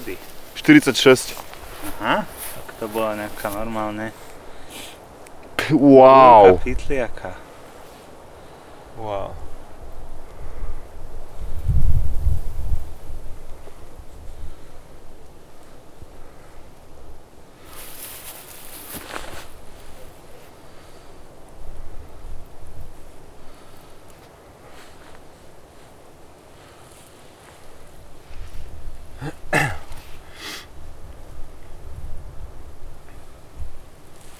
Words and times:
kedy? 0.00 0.16
46. 0.56 1.36
Aha, 2.00 2.24
tak 2.24 2.66
to 2.80 2.88
bola 2.88 3.20
nejaká 3.20 3.52
normálne 3.52 4.16
Wow. 5.70 6.56
pitliaka. 6.64 7.36
Wow. 8.96 9.36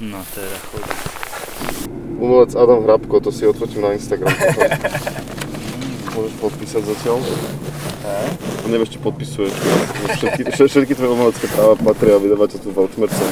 No 0.01 0.25
teda 0.33 0.57
chudá. 0.73 0.97
Umelec 2.17 2.50
Adam 2.61 2.85
Hrabko, 2.85 3.21
to 3.21 3.33
si 3.33 3.49
odfotím 3.49 3.81
na 3.89 3.97
Instagram. 3.97 4.29
Môžeš 6.13 6.35
podpísať 6.45 6.83
zatiaľ. 6.85 7.17
A 8.05 8.11
neviem, 8.69 8.85
ešte 8.85 9.01
podpisuješ. 9.01 9.55
Všetky, 10.21 10.43
vše- 10.53 10.69
všetky 10.69 10.93
tvoje 10.93 11.11
umelecké 11.17 11.47
práva 11.49 11.73
patria 11.81 12.21
vydavateľstvu 12.21 12.71
Weltmercen. 12.77 13.31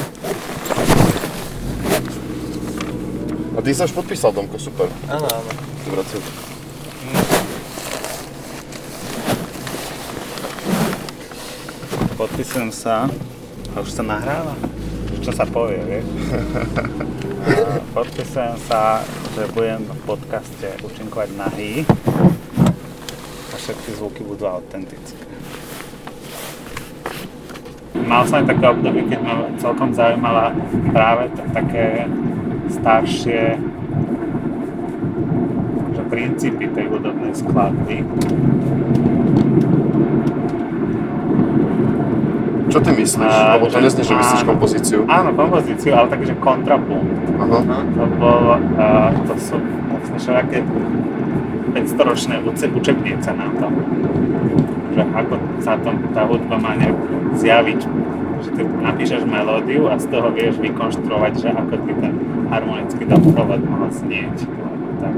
A 3.53 3.59
ty 3.61 3.69
sa 3.75 3.85
už 3.85 3.93
podpísal, 3.93 4.33
Domko, 4.33 4.57
super. 4.57 4.89
Áno, 5.05 5.29
áno. 5.29 5.51
Podpisujem 12.17 12.73
sa. 12.73 13.05
A 13.75 13.85
už 13.85 13.93
sa 13.93 14.01
nahráva? 14.01 14.57
Čo 15.29 15.45
sa 15.45 15.45
povie, 15.45 15.77
vieš? 15.85 16.09
Podpisujem 18.01 18.57
sa, 18.65 19.05
že 19.37 19.45
budem 19.53 19.85
v 19.85 20.01
podcaste 20.09 20.73
účinkovať 20.81 21.29
nahý 21.37 21.85
a 23.53 23.55
všetky 23.61 23.93
zvuky 23.93 24.25
budú 24.25 24.49
autentické. 24.49 25.29
Mal 28.09 28.25
som 28.25 28.41
aj 28.41 28.57
také 28.57 28.73
obdobie, 28.73 29.05
keď 29.05 29.19
ma 29.21 29.45
celkom 29.61 29.93
zaujímala 29.93 30.49
práve 30.97 31.29
t- 31.29 31.45
také 31.53 32.09
staršie 32.73 33.61
že 35.93 36.03
princípy 36.09 36.73
tej 36.73 36.89
hudobnej 36.89 37.37
skladby. 37.37 38.01
Čo 42.69 42.79
ty 42.79 42.91
myslíš? 42.93 43.33
A, 43.33 43.57
Lebo 43.57 43.65
to 43.65 43.73
že- 43.73 43.83
neznie, 43.83 44.03
že 44.05 44.13
myslíš 44.13 44.41
kompozíciu. 44.45 44.99
Áno, 45.05 45.33
kompozíciu, 45.33 45.91
ale 45.91 46.07
takže 46.07 46.33
kontrapunkt. 46.37 47.09
Aha. 47.35 47.79
To 47.81 48.05
bol, 48.15 48.43
uh, 48.77 49.09
to 49.25 49.33
sú 49.35 49.57
vlastne 49.89 50.17
všelijaké 50.17 50.57
500-ročné 51.69 52.35
uce- 52.41 52.69
učebnice 52.69 53.29
na 53.31 53.47
to. 53.51 53.67
Že 54.89 55.01
ako 55.07 55.33
sa 55.59 55.73
to, 55.77 55.89
tá 56.11 56.21
hudba 56.25 56.55
má 56.57 56.77
nejak 56.77 56.97
zjaviť. 57.35 57.79
Že 58.39 58.49
ty 58.53 58.61
napíšeš 58.63 59.21
melódiu 59.25 59.89
a 59.89 59.97
z 59.97 60.05
toho 60.07 60.29
vieš 60.29 60.55
vykonštruovať, 60.57 61.33
že 61.35 61.49
ako 61.49 61.73
by 61.75 61.93
ten 61.97 62.13
harmonický 62.47 63.03
doprovod 63.03 63.61
mal 63.65 63.89
znieť. 63.89 64.45
Tak. 64.99 65.13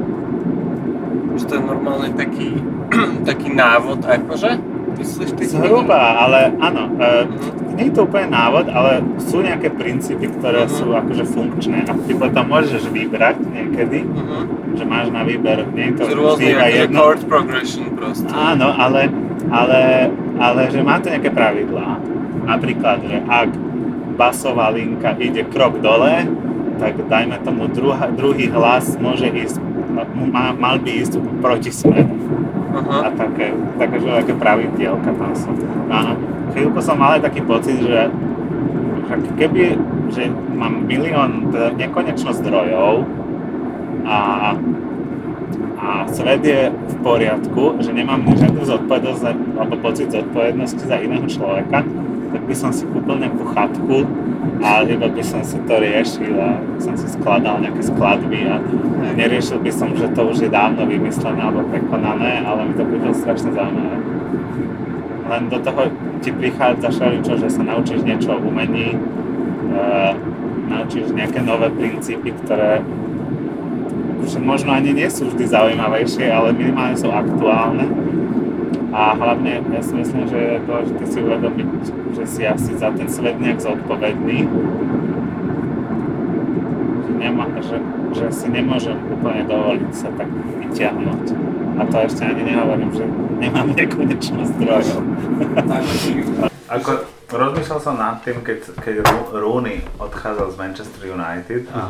Že 1.35 1.43
to 1.45 1.53
je 1.53 1.63
normálne 1.63 2.09
taký, 2.15 2.49
taký 3.29 3.47
návod, 3.51 4.03
akože? 4.03 4.70
Zhruba, 5.41 5.97
ale 6.19 6.51
áno, 6.57 6.91
uh, 6.91 7.23
nie 7.73 7.87
je 7.87 7.93
to 7.93 8.03
úplne 8.03 8.29
návod, 8.29 8.67
ale 8.67 8.99
sú 9.17 9.39
nejaké 9.39 9.71
princípy, 9.71 10.27
ktoré 10.29 10.65
Mhm. 10.65 10.71
sú 10.71 10.91
akože 10.91 11.23
funkčné 11.25 11.83
a 11.83 11.93
ty 11.95 12.11
potom 12.13 12.45
môžeš 12.45 12.87
vybrať 12.87 13.37
niekedy, 13.41 14.03
Mhm. 14.03 14.39
že 14.75 14.83
máš 14.83 15.07
na 15.09 15.23
výber, 15.23 15.65
nie 15.71 15.89
je 15.89 15.93
to 15.93 16.03
vždy 16.05 16.45
iba 16.49 16.61
akože 16.61 16.77
jedno. 16.77 16.97
chord 16.99 17.21
progression 17.25 17.85
proste. 17.93 18.29
Áno, 18.29 18.67
ale, 18.69 19.09
ale, 19.49 19.81
ale 20.37 20.61
že 20.67 20.79
má 20.79 20.99
to 20.99 21.09
nejaké 21.09 21.29
pravidlá. 21.29 21.99
Napríklad, 22.41 23.05
že 23.05 23.17
ak 23.23 23.49
basová 24.13 24.69
linka 24.69 25.15
ide 25.17 25.43
krok 25.45 25.79
dole, 25.79 26.25
tak 26.77 26.97
dajme 26.97 27.37
tomu 27.41 27.69
druhá, 27.69 28.09
druhý 28.09 28.49
hlas 28.49 28.97
môže 28.97 29.29
ísť, 29.29 29.61
mal 30.57 30.75
by 30.77 30.91
ísť 30.97 31.13
proti 31.37 31.69
smeru. 31.69 32.09
Aha. 32.71 32.97
A 33.05 33.09
také, 33.15 33.51
také, 33.75 33.95
že 33.99 34.07
také 34.23 34.33
pravidielka 34.39 35.11
tam 35.11 35.31
sú. 35.35 35.51
No 35.87 35.93
a 35.93 36.15
chvíľku 36.55 36.79
som 36.79 36.95
mal 36.95 37.19
aj 37.19 37.27
taký 37.27 37.41
pocit, 37.43 37.77
že, 37.83 38.07
že 39.11 39.31
keby, 39.35 39.75
že 40.11 40.31
mám 40.55 40.87
milión, 40.87 41.51
teda 41.51 41.75
nekonečno 41.75 42.31
zdrojov 42.31 43.03
a, 44.07 44.19
a 45.81 45.87
svet 46.07 46.41
je 46.47 46.71
v 46.71 46.95
poriadku, 47.03 47.83
že 47.83 47.91
nemám 47.91 48.23
žiadnu 48.23 48.63
zodpovednosť 48.63 49.23
alebo 49.59 49.75
pocit 49.83 50.07
zodpovednosti 50.11 50.83
za 50.87 50.97
iného 50.99 51.27
človeka, 51.27 51.83
tak 52.31 52.43
by 52.47 52.55
som 52.55 52.71
si 52.71 52.87
kúpil 52.87 53.19
nejakú 53.19 53.43
chatku 53.51 54.07
a 54.63 54.87
iba 54.87 55.07
by 55.11 55.23
som 55.23 55.43
si 55.43 55.59
to 55.67 55.75
riešil 55.77 56.33
a 56.39 56.57
som 56.79 56.95
si 56.95 57.07
skladal 57.11 57.59
nejaké 57.59 57.83
skladby 57.83 58.39
a 58.47 58.57
neriešil 59.19 59.59
by 59.59 59.71
som, 59.71 59.91
že 59.93 60.07
to 60.15 60.21
už 60.31 60.47
je 60.47 60.49
dávno 60.49 60.87
vymyslené 60.87 61.41
alebo 61.43 61.67
prekonané, 61.67 62.41
ale 62.41 62.71
mi 62.71 62.73
to 62.73 62.87
príde 62.87 63.11
strašne 63.11 63.51
zaujímavé. 63.51 63.97
Len 65.31 65.41
do 65.47 65.59
toho 65.63 65.81
ti 66.19 66.31
prichádza 66.31 66.87
všeličo, 66.91 67.33
že 67.39 67.47
sa 67.51 67.61
naučíš 67.63 68.03
niečo 68.03 68.35
o 68.35 68.43
umení, 68.43 68.95
e, 68.95 68.97
naučíš 70.71 71.11
nejaké 71.15 71.39
nové 71.43 71.71
princípy, 71.71 72.35
ktoré 72.43 72.83
že 74.21 74.37
možno 74.37 74.77
ani 74.77 74.93
nie 74.93 75.09
sú 75.09 75.33
vždy 75.33 75.49
zaujímavejšie, 75.49 76.29
ale 76.29 76.53
minimálne 76.53 76.93
sú 76.93 77.09
aktuálne. 77.09 77.89
A 78.91 79.15
hlavne 79.15 79.63
ja 79.71 79.81
si 79.81 79.95
myslím, 79.95 80.27
že 80.27 80.35
je 80.35 80.67
dôležité 80.67 81.03
si 81.07 81.17
uvedomiť, 81.23 81.69
že 82.11 82.23
si 82.27 82.41
asi 82.43 82.75
za 82.75 82.91
ten 82.91 83.07
svet 83.07 83.39
nejak 83.39 83.63
zodpovedný. 83.63 84.43
Že, 87.07 87.11
nemá, 87.15 87.47
že, 87.63 87.79
že 88.11 88.25
si 88.35 88.51
nemôžem 88.51 88.99
úplne 89.07 89.47
dovoliť 89.47 89.91
sa 89.95 90.11
tak 90.11 90.27
vyťahnuť. 90.27 91.23
A 91.79 91.81
to 91.87 91.95
ešte 92.03 92.21
ani 92.27 92.43
nehovorím, 92.51 92.91
že 92.91 93.05
nemám 93.39 93.71
nekonečno 93.71 94.43
zdrojov. 94.43 95.01
Ako 96.75 96.91
rozmýšľal 97.31 97.79
som 97.79 97.95
nad 97.95 98.19
tým, 98.23 98.43
keď, 98.43 98.75
keď 98.79 98.95
Ro- 99.07 99.31
Rooney 99.31 99.83
odchádzal 99.99 100.51
z 100.51 100.57
Manchester 100.59 101.03
United 101.07 101.63
a 101.71 101.87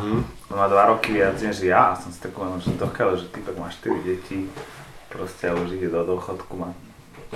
on 0.50 0.56
má 0.58 0.66
dva 0.70 0.90
roky 0.90 1.18
viac 1.18 1.38
než 1.38 1.66
ja 1.66 1.94
a 1.94 1.98
som 1.98 2.14
si 2.14 2.18
tak 2.22 2.34
uvedomil, 2.34 2.62
že 2.62 2.78
dokiaľ, 2.78 3.08
že 3.18 3.26
typek 3.30 3.58
má 3.58 3.70
4 3.70 4.06
deti, 4.06 4.46
proste 5.10 5.50
už 5.54 5.78
ide 5.78 5.86
do 5.90 6.02
dôchodku, 6.02 6.54
má 6.58 6.74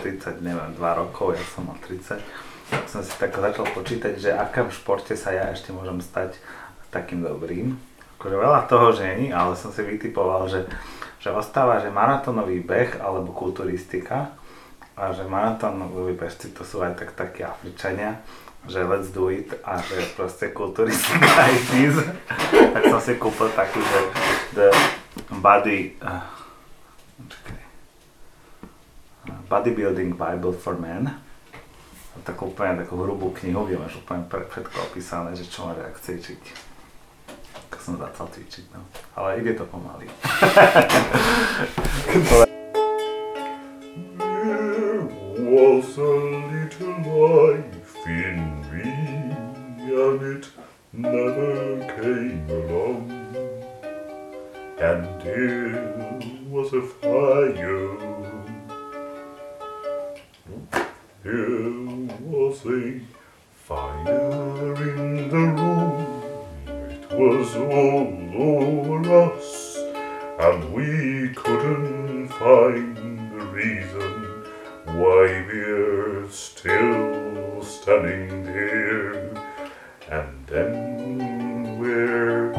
30, 0.00 0.44
neviem, 0.44 0.70
2 0.76 1.00
rokov, 1.00 1.36
ja 1.36 1.44
som 1.54 1.68
mal 1.68 1.78
30. 1.84 2.20
Tak 2.66 2.84
som 2.90 3.00
si 3.00 3.14
tak 3.14 3.30
začal 3.30 3.66
počítať, 3.70 4.18
že 4.18 4.30
aká 4.34 4.66
v 4.66 4.74
športe 4.74 5.14
sa 5.14 5.30
ja 5.30 5.54
ešte 5.54 5.70
môžem 5.70 6.02
stať 6.02 6.34
takým 6.90 7.22
dobrým. 7.22 7.78
Akože 8.18 8.36
veľa 8.36 8.60
toho, 8.66 8.90
že 8.96 9.06
není, 9.06 9.28
ale 9.30 9.54
som 9.54 9.70
si 9.70 9.84
vytipoval, 9.84 10.48
že, 10.48 10.66
že 11.20 11.30
ostáva, 11.30 11.78
že 11.78 11.92
maratónový 11.92 12.64
beh 12.64 12.98
alebo 12.98 13.30
kulturistika 13.36 14.32
a 14.96 15.12
že 15.12 15.28
maratónoví 15.28 16.16
bežci 16.16 16.50
to 16.56 16.64
sú 16.64 16.80
aj 16.80 16.96
tak 16.96 17.12
takí 17.12 17.44
Afričania, 17.44 18.16
že 18.64 18.80
let's 18.82 19.12
do 19.12 19.28
it 19.28 19.52
a 19.62 19.78
že 19.78 20.00
proste 20.16 20.48
kulturistika 20.50 21.52
it 21.52 21.68
is. 21.76 21.96
tak 22.74 22.82
som 22.88 23.00
si 23.04 23.14
kúpil 23.20 23.52
taký, 23.52 23.78
že 23.78 24.00
the 24.56 24.68
body, 25.38 25.92
uh, 26.00 26.24
čakaj, 27.28 27.65
Bodybuilding 29.48 30.18
Bible 30.18 30.52
for 30.52 30.74
Men. 30.74 31.06
A 31.06 32.18
takú 32.26 32.50
úplne 32.50 32.82
takú 32.82 32.98
hrubú 32.98 33.30
knihu, 33.38 33.62
kde 33.68 33.78
máš 33.78 33.94
úplne 34.00 34.26
všetko 34.26 34.90
opísané, 34.90 35.36
že 35.38 35.46
čo 35.46 35.70
máš 35.70 35.86
ak 35.86 36.00
cvičiť. 36.02 36.42
Tak 37.70 37.78
som 37.78 37.94
začal 38.00 38.26
cvičiť, 38.32 38.74
no. 38.74 38.82
Ale 39.14 39.38
ide 39.38 39.54
to 39.54 39.64
pomaly. 39.68 40.08
Was 45.46 45.96
a 45.96 46.14
little 46.50 46.98
life 47.06 47.96
in 48.04 48.60
me, 48.66 48.90
and 49.94 50.20
it 50.36 50.50
never 50.92 51.80
came 51.96 52.44
along. 52.50 53.08
And 54.80 55.06
there 55.22 56.20
was 56.50 56.72
a 56.74 56.82
fire. 56.82 58.15
There 61.26 61.72
was 62.20 62.64
a 62.66 63.00
fire 63.52 64.76
in 64.76 65.28
the 65.28 65.44
room. 65.58 66.22
It 66.68 67.10
was 67.10 67.56
all 67.56 68.14
over 68.32 68.98
us, 69.24 69.76
and 70.38 70.72
we 70.72 71.34
couldn't 71.34 72.28
find 72.28 72.96
the 73.32 73.44
reason 73.46 74.12
why 74.84 75.44
we're 75.48 76.28
still 76.30 77.60
standing 77.60 78.44
there, 78.44 79.34
and 80.08 80.46
then 80.46 81.76
where 81.80 82.52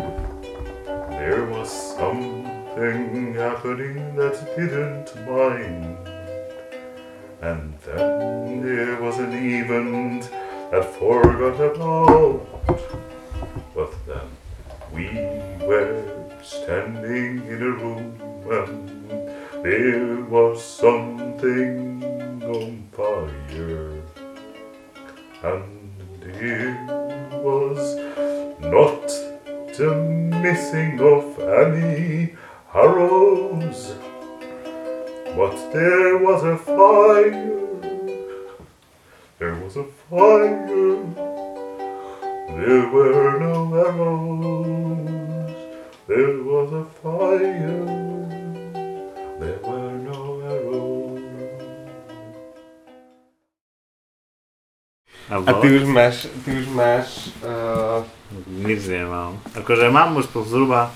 there 1.11 1.45
was 1.45 1.69
something 1.71 3.33
happening 3.33 4.13
that 4.17 4.45
didn't 4.57 5.15
mind. 5.25 6.16
And 7.41 7.73
then 7.85 8.61
there 8.61 9.01
was 9.01 9.19
an 9.19 9.33
event 9.33 10.29
that 10.71 10.85
forgot 10.95 11.59
about. 11.59 12.47
But 13.75 13.93
then 14.07 14.27
we 14.91 15.07
were 15.65 16.03
standing 16.43 17.45
in 17.47 17.61
a 17.61 17.71
room 17.71 18.19
and 18.49 19.63
there 19.63 20.21
was 20.25 20.63
something 20.63 22.03
on 22.43 22.87
fire. 22.91 24.01
And 25.43 25.91
there 26.21 26.87
was 27.43 27.97
not 28.59 29.07
the 29.77 29.93
missing 30.41 30.99
of 30.99 31.39
any 31.39 32.35
arrows, 32.73 33.95
but 35.37 35.71
there 35.71 36.17
was 36.17 36.41
a 36.43 36.57
fire. 36.57 37.61
There 39.37 39.55
was 39.61 39.77
a 39.77 39.85
fire. 40.09 40.97
There 42.57 42.85
were 42.89 43.37
no 43.37 43.55
arrows. 43.85 45.53
There 46.07 46.41
was 46.41 46.69
a 46.73 46.85
fire. 47.05 47.85
There 49.37 49.59
were 49.61 49.93
no 50.09 50.19
arrows. 50.41 51.21
A, 55.29 55.35
A 55.37 55.53
ty 55.61 55.67
už 55.69 55.83
máš, 55.85 56.27
ty 56.45 56.51
už 56.55 56.67
máš, 56.73 57.29
uh, 57.45 58.01
Nič 58.47 58.89
nemám. 58.89 59.37
Akože 59.53 59.91
mám 59.91 60.15
už 60.17 60.31
po 60.33 60.41
zhruba 60.41 60.89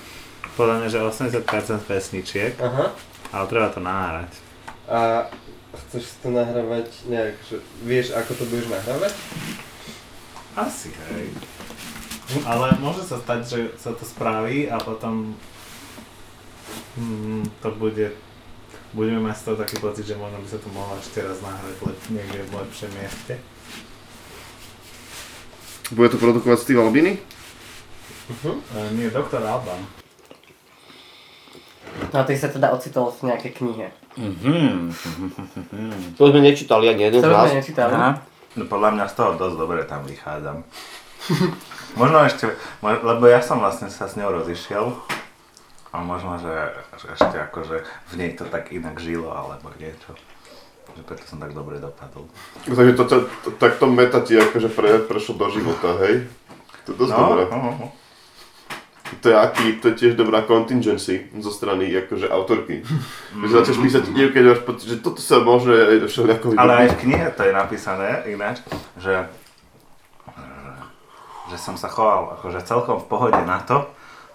podľa 0.55 0.75
mňa, 0.81 0.87
že 0.89 0.99
80% 0.99 1.83
pesničiek, 1.87 2.53
aha, 2.59 2.91
ale 3.31 3.45
treba 3.47 3.67
to 3.71 3.79
nahrať. 3.79 4.31
a 4.91 5.27
chceš 5.87 6.19
to 6.19 6.35
nahrávať 6.35 6.87
nejak, 7.07 7.35
že 7.47 7.63
vieš 7.87 8.11
ako 8.11 8.31
to 8.35 8.43
budeš 8.51 8.67
nahrávať? 8.67 9.13
Asi, 10.59 10.91
hej. 10.91 11.31
Ale 12.43 12.75
môže 12.79 13.07
sa 13.07 13.19
stať, 13.19 13.39
že 13.47 13.59
sa 13.79 13.95
to 13.95 14.03
spraví 14.03 14.67
a 14.67 14.79
potom 14.79 15.35
mm, 16.99 17.43
to 17.63 17.71
bude 17.75 18.11
budeme 18.91 19.23
mať 19.23 19.35
z 19.39 19.43
toho 19.47 19.55
taký 19.55 19.75
pocit, 19.79 20.03
že 20.03 20.19
možno 20.19 20.43
by 20.43 20.47
sa 20.51 20.59
to 20.59 20.69
mohlo 20.75 20.99
ešte 20.99 21.23
raz 21.23 21.39
nahrať 21.39 21.75
lep, 21.79 21.99
niekde 22.11 22.39
v 22.43 22.51
lepšom 22.59 22.91
mieste. 22.99 23.33
Bude 25.91 26.11
to 26.11 26.19
produkovať 26.19 26.59
Steve 26.59 26.79
Albini? 26.83 27.19
Uh-huh. 28.31 28.59
E, 28.59 28.79
nie, 28.95 29.11
doktor 29.11 29.43
Alban. 29.43 30.00
No 32.11 32.15
a 32.19 32.23
ty 32.23 32.33
sa 32.39 32.47
teda 32.47 32.71
ocitol 32.71 33.11
v 33.11 33.31
nejakej 33.31 33.51
knihe. 33.57 33.87
Mhm. 34.17 34.91
To 36.19 36.29
sme 36.31 36.39
nečítali 36.43 36.91
ani 36.91 37.07
jeden 37.11 37.21
To 37.23 37.29
z 37.29 37.31
nás. 37.31 37.47
sme 37.49 37.59
nečítali. 37.59 37.91
Aha. 37.93 38.11
No 38.55 38.63
podľa 38.67 38.89
mňa 38.99 39.05
z 39.07 39.13
toho 39.15 39.31
dosť 39.39 39.55
dobre 39.55 39.79
tam 39.87 40.03
vychádzam. 40.03 40.63
možno 41.99 42.17
ešte, 42.23 42.51
lebo 42.81 43.23
ja 43.27 43.39
som 43.43 43.59
vlastne 43.59 43.87
sa 43.91 44.07
s 44.07 44.15
ňou 44.19 44.43
rozišiel 44.43 44.95
a 45.91 45.97
možno, 45.99 46.39
že, 46.39 46.55
že 46.99 47.05
ešte 47.19 47.37
akože 47.51 47.83
v 47.83 48.13
nej 48.15 48.31
to 48.35 48.47
tak 48.47 48.71
inak 48.71 48.95
žilo 48.99 49.31
alebo 49.31 49.71
niečo. 49.75 50.15
Že 50.91 51.03
preto 51.07 51.23
som 51.23 51.39
tak 51.39 51.55
dobre 51.55 51.79
dopadol. 51.79 52.27
Takže 52.67 52.95
to, 52.99 53.03
to, 53.07 53.17
to, 53.47 53.49
takto 53.55 53.87
meta 53.87 54.19
ti 54.19 54.35
akože 54.35 54.67
pre, 54.71 54.99
prešlo 55.07 55.39
do 55.39 55.47
života, 55.47 55.95
hej? 56.03 56.27
To 56.83 56.87
je 56.91 56.97
dosť 56.99 57.11
dobré. 57.15 57.43
no, 57.47 57.57
no. 57.79 57.87
To 59.19 59.27
je, 59.27 59.35
aký, 59.35 59.65
to 59.83 59.91
je 59.91 59.95
tiež 59.99 60.13
dobrá 60.15 60.47
contingency 60.47 61.27
zo 61.43 61.51
strany 61.51 61.91
akože 61.91 62.31
autorky. 62.31 62.79
Že 63.35 63.51
začneš 63.51 63.79
písať 63.83 64.03
knihu, 64.07 64.29
keď 64.31 64.43
máš 64.47 64.61
pocit, 64.63 64.87
že 64.87 64.97
toto 65.03 65.19
sa 65.19 65.43
môže 65.43 65.99
všelijako 66.07 66.55
Ale 66.55 66.87
aj 66.87 66.95
v 66.95 66.99
knihe 67.03 67.27
to 67.35 67.43
je 67.43 67.51
napísané 67.51 68.23
ináč, 68.31 68.63
že, 68.95 69.27
že 71.51 71.57
som 71.59 71.75
sa 71.75 71.91
choval 71.91 72.39
akože 72.39 72.63
celkom 72.63 73.03
v 73.03 73.09
pohode 73.11 73.41
na 73.43 73.59
to, 73.67 73.83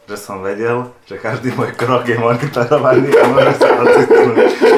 že 0.06 0.16
som 0.20 0.44
vedel, 0.44 0.92
že 1.08 1.18
každý 1.18 1.56
môj 1.56 1.74
krok 1.74 2.06
je 2.06 2.14
monitorovaný 2.20 3.10
a 3.16 3.22
môže 3.32 3.54
sa 3.58 3.74
ocitnúť. 3.80 4.36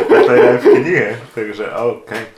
A 0.09 0.19
to 0.25 0.33
je 0.33 0.43
aj 0.47 0.57
v 0.57 0.67
knihe, 0.79 1.09
takže 1.35 1.65
OK. 1.75 2.38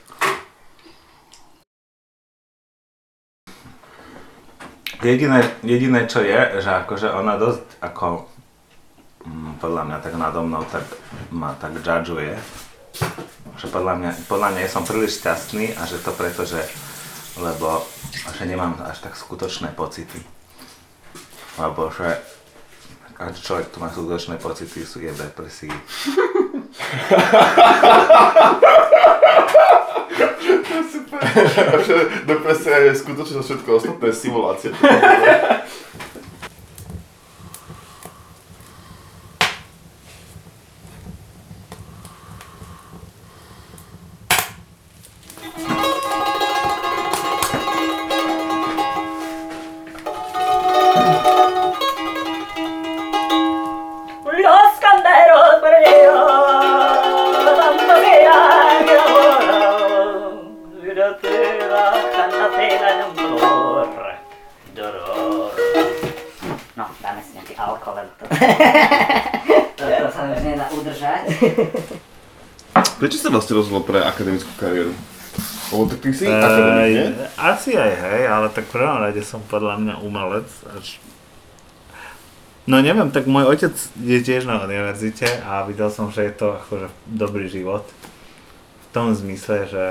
Jediné, 5.00 5.41
jediné 5.64 6.05
čo 6.05 6.20
je, 6.20 6.61
že 6.61 6.70
akože 6.85 7.08
ona 7.08 7.41
dosť 7.41 7.64
ako 7.81 8.29
mm, 9.25 9.56
podľa 9.56 9.82
mňa 9.88 9.99
tak 10.05 10.12
nado 10.20 10.44
mnou 10.44 10.61
tak 10.69 10.85
ma 11.32 11.56
tak 11.56 11.81
judgeuje, 11.81 12.37
že 13.56 13.67
podľa 13.73 13.97
mňa, 13.97 14.11
podľa 14.29 14.49
mňa 14.52 14.69
som 14.69 14.85
príliš 14.85 15.25
šťastný 15.25 15.73
a 15.81 15.88
že 15.88 16.05
to 16.05 16.12
preto, 16.12 16.44
že 16.44 16.61
lebo 17.41 17.81
že 18.37 18.44
nemám 18.44 18.76
až 18.85 19.00
tak 19.00 19.17
skutočné 19.17 19.73
pocity. 19.73 20.20
Lebo 21.56 21.88
že 21.97 22.20
každý 23.17 23.41
človek, 23.41 23.73
kto 23.73 23.81
má 23.81 23.88
skutočné 23.88 24.37
pocity, 24.37 24.85
sú 24.85 25.00
je 25.00 25.17
v 30.71 30.89
depresii. 30.95 31.65
Takže 31.75 31.97
depresia 32.27 32.77
je 32.87 32.93
skutočne 32.95 33.41
všetko 33.43 33.69
ostatné 33.77 34.09
simulácie. 34.15 34.71
Los 34.71 35.90
rozhodol 73.61 73.85
pre 73.85 74.00
akademickú 74.00 74.49
kariéru? 74.57 74.97
Lebo 75.71 75.85
tak 75.87 76.00
ty 76.02 76.11
si 76.11 76.25
akademik, 76.26 76.88
nie? 76.90 77.09
Asi 77.38 77.76
aj 77.76 77.93
hej, 77.95 78.23
ale 78.26 78.50
tak 78.50 78.67
v 78.67 78.75
prvom 78.81 78.99
rade 78.99 79.23
som 79.23 79.45
podľa 79.47 79.79
mňa 79.79 79.95
umelec. 80.02 80.49
Až... 80.73 80.99
No 82.67 82.83
neviem, 82.83 83.12
tak 83.14 83.31
môj 83.31 83.47
otec 83.47 83.75
je 84.00 84.19
tiež 84.19 84.50
na 84.50 84.59
univerzite 84.64 85.29
a 85.47 85.62
videl 85.69 85.93
som, 85.95 86.11
že 86.11 86.26
je 86.26 86.35
to 86.35 86.59
akože 86.59 86.88
dobrý 87.07 87.47
život. 87.47 87.87
V 87.87 88.87
tom 88.90 89.14
zmysle, 89.14 89.71
že, 89.71 89.87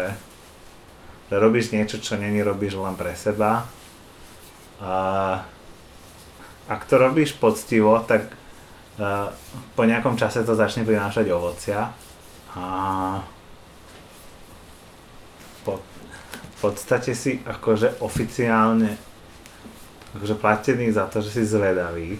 že 1.31 1.35
robíš 1.39 1.71
niečo, 1.71 2.03
čo 2.03 2.19
není 2.19 2.43
robíš 2.43 2.75
len 2.75 2.99
pre 2.99 3.15
seba. 3.15 3.63
A 4.83 4.93
ak 6.67 6.83
to 6.85 6.99
robíš 6.99 7.33
poctivo, 7.39 7.99
tak 8.03 8.29
uh, 8.99 9.31
po 9.73 9.83
nejakom 9.87 10.19
čase 10.19 10.43
to 10.43 10.53
začne 10.53 10.83
prinášať 10.83 11.31
ovocia. 11.31 11.95
A 12.53 12.65
po, 15.65 15.81
v 16.45 16.48
podstate 16.61 17.15
si 17.15 17.39
akože 17.47 18.03
oficiálne 18.03 19.09
akože 20.15 20.35
platený 20.41 20.89
za 20.89 21.05
to, 21.05 21.21
že 21.21 21.41
si 21.41 21.43
zvedavý. 21.45 22.17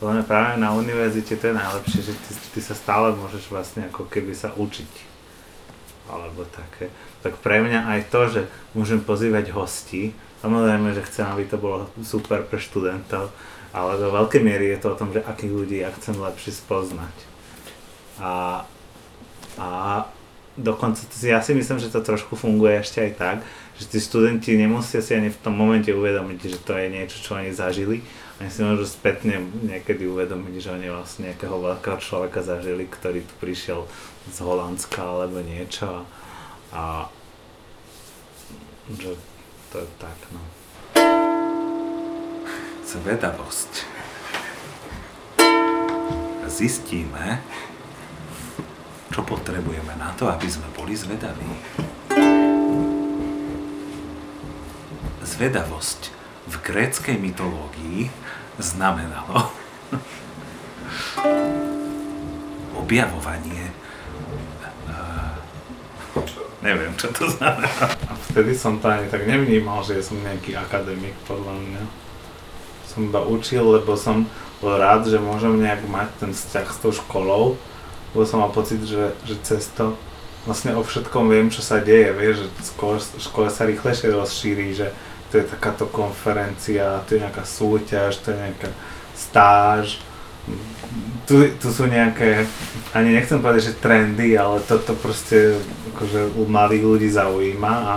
Len 0.00 0.24
práve 0.24 0.56
na 0.56 0.72
univerzite 0.72 1.36
to 1.36 1.52
je 1.52 1.60
najlepšie, 1.60 2.00
že 2.08 2.12
ty, 2.16 2.32
ty 2.56 2.60
sa 2.60 2.72
stále 2.72 3.12
môžeš 3.12 3.52
vlastne 3.52 3.88
ako 3.88 4.08
keby 4.08 4.32
sa 4.32 4.52
učiť. 4.56 4.92
Alebo 6.08 6.48
také. 6.48 6.88
Tak 7.20 7.36
pre 7.44 7.60
mňa 7.60 7.84
aj 7.84 8.00
to, 8.08 8.20
že 8.28 8.40
môžem 8.72 9.00
pozývať 9.04 9.52
hosti, 9.52 10.16
samozrejme, 10.40 10.96
že 10.96 11.04
chcem, 11.04 11.28
aby 11.28 11.44
to 11.44 11.60
bolo 11.60 11.92
super 12.00 12.40
pre 12.40 12.56
študentov, 12.56 13.28
ale 13.76 14.00
do 14.00 14.08
veľkej 14.08 14.40
miery 14.40 14.72
je 14.72 14.80
to 14.80 14.88
o 14.96 14.98
tom, 14.98 15.12
že 15.12 15.20
akých 15.20 15.52
ľudí 15.52 15.76
ja 15.84 15.92
chcem 15.92 16.16
lepšie 16.16 16.56
spoznať. 16.56 17.16
A, 18.24 18.64
a 19.60 19.68
dokonca 20.56 21.04
ja 21.22 21.44
si 21.44 21.52
myslím, 21.52 21.76
že 21.76 21.92
to 21.92 22.00
trošku 22.00 22.40
funguje 22.40 22.80
ešte 22.80 23.04
aj 23.04 23.12
tak, 23.20 23.38
že 23.80 23.88
tí 23.88 23.96
študenti 23.96 24.60
nemusia 24.60 25.00
si 25.00 25.16
ani 25.16 25.32
v 25.32 25.40
tom 25.40 25.56
momente 25.56 25.88
uvedomiť, 25.88 26.52
že 26.52 26.58
to 26.60 26.76
je 26.76 26.92
niečo, 26.92 27.16
čo 27.24 27.40
oni 27.40 27.48
zažili. 27.48 28.04
Oni 28.36 28.52
si 28.52 28.60
môžu 28.60 28.84
spätne 28.84 29.40
niekedy 29.64 30.04
uvedomiť, 30.04 30.54
že 30.60 30.68
oni 30.76 30.92
vlastne 30.92 31.32
nejakého 31.32 31.56
veľkého 31.56 31.96
človeka 31.96 32.44
zažili, 32.44 32.84
ktorý 32.84 33.24
tu 33.24 33.32
prišiel 33.40 33.88
z 34.28 34.36
Holandska 34.44 35.00
alebo 35.00 35.40
niečo. 35.40 36.04
A 36.76 37.08
že 39.00 39.16
to 39.72 39.76
je 39.80 39.88
tak, 39.96 40.18
no. 40.28 40.42
Zvedavosť. 42.84 43.72
Zistíme, 46.52 47.40
čo 49.08 49.24
potrebujeme 49.24 49.96
na 49.96 50.12
to, 50.20 50.28
aby 50.28 50.44
sme 50.52 50.68
boli 50.76 50.92
zvedaví. 50.92 51.48
Zvedavosť 55.30 56.10
v 56.50 56.54
gréckej 56.58 57.14
mytológii 57.14 58.10
znamenalo 58.58 59.54
objavovanie 62.82 63.70
Neviem, 66.60 66.92
čo 67.00 67.08
to 67.08 67.24
znamená. 67.24 67.88
A 68.04 68.12
vtedy 68.28 68.52
som 68.52 68.76
to 68.76 68.92
ani 68.92 69.08
tak 69.08 69.24
nevnímal, 69.24 69.80
že 69.80 70.04
som 70.04 70.20
nejaký 70.20 70.52
akademik, 70.60 71.16
podľa 71.24 71.56
mňa. 71.56 71.82
Som 72.84 73.08
iba 73.08 73.24
učil, 73.24 73.64
lebo 73.64 73.96
som 73.96 74.28
bol 74.60 74.76
rád, 74.76 75.08
že 75.08 75.16
môžem 75.16 75.56
nejak 75.56 75.88
mať 75.88 76.08
ten 76.20 76.30
vzťah 76.36 76.68
s 76.68 76.78
tou 76.84 76.92
školou, 76.92 77.56
lebo 78.12 78.22
som 78.28 78.44
mal 78.44 78.52
pocit, 78.52 78.84
že, 78.84 79.16
že 79.24 79.40
cez 79.40 79.72
to 79.72 79.96
vlastne 80.44 80.76
o 80.76 80.84
všetkom 80.84 81.32
viem, 81.32 81.48
čo 81.48 81.64
sa 81.64 81.80
deje, 81.80 82.12
vieš, 82.12 82.44
že 82.44 82.76
škola, 82.76 83.00
škola 83.00 83.48
sa 83.48 83.64
rýchlejšie 83.64 84.12
rozšíri, 84.12 84.76
že 84.76 84.92
tu 85.30 85.38
je 85.38 85.46
takáto 85.46 85.86
konferencia, 85.86 87.06
tu 87.06 87.14
je 87.14 87.22
nejaká 87.22 87.46
súťaž, 87.46 88.18
tu 88.18 88.34
je 88.34 88.38
nejaká 88.38 88.70
stáž, 89.14 90.02
tu, 91.26 91.46
tu 91.62 91.68
sú 91.70 91.86
nejaké, 91.86 92.50
ani 92.90 93.14
nechcem 93.14 93.38
povedať, 93.38 93.70
že 93.70 93.80
trendy, 93.80 94.34
ale 94.34 94.58
toto 94.66 94.98
proste 94.98 95.62
akože 95.94 96.34
u 96.34 96.42
mladých 96.50 96.84
ľudí 96.84 97.08
zaujíma 97.08 97.74
a, 97.86 97.94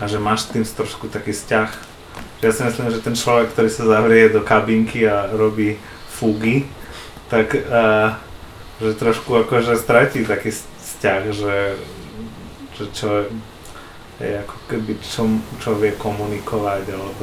a 0.00 0.04
že 0.10 0.18
máš 0.18 0.50
s 0.50 0.50
tým 0.50 0.64
trošku 0.66 1.06
taký 1.06 1.30
vzťah. 1.30 1.70
Ja 2.42 2.50
si 2.50 2.66
myslím, 2.66 2.90
že 2.90 3.02
ten 3.02 3.14
človek, 3.14 3.54
ktorý 3.54 3.70
sa 3.70 3.86
zavrie 3.86 4.26
do 4.30 4.42
kabinky 4.42 5.06
a 5.06 5.30
robí 5.30 5.78
fugy, 6.10 6.66
tak 7.30 7.54
uh, 7.54 8.18
že 8.82 8.98
trošku 8.98 9.46
akože 9.46 9.78
stratí 9.78 10.26
taký 10.26 10.50
vzťah, 10.54 11.22
že, 11.30 11.56
že 12.74 12.84
čo 12.94 13.08
je 14.18 14.34
ako 14.42 14.56
keby 14.66 14.98
čo, 14.98 15.30
čo 15.62 15.78
vie 15.78 15.94
komunikovať 15.94 16.90
alebo 16.90 17.22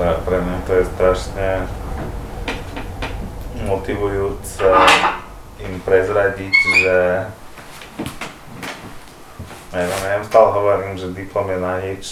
pre, 0.00 0.12
pre 0.24 0.36
mňa 0.40 0.58
to 0.64 0.72
je 0.72 0.84
strašne 0.96 1.48
motivujúce 3.68 4.64
im 5.60 5.74
prezradiť, 5.84 6.54
že 6.80 6.96
neviem, 9.76 10.02
ja 10.08 10.16
im 10.16 10.24
stále 10.24 10.48
hovorím, 10.56 10.96
že 10.96 11.12
diplom 11.12 11.52
je 11.52 11.58
na 11.60 11.74
nič, 11.84 12.04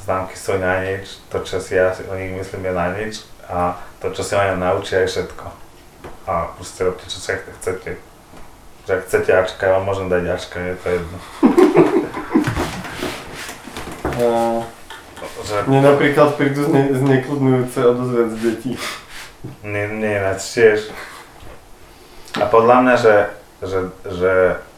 známky 0.00 0.32
sú 0.32 0.56
na 0.56 0.80
nič, 0.80 1.20
to 1.28 1.44
čo 1.44 1.60
si 1.60 1.76
ja 1.76 1.92
o 1.92 2.14
nich 2.16 2.32
myslím 2.32 2.64
je 2.64 2.72
na 2.72 2.86
nič 2.96 3.14
a 3.52 3.76
to 4.00 4.08
čo 4.16 4.22
si 4.24 4.32
oni 4.32 4.56
naučia 4.56 5.04
je 5.04 5.12
všetko. 5.12 5.46
A 6.26 6.50
proste 6.56 6.80
robte 6.88 7.04
čo 7.06 7.20
sa 7.20 7.36
chcete. 7.36 8.00
Že 8.86 8.90
ak 8.96 9.02
chcete 9.06 9.30
Ačka, 9.34 9.62
ja 9.66 9.72
vám 9.78 9.84
môžem 9.86 10.08
dať 10.08 10.22
Ačka, 10.30 10.58
je 10.62 10.74
to 10.78 10.86
jedno. 10.88 11.18
A 14.16 14.64
Že 15.44 15.68
mne 15.68 15.80
napríklad 15.92 16.40
prídu 16.40 16.64
zne, 16.64 16.88
znekludňujúce 16.96 17.78
odozvec 17.84 18.30
detí. 18.40 18.72
Nie, 19.60 19.86
nie, 19.92 20.16
tiež. 20.40 20.90
A 22.36 22.44
podľa 22.48 22.76
mňa, 22.82 22.94
že, 22.96 23.16
že, 23.62 23.80
že, 24.08 24.34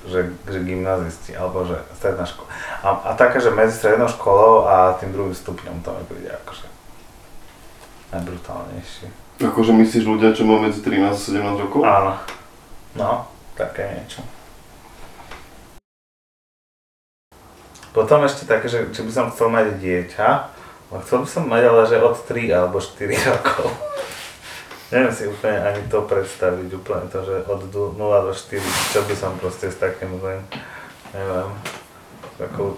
že, 0.07 0.31
že 0.47 0.59
gymnazisti, 0.63 1.35
alebo 1.35 1.67
že 1.67 1.83
stredná 1.99 2.23
škola. 2.23 2.47
A, 2.85 2.89
a 3.09 3.11
také, 3.19 3.43
že 3.43 3.51
medzi 3.51 3.75
strednou 3.75 4.07
školou 4.07 4.71
a 4.71 4.95
tým 5.03 5.11
druhým 5.11 5.35
stupňom 5.35 5.83
to 5.83 5.91
mi 5.91 6.05
príde 6.07 6.31
akože 6.45 6.67
najbrutálnejšie. 8.15 9.07
Akože 9.43 9.73
myslíš 9.75 10.05
ľudia, 10.07 10.35
čo 10.35 10.47
majú 10.47 10.67
medzi 10.67 10.83
13 10.83 11.11
a 11.11 11.19
17 11.19 11.65
rokov? 11.67 11.81
Áno. 11.87 12.15
No, 12.95 13.31
také 13.55 13.87
niečo. 13.95 14.23
Potom 17.93 18.23
ešte 18.23 18.47
také, 18.47 18.71
že 18.71 18.91
či 18.95 19.03
by 19.03 19.11
som 19.11 19.31
chcel 19.35 19.51
mať 19.51 19.83
dieťa, 19.83 20.29
ale 20.91 20.99
chcel 21.03 21.19
by 21.25 21.29
som 21.29 21.45
mať 21.51 21.63
ale 21.67 21.83
že 21.91 21.97
od 21.99 22.15
3 22.15 22.47
alebo 22.55 22.79
4 22.79 23.31
rokov. 23.35 23.67
Neviem 24.89 25.13
si 25.13 25.29
úplne 25.29 25.61
ani 25.61 25.85
to 25.93 26.01
predstaviť, 26.01 26.69
úplne 26.73 27.05
to, 27.13 27.21
že 27.21 27.45
od 27.45 27.61
0 27.69 27.93
do 27.99 28.33
4, 28.33 28.57
čo 28.93 29.01
by 29.05 29.15
som 29.15 29.37
proste 29.37 29.69
s 29.69 29.77
takým, 29.77 30.17
zlým, 30.17 30.41
neviem, 31.13 31.51
takou 32.41 32.73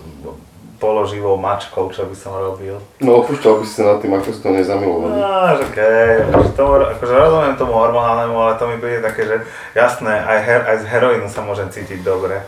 položivou 0.80 1.36
mačkou, 1.36 1.92
čo 1.92 2.08
by 2.08 2.16
som 2.16 2.32
robil. 2.34 2.80
No 2.98 3.20
opúšťal 3.20 3.60
by 3.60 3.64
si 3.68 3.74
sa 3.78 3.94
nad 3.94 3.98
tým, 4.00 4.16
ako 4.16 4.32
si 4.32 4.40
to 4.40 4.48
nezamilovaný. 4.50 5.14
No, 5.20 5.54
že 5.54 5.64
okej, 5.68 6.10
akože, 6.32 6.50
tomu, 6.56 6.72
akože 6.80 7.14
rozumiem 7.14 7.54
tomu 7.60 7.72
hormonálnemu, 7.76 8.36
ale 8.40 8.52
to 8.56 8.64
mi 8.66 8.76
príde 8.80 9.04
také, 9.04 9.22
že 9.28 9.36
jasné, 9.76 10.24
aj, 10.24 10.38
her, 10.40 10.60
aj 10.66 10.76
z 10.82 10.84
heroínu 10.88 11.28
sa 11.28 11.44
môžem 11.44 11.68
cítiť 11.68 12.00
dobre, 12.00 12.40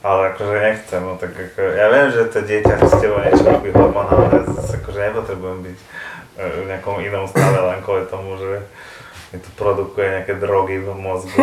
ale 0.00 0.32
akože 0.32 0.54
nechcem, 0.58 1.00
no 1.04 1.20
tak 1.20 1.36
ako, 1.36 1.60
ja 1.76 1.86
viem, 1.92 2.08
že 2.08 2.32
to 2.32 2.40
dieťa 2.40 2.74
s 2.82 2.94
tebou 2.98 3.20
niečo 3.20 3.44
robí 3.44 3.70
hormonálne, 3.70 4.42
akože 4.48 4.98
nepotrebujem 4.98 5.60
byť 5.68 5.78
e, 5.78 5.84
v 6.64 6.66
nejakom 6.72 6.96
inom 7.04 7.28
stave 7.28 7.60
len 7.60 7.78
kvôli 7.84 8.08
tomu, 8.08 8.40
že 8.40 8.64
mi 9.34 9.42
to 9.42 9.50
produkuje 9.58 10.06
nejaké 10.06 10.38
drogy 10.38 10.78
v 10.78 10.94
mozgu. 10.94 11.34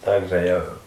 Takže 0.00 0.36
ja... 0.40 0.81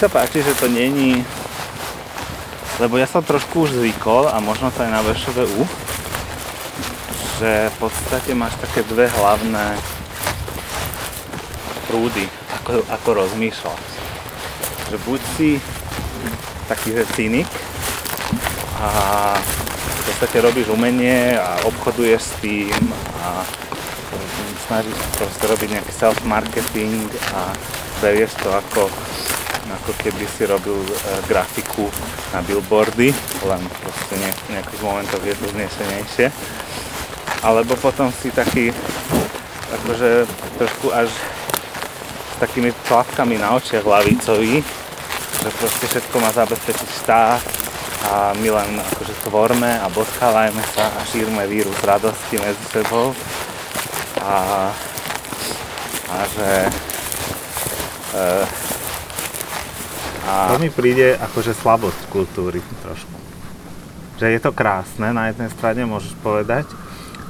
sa 0.00 0.08
páči, 0.08 0.40
že 0.40 0.56
to 0.56 0.64
není... 0.64 1.20
Lebo 2.80 2.96
ja 2.96 3.04
som 3.04 3.20
trošku 3.20 3.68
už 3.68 3.76
zvykol 3.76 4.32
a 4.32 4.40
možno 4.40 4.72
to 4.72 4.80
aj 4.80 4.88
na 4.88 5.04
VŠVU, 5.04 5.68
že 7.36 7.68
v 7.68 7.76
podstate 7.76 8.32
máš 8.32 8.56
také 8.64 8.80
dve 8.88 9.12
hlavné 9.12 9.76
prúdy, 11.84 12.24
ako, 12.56 12.80
ako 12.88 13.08
rozmýšľať. 13.12 13.84
Že 14.88 14.96
buď 15.04 15.20
si 15.36 15.60
taký, 16.64 16.96
že 16.96 17.04
cynik 17.12 17.50
a 18.80 18.88
v 19.76 20.00
podstate 20.08 20.40
robíš 20.40 20.72
umenie 20.72 21.36
a 21.36 21.60
obchoduješ 21.68 22.20
s 22.24 22.32
tým 22.40 22.80
a 23.20 23.44
snažíš 24.64 24.96
proste 25.20 25.44
robiť 25.44 25.68
nejaký 25.76 25.92
self-marketing 25.92 27.04
a 27.36 27.52
berieš 28.00 28.32
to 28.40 28.48
ako, 28.48 28.88
ako 29.80 29.96
keby 29.96 30.24
si 30.28 30.44
robil 30.44 30.76
e, 30.76 30.94
grafiku 31.24 31.88
na 32.36 32.44
billboardy, 32.44 33.08
len 33.48 33.62
proste 33.80 34.14
ne, 34.20 34.30
v 34.30 34.48
nejakých 34.52 34.82
momentoch 34.84 35.24
je 35.24 35.34
to 35.34 35.46
znešenejšie. 35.56 36.26
Alebo 37.40 37.72
potom 37.80 38.12
si 38.12 38.28
taký, 38.28 38.68
akože 39.72 40.28
trošku 40.60 40.92
až 40.92 41.08
takými 42.36 42.76
tlapkami 42.88 43.40
na 43.40 43.56
očiach 43.56 43.84
lavicoví, 43.84 44.60
že 45.40 45.48
proste 45.56 45.84
všetko 45.88 46.16
má 46.20 46.30
zabezpečiť 46.36 46.88
štát 47.00 47.42
a 48.10 48.32
my 48.36 48.48
len 48.48 48.70
akože 48.80 49.14
tvorme 49.28 49.72
a 49.80 49.86
bodkávajme 49.92 50.64
sa 50.76 50.88
a 50.88 51.00
šírme 51.08 51.44
vírus 51.48 51.76
radosti 51.84 52.36
medzi 52.40 52.64
sebou 52.72 53.12
a, 54.20 54.68
a 56.12 56.16
že 56.32 56.50
e, 58.16 58.69
a 60.26 60.52
to 60.52 60.60
mi 60.60 60.68
príde 60.68 61.16
akože 61.16 61.56
slabosť 61.56 62.00
kultúry 62.12 62.60
trošku. 62.84 63.16
Že 64.20 64.26
je 64.36 64.40
to 64.40 64.52
krásne, 64.52 65.16
na 65.16 65.32
jednej 65.32 65.48
strane 65.48 65.88
môžeš 65.88 66.12
povedať, 66.20 66.68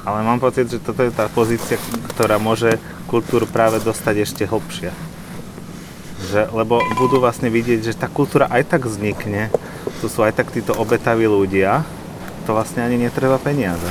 ale 0.03 0.25
mám 0.25 0.41
pocit, 0.41 0.67
že 0.67 0.81
toto 0.81 1.05
je 1.05 1.13
tá 1.13 1.29
pozícia, 1.29 1.77
ktorá 2.15 2.41
môže 2.41 2.81
kultúru 3.05 3.45
práve 3.45 3.77
dostať 3.79 4.15
ešte 4.25 4.43
hlbšie. 4.49 4.89
Že, 6.31 6.41
lebo 6.53 6.81
budú 6.97 7.21
vlastne 7.21 7.53
vidieť, 7.53 7.79
že 7.85 7.97
tá 7.97 8.09
kultúra 8.09 8.49
aj 8.49 8.71
tak 8.71 8.89
vznikne, 8.89 9.53
tu 10.01 10.09
sú 10.09 10.25
aj 10.25 10.33
tak 10.33 10.49
títo 10.49 10.73
obetaví 10.73 11.29
ľudia, 11.29 11.85
to 12.49 12.57
vlastne 12.57 12.81
ani 12.81 12.97
netreba 12.97 13.37
peniaze. 13.37 13.89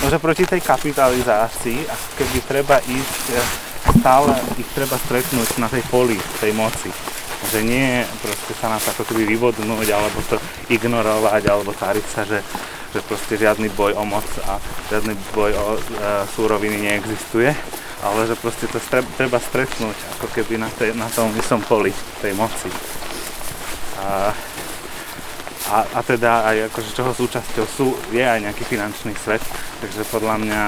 Môže 0.00 0.16
proti 0.16 0.48
tej 0.48 0.64
kapitalizácii, 0.64 1.84
ako 1.84 2.08
keby 2.16 2.38
treba 2.48 2.76
ísť, 2.80 3.24
e, 3.36 3.69
stále 3.96 4.32
ich 4.56 4.68
treba 4.72 4.96
stretnúť 4.96 5.58
na 5.58 5.66
tej 5.66 5.82
poli, 5.90 6.16
tej 6.38 6.52
moci. 6.54 6.90
Že 7.50 7.64
nie 7.64 8.04
proste 8.20 8.52
sa 8.56 8.68
nás 8.68 8.84
ako 8.84 9.02
keby 9.08 9.24
vyvodnúť, 9.34 9.88
alebo 9.90 10.20
to 10.28 10.36
ignorovať, 10.68 11.42
alebo 11.48 11.72
tváriť 11.72 12.06
sa, 12.06 12.22
že, 12.28 12.44
že 12.92 13.00
proste 13.02 13.40
žiadny 13.40 13.72
boj 13.72 13.96
o 13.96 14.04
moc 14.04 14.26
a 14.44 14.60
žiadny 14.92 15.16
boj 15.32 15.52
o 15.56 15.66
e, 15.74 15.80
súroviny 16.36 16.84
neexistuje, 16.84 17.50
ale 18.04 18.20
že 18.28 18.36
proste 18.36 18.68
to 18.68 18.76
stre- 18.76 19.08
treba 19.16 19.40
stretnúť 19.40 19.96
ako 20.20 20.26
keby 20.36 20.60
na, 20.60 20.68
tej, 20.68 20.92
na 20.92 21.08
tom 21.08 21.32
istom 21.36 21.64
poli 21.64 21.90
tej 22.20 22.36
moci. 22.36 22.68
A, 24.00 24.32
a, 25.70 25.76
a 25.96 26.00
teda 26.04 26.44
aj 26.44 26.56
akože 26.72 26.90
čoho 26.92 27.12
súčasťou 27.16 27.66
sú, 27.68 27.88
je 28.12 28.24
aj 28.24 28.44
nejaký 28.44 28.64
finančný 28.68 29.16
svet, 29.16 29.44
takže 29.80 30.04
podľa 30.12 30.36
mňa 30.44 30.62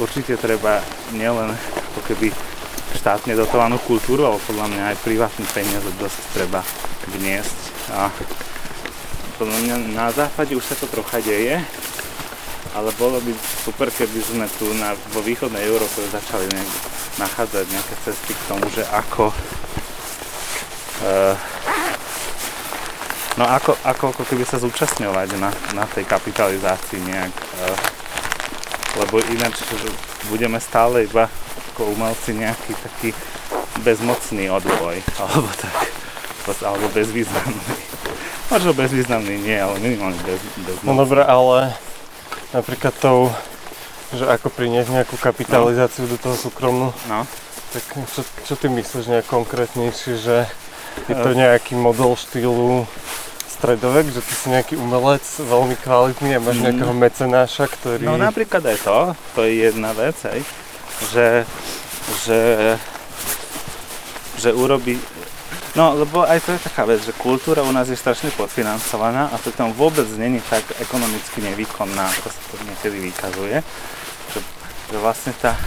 určite 0.00 0.40
treba 0.40 0.80
nielen 1.12 1.52
ako 1.94 2.00
keby 2.08 2.32
štátne 2.94 3.34
dotovanú 3.34 3.76
kultúru, 3.82 4.24
ale 4.26 4.38
podľa 4.46 4.66
mňa 4.70 4.82
aj 4.94 5.02
privátne 5.02 5.46
peniaze 5.50 5.90
dosť 5.98 6.18
treba 6.34 6.60
vniesť. 7.14 7.58
A 7.94 8.08
podľa 9.36 9.58
mňa 9.66 9.74
na 9.92 10.08
západe 10.14 10.54
už 10.54 10.64
sa 10.64 10.78
to 10.78 10.86
trocha 10.86 11.18
deje, 11.20 11.58
ale 12.74 12.90
bolo 12.98 13.22
by 13.22 13.32
super, 13.66 13.90
keby 13.90 14.18
sme 14.22 14.46
tu 14.58 14.66
na, 14.78 14.94
vo 15.14 15.20
východnej 15.22 15.62
Európe 15.62 16.02
začali 16.10 16.46
nejak, 16.50 16.70
nachádzať 17.22 17.64
nejaké 17.70 17.94
cesty 18.02 18.32
k 18.34 18.46
tomu, 18.50 18.66
že 18.74 18.82
ako 18.90 19.30
uh, 21.06 21.34
no 23.38 23.44
ako, 23.46 23.78
ako, 23.86 24.04
ako 24.14 24.22
keby 24.26 24.42
sa 24.46 24.58
zúčastňovať 24.58 25.38
na, 25.38 25.50
na 25.74 25.84
tej 25.86 26.02
kapitalizácii 26.06 26.98
nejak 27.02 27.34
uh, 27.62 27.78
lebo 28.94 29.18
ináč 29.26 29.62
budeme 30.30 30.62
stále 30.62 31.06
iba 31.06 31.26
ako 31.74 31.90
umelci 31.90 32.38
nejaký 32.38 32.72
taký 32.78 33.10
bezmocný 33.82 34.46
odboj 34.54 35.02
alebo 35.18 35.50
tak 35.58 35.74
alebo 36.62 36.86
bezvýznamný 36.94 37.94
možno 38.54 38.70
bezvýznamný 38.76 39.34
nie, 39.42 39.58
ale 39.58 39.74
minimálne 39.80 40.18
bez, 40.22 40.38
bezmocný 40.62 40.86
No 40.86 40.92
dobre, 40.94 41.26
ale 41.26 41.74
napríklad 42.54 42.94
tou, 43.00 43.32
že 44.14 44.24
ako 44.28 44.52
priniesť 44.52 44.90
nejakú 44.94 45.16
kapitalizáciu 45.18 46.06
do 46.06 46.14
toho 46.20 46.36
súkromnú, 46.38 46.94
no. 47.10 47.20
tak 47.72 47.82
čo, 48.14 48.22
čo 48.22 48.54
ty 48.54 48.70
myslíš 48.70 49.10
nejak 49.10 49.26
konkrétnejšie, 49.26 50.14
že 50.20 50.36
je 51.10 51.14
to 51.18 51.34
nejaký 51.34 51.74
model 51.74 52.14
štýlu 52.14 52.86
stredovek, 53.50 54.14
že 54.14 54.20
ty 54.22 54.32
si 54.34 54.46
nejaký 54.52 54.74
umelec 54.78 55.24
veľmi 55.40 55.74
kvalitný 55.82 56.38
a 56.38 56.40
máš 56.42 56.62
Mm. 56.62 56.64
nejakého 56.70 56.94
mecenáša, 56.94 57.64
ktorý... 57.66 58.06
No 58.06 58.14
napríklad 58.20 58.62
aj 58.62 58.78
to, 58.86 58.98
to 59.34 59.40
je 59.42 59.66
jedna 59.66 59.90
vec, 59.96 60.14
aj, 60.22 60.38
že, 61.10 61.46
že, 62.26 62.40
že 64.38 64.50
urobí, 64.54 64.98
no 65.74 65.94
lebo 65.98 66.22
aj 66.22 66.38
to 66.44 66.54
je 66.54 66.66
taká 66.70 66.86
vec, 66.86 67.02
že 67.02 67.16
kultúra 67.16 67.66
u 67.66 67.72
nás 67.74 67.90
je 67.90 67.98
strašne 67.98 68.30
podfinancovaná 68.34 69.30
a 69.32 69.36
pritom 69.38 69.74
vôbec 69.74 70.06
není 70.14 70.38
tak 70.46 70.62
ekonomicky 70.78 71.42
nevýkonná, 71.42 72.04
ako 72.18 72.28
sa 72.30 72.40
to 72.50 72.54
niekedy 72.66 73.10
vykazuje, 73.10 73.56
že, 74.30 74.38
že 74.90 74.96
vlastne 75.02 75.32
tá, 75.38 75.58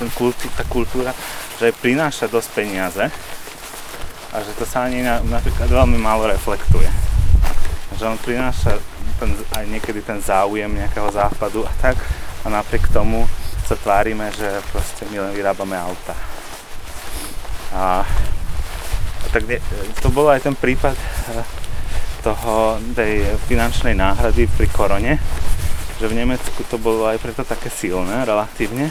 ten 0.00 0.08
kultú, 0.16 0.48
tá 0.56 0.64
kultúra, 0.64 1.12
že 1.60 1.76
prináša 1.76 2.30
dosť 2.30 2.48
peniaze 2.56 3.04
a 4.30 4.36
že 4.40 4.52
to 4.54 4.64
sa 4.64 4.86
ani 4.86 5.02
na, 5.02 5.18
napríklad 5.26 5.66
veľmi 5.66 5.98
málo 5.98 6.30
reflektuje. 6.30 6.86
Že 7.98 8.14
on 8.14 8.18
prináša 8.22 8.78
ten, 9.18 9.36
aj 9.52 9.64
niekedy 9.68 10.00
ten 10.00 10.22
záujem 10.22 10.70
nejakého 10.70 11.10
západu 11.12 11.66
a 11.66 11.72
tak 11.82 12.00
a 12.40 12.48
napriek 12.48 12.88
tomu 12.94 13.28
sa 13.70 13.78
tvárime, 13.78 14.26
že 14.34 14.50
proste 14.74 15.06
my 15.14 15.30
len 15.30 15.32
vyrábame 15.38 15.78
auta. 15.78 16.18
A, 17.70 18.02
a 19.22 19.26
tak 19.30 19.46
ne, 19.46 19.62
to 20.02 20.10
bol 20.10 20.26
aj 20.26 20.42
ten 20.42 20.58
prípad 20.58 20.98
eh, 20.98 21.46
toho, 22.26 22.82
tej 22.98 23.30
finančnej 23.46 23.94
náhrady 23.94 24.50
pri 24.50 24.66
korone, 24.74 25.22
že 26.02 26.10
v 26.10 26.18
Nemecku 26.18 26.66
to 26.66 26.82
bolo 26.82 27.06
aj 27.06 27.22
preto 27.22 27.46
také 27.46 27.70
silné 27.70 28.26
relatívne, 28.26 28.90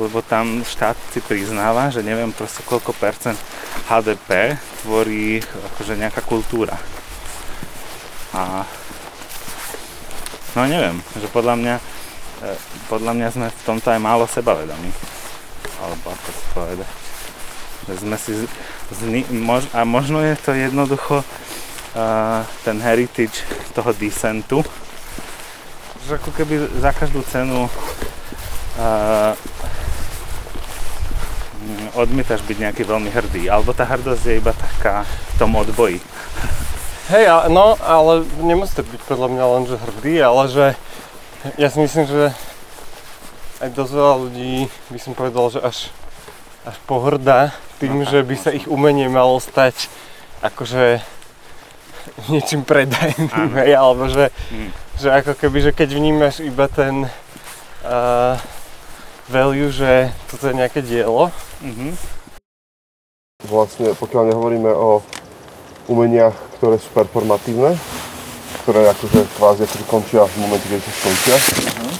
lebo 0.00 0.24
tam 0.24 0.64
štát 0.64 0.96
si 1.12 1.20
priznáva, 1.20 1.92
že 1.92 2.00
neviem 2.00 2.32
proste 2.32 2.64
koľko 2.64 2.96
percent 2.96 3.36
HDP 3.84 4.56
tvorí 4.80 5.44
akože 5.44 6.00
nejaká 6.00 6.24
kultúra. 6.24 6.80
A 8.32 8.64
no 10.56 10.66
neviem, 10.66 10.98
že 11.14 11.28
podľa 11.30 11.54
mňa 11.60 11.74
e, 11.78 11.82
podľa 12.86 13.12
mňa 13.16 13.28
sme 13.32 13.46
v 13.48 13.64
tomto 13.64 13.88
aj 13.90 14.00
málo 14.00 14.24
sebavedomí. 14.28 14.90
Alebo 15.80 16.06
ako 16.12 16.28
si 16.30 16.44
povedať. 16.52 16.90
Že 17.84 17.94
sme 18.00 18.16
si 18.16 18.32
z, 18.32 18.42
zni, 18.96 19.20
mož, 19.28 19.68
a 19.76 19.84
možno 19.84 20.24
je 20.24 20.34
to 20.40 20.56
jednoducho 20.56 21.20
uh, 21.20 22.40
ten 22.64 22.80
heritage 22.80 23.44
toho 23.76 23.92
dissentu, 23.92 24.64
že 26.04 26.16
ako 26.20 26.30
keby 26.36 26.80
za 26.80 26.92
každú 26.92 27.24
cenu 27.28 27.68
uh, 27.68 29.32
mm, 31.60 31.96
odmietaš 31.96 32.44
byť 32.44 32.56
nejaký 32.60 32.82
veľmi 32.84 33.08
hrdý, 33.12 33.48
alebo 33.48 33.76
tá 33.76 33.84
hrdosť 33.84 34.22
je 34.24 34.40
iba 34.40 34.52
taká 34.52 35.04
v 35.04 35.34
tom 35.36 35.52
odboji. 35.56 36.00
Hej, 37.12 37.28
no, 37.52 37.76
ale 37.84 38.24
nemusíte 38.40 38.80
byť 38.80 39.00
podľa 39.04 39.28
mňa 39.28 39.44
len 39.44 39.62
že 39.68 39.76
hrdý, 39.76 40.14
ale 40.24 40.42
že 40.48 40.66
ja 41.60 41.68
si 41.68 41.76
myslím, 41.84 42.08
že 42.08 42.32
aj 43.64 43.70
dosť 43.72 43.92
veľa 43.96 44.14
ľudí 44.28 44.54
by 44.92 44.98
som 45.00 45.16
povedal, 45.16 45.48
že 45.48 45.60
až, 45.64 45.88
až 46.68 46.76
pohrdá 46.84 47.56
tým, 47.80 48.04
No 48.04 48.06
že 48.06 48.20
by 48.20 48.36
sa 48.36 48.52
ich 48.52 48.68
umenie 48.68 49.08
malo 49.08 49.40
stať 49.40 49.88
akože 50.44 51.00
niečím 52.28 52.68
predajným, 52.68 53.56
hej, 53.56 53.72
alebo 53.72 54.04
že, 54.12 54.28
Mm. 54.52 54.68
že 55.00 55.08
ako 55.08 55.32
keby, 55.40 55.58
že 55.64 55.72
keď 55.72 55.88
vnímaš 55.96 56.44
iba 56.44 56.68
ten 56.68 57.08
uh, 57.08 58.36
value, 59.24 59.72
že 59.72 60.12
toto 60.28 60.52
je 60.52 60.54
nejaké 60.54 60.84
dielo, 60.84 61.32
Mhm. 61.64 61.96
Vlastne, 63.44 63.92
pokiaľ 63.96 64.32
nehovoríme 64.32 64.72
o 64.72 65.00
umeniach, 65.88 66.32
ktoré 66.60 66.76
sú 66.80 66.88
performatívne, 66.92 67.76
ktoré 68.64 68.88
akože 68.88 69.20
kvázi 69.36 69.60
akože 69.64 69.84
končia 69.84 70.24
v 70.24 70.34
momente, 70.44 70.64
keď 70.64 70.80
sa 70.80 70.92
skončia. 70.92 71.36
Uh, 71.36 71.93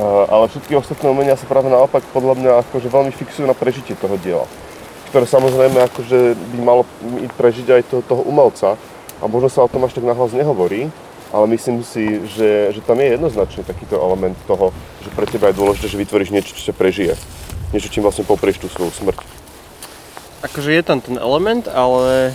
ale 0.00 0.48
všetky 0.48 0.72
ostatné 0.76 1.10
umenia 1.10 1.36
sa 1.36 1.44
práve 1.44 1.68
naopak 1.68 2.00
podľa 2.14 2.34
mňa 2.40 2.50
akože 2.66 2.88
veľmi 2.88 3.12
fixujú 3.12 3.44
na 3.44 3.56
prežitie 3.56 3.92
toho 3.98 4.16
diela. 4.16 4.48
Ktoré 5.12 5.26
samozrejme 5.26 5.82
akože 5.90 6.38
by 6.38 6.58
malo 6.62 6.82
prežiť 7.36 7.66
aj 7.68 7.82
to, 7.90 7.96
toho 8.06 8.22
umelca. 8.22 8.78
A 9.20 9.28
možno 9.28 9.52
sa 9.52 9.66
o 9.66 9.68
tom 9.68 9.84
až 9.84 9.92
tak 9.98 10.08
nahlas 10.08 10.32
nehovorí, 10.32 10.88
ale 11.28 11.44
myslím 11.52 11.84
si, 11.84 12.24
že, 12.32 12.72
že 12.72 12.80
tam 12.80 12.96
je 12.96 13.12
jednoznačne 13.12 13.62
takýto 13.68 14.00
element 14.00 14.38
toho, 14.48 14.72
že 15.04 15.12
pre 15.12 15.28
teba 15.28 15.52
je 15.52 15.58
dôležité, 15.60 15.86
že 15.92 16.00
vytvoríš 16.00 16.32
niečo, 16.32 16.56
čo 16.56 16.70
sa 16.70 16.74
prežije. 16.74 17.20
Niečo, 17.76 17.92
čím 17.92 18.02
vlastne 18.02 18.24
poprieš 18.24 18.64
tú 18.64 18.66
svoju 18.72 18.90
smrť. 18.90 19.18
akože 20.40 20.70
je 20.72 20.82
tam 20.82 21.04
ten 21.04 21.20
element, 21.20 21.68
ale 21.68 22.32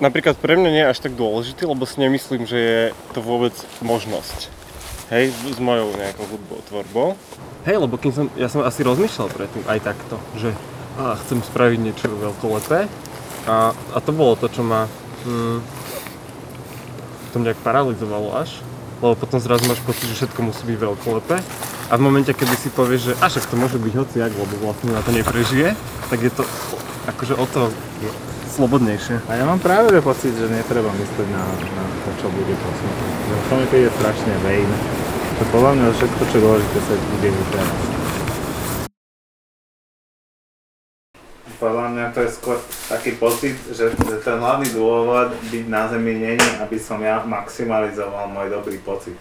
napríklad 0.00 0.34
pre 0.40 0.56
mňa 0.58 0.70
nie 0.72 0.82
je 0.82 0.90
až 0.90 0.98
tak 0.98 1.14
dôležitý, 1.14 1.68
lebo 1.68 1.86
si 1.86 2.00
nemyslím, 2.00 2.42
že 2.48 2.58
je 2.58 2.82
to 3.14 3.20
vôbec 3.22 3.54
možnosť. 3.84 4.61
Hej, 5.12 5.28
s 5.28 5.60
mojou 5.60 5.92
nejakou 5.92 6.24
hudbou, 6.24 6.64
tvorbou. 6.64 7.08
Hej, 7.68 7.84
lebo 7.84 8.00
kým 8.00 8.16
som, 8.16 8.26
ja 8.32 8.48
som 8.48 8.64
asi 8.64 8.80
rozmýšľal 8.80 9.28
predtým 9.28 9.64
aj 9.68 9.78
takto, 9.84 10.16
že 10.40 10.56
á, 10.96 11.20
chcem 11.20 11.44
spraviť 11.44 11.78
niečo 11.84 12.08
veľkolepé 12.08 12.88
a, 13.44 13.76
a 13.76 13.98
to 14.00 14.10
bolo 14.16 14.40
to, 14.40 14.48
čo 14.48 14.64
ma 14.64 14.88
mm, 15.28 15.60
to 17.30 17.44
nejak 17.44 17.60
paralizovalo 17.60 18.40
až, 18.40 18.64
lebo 19.04 19.12
potom 19.12 19.36
zrazu 19.36 19.68
máš 19.68 19.84
pocit, 19.84 20.08
že 20.08 20.24
všetko 20.24 20.48
musí 20.48 20.64
byť 20.64 20.78
veľkolepé 20.80 21.36
a 21.38 21.92
A 21.92 22.00
v 22.00 22.08
momente, 22.08 22.32
kedy 22.32 22.56
si 22.56 22.72
povieš, 22.72 23.12
že 23.12 23.14
a 23.20 23.28
však 23.28 23.52
to 23.52 23.60
môže 23.60 23.76
byť 23.76 23.92
hociak, 23.92 24.32
lebo 24.32 24.54
vlastne 24.64 24.96
na 24.96 25.04
to 25.04 25.12
neprežije, 25.12 25.76
tak 26.08 26.24
je 26.24 26.32
to 26.32 26.40
akože 27.04 27.36
o 27.36 27.44
to 27.52 27.68
slobodnejšie. 28.52 29.24
A 29.26 29.32
ja 29.40 29.44
mám 29.48 29.56
práve 29.56 29.88
že 29.88 30.04
pocit, 30.04 30.36
že 30.36 30.52
netreba 30.52 30.92
myslieť 30.92 31.28
na, 31.32 31.44
na 31.48 31.84
to, 32.04 32.10
čo 32.20 32.26
bude 32.28 32.52
po 32.52 32.68
smrti. 32.76 33.06
Že 33.08 33.34
to 33.48 33.54
mi 33.56 33.66
príde 33.72 33.90
strašne 33.96 34.32
vain. 34.44 34.68
To 35.40 35.42
podľa 35.48 35.72
mňa 35.74 35.86
všetko, 35.96 36.22
čo 36.28 36.34
je 36.36 36.44
dôležité, 36.44 36.78
sa 36.84 36.94
deje 37.24 37.44
teraz. 37.48 37.76
Podľa 41.56 41.86
mňa 41.94 42.06
to 42.10 42.18
je 42.26 42.30
skôr 42.34 42.58
taký 42.90 43.10
pocit, 43.16 43.56
že, 43.70 43.94
že 43.94 44.16
ten 44.20 44.36
hlavný 44.36 44.68
dôvod 44.74 45.32
byť 45.48 45.64
na 45.70 45.86
Zemi 45.88 46.18
není, 46.18 46.48
aby 46.58 46.76
som 46.76 46.98
ja 47.00 47.22
maximalizoval 47.22 48.28
môj 48.28 48.50
dobrý 48.50 48.82
pocit. 48.82 49.16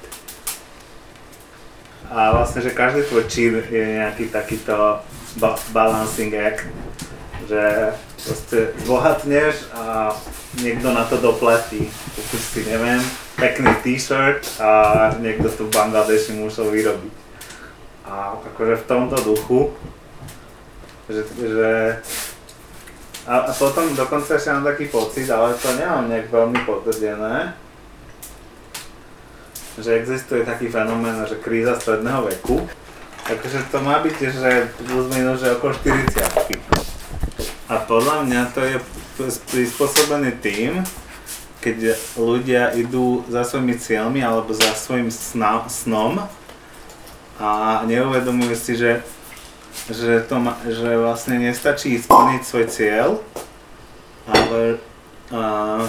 A 2.12 2.36
vlastne, 2.36 2.60
že 2.60 2.76
každý 2.76 3.08
tvoj 3.08 3.24
čin 3.32 3.62
je 3.62 4.02
nejaký 4.02 4.34
takýto 4.34 5.00
ba- 5.40 5.62
balancing 5.72 6.34
act, 6.36 6.68
že 7.48 7.94
proste 8.22 8.74
zbohatneš 8.86 9.72
a 9.74 10.14
niekto 10.62 10.94
na 10.94 11.08
to 11.08 11.18
doplatí. 11.18 11.90
Kúpiš 12.18 12.44
si, 12.54 12.62
neviem, 12.68 13.02
pekný 13.40 13.72
t-shirt 13.82 14.46
a 14.62 14.70
niekto 15.18 15.50
tu 15.50 15.66
v 15.68 15.74
Bangladeši 15.74 16.38
musel 16.38 16.70
vyrobiť. 16.70 17.16
A 18.06 18.38
akože 18.38 18.76
v 18.82 18.88
tomto 18.88 19.18
duchu, 19.24 19.72
že, 21.10 21.22
že 21.40 21.72
a, 23.26 23.50
a 23.50 23.52
potom 23.54 23.86
dokonca 23.94 24.34
ešte 24.34 24.50
mám 24.50 24.66
taký 24.66 24.90
pocit, 24.90 25.30
ale 25.30 25.54
to 25.58 25.70
nemám 25.78 26.10
nejak 26.10 26.34
veľmi 26.34 26.60
potvrdené, 26.66 27.54
že 29.78 29.98
existuje 29.98 30.42
taký 30.44 30.68
fenomén, 30.68 31.22
že 31.30 31.38
kríza 31.38 31.78
stredného 31.78 32.28
veku. 32.28 32.66
Takže 33.22 33.70
to 33.70 33.78
má 33.86 34.02
byť, 34.02 34.18
že 34.18 34.52
plus 34.82 35.08
minus, 35.14 35.40
že 35.40 35.54
okolo 35.54 35.72
40 35.78 36.12
A 37.72 37.80
podľa 37.80 38.28
mňa 38.28 38.42
to 38.52 38.62
je 38.68 38.78
prispôsobené 39.48 40.36
tým, 40.44 40.84
keď 41.64 41.96
ľudia 42.20 42.76
idú 42.76 43.24
za 43.32 43.48
svojimi 43.48 43.80
cieľmi 43.80 44.20
alebo 44.20 44.52
za 44.52 44.76
svojim 44.76 45.08
sna, 45.08 45.64
snom 45.72 46.20
a 47.40 47.80
neuvedomujú 47.88 48.56
si, 48.60 48.76
že 48.76 49.00
že, 49.90 50.22
to 50.28 50.36
ma, 50.38 50.60
že 50.68 51.00
vlastne 51.00 51.40
nestačí 51.40 51.96
splniť 51.98 52.42
svoj 52.44 52.66
cieľ, 52.70 53.10
ale 54.28 54.78
uh, 55.32 55.88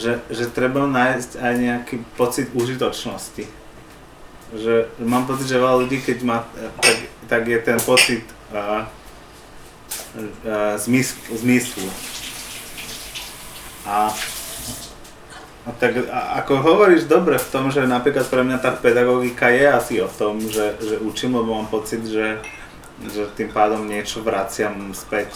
že, 0.00 0.18
že 0.32 0.50
treba 0.50 0.88
nájsť 0.88 1.30
aj 1.38 1.54
nejaký 1.54 1.96
pocit 2.16 2.48
užitočnosti. 2.56 3.44
Že, 4.56 4.88
mám 5.04 5.28
pocit, 5.28 5.52
že 5.52 5.60
veľa 5.60 5.84
ľudí, 5.84 6.00
keď 6.00 6.18
má, 6.24 6.38
tak, 6.80 6.96
tak 7.28 7.42
je 7.44 7.58
ten 7.60 7.78
pocit 7.84 8.24
uh, 8.50 8.88
uh, 10.16 10.76
zmysl, 10.78 11.16
zmyslu. 11.34 11.88
A 13.88 14.12
a 15.68 15.72
tak 15.76 16.00
a, 16.08 16.40
ako 16.40 16.64
hovoríš 16.64 17.04
dobre 17.04 17.36
v 17.36 17.50
tom, 17.52 17.68
že 17.68 17.84
napríklad 17.84 18.24
pre 18.32 18.40
mňa 18.40 18.56
tá 18.56 18.72
pedagogika 18.72 19.52
je 19.52 19.68
asi 19.68 19.94
o 20.00 20.08
tom, 20.08 20.40
že, 20.40 20.80
že 20.80 20.96
učím, 20.96 21.36
lebo 21.36 21.60
mám 21.60 21.68
pocit, 21.68 22.00
že, 22.08 22.40
že 23.04 23.28
tým 23.36 23.52
pádom 23.52 23.84
niečo 23.84 24.24
vraciam 24.24 24.96
späť. 24.96 25.28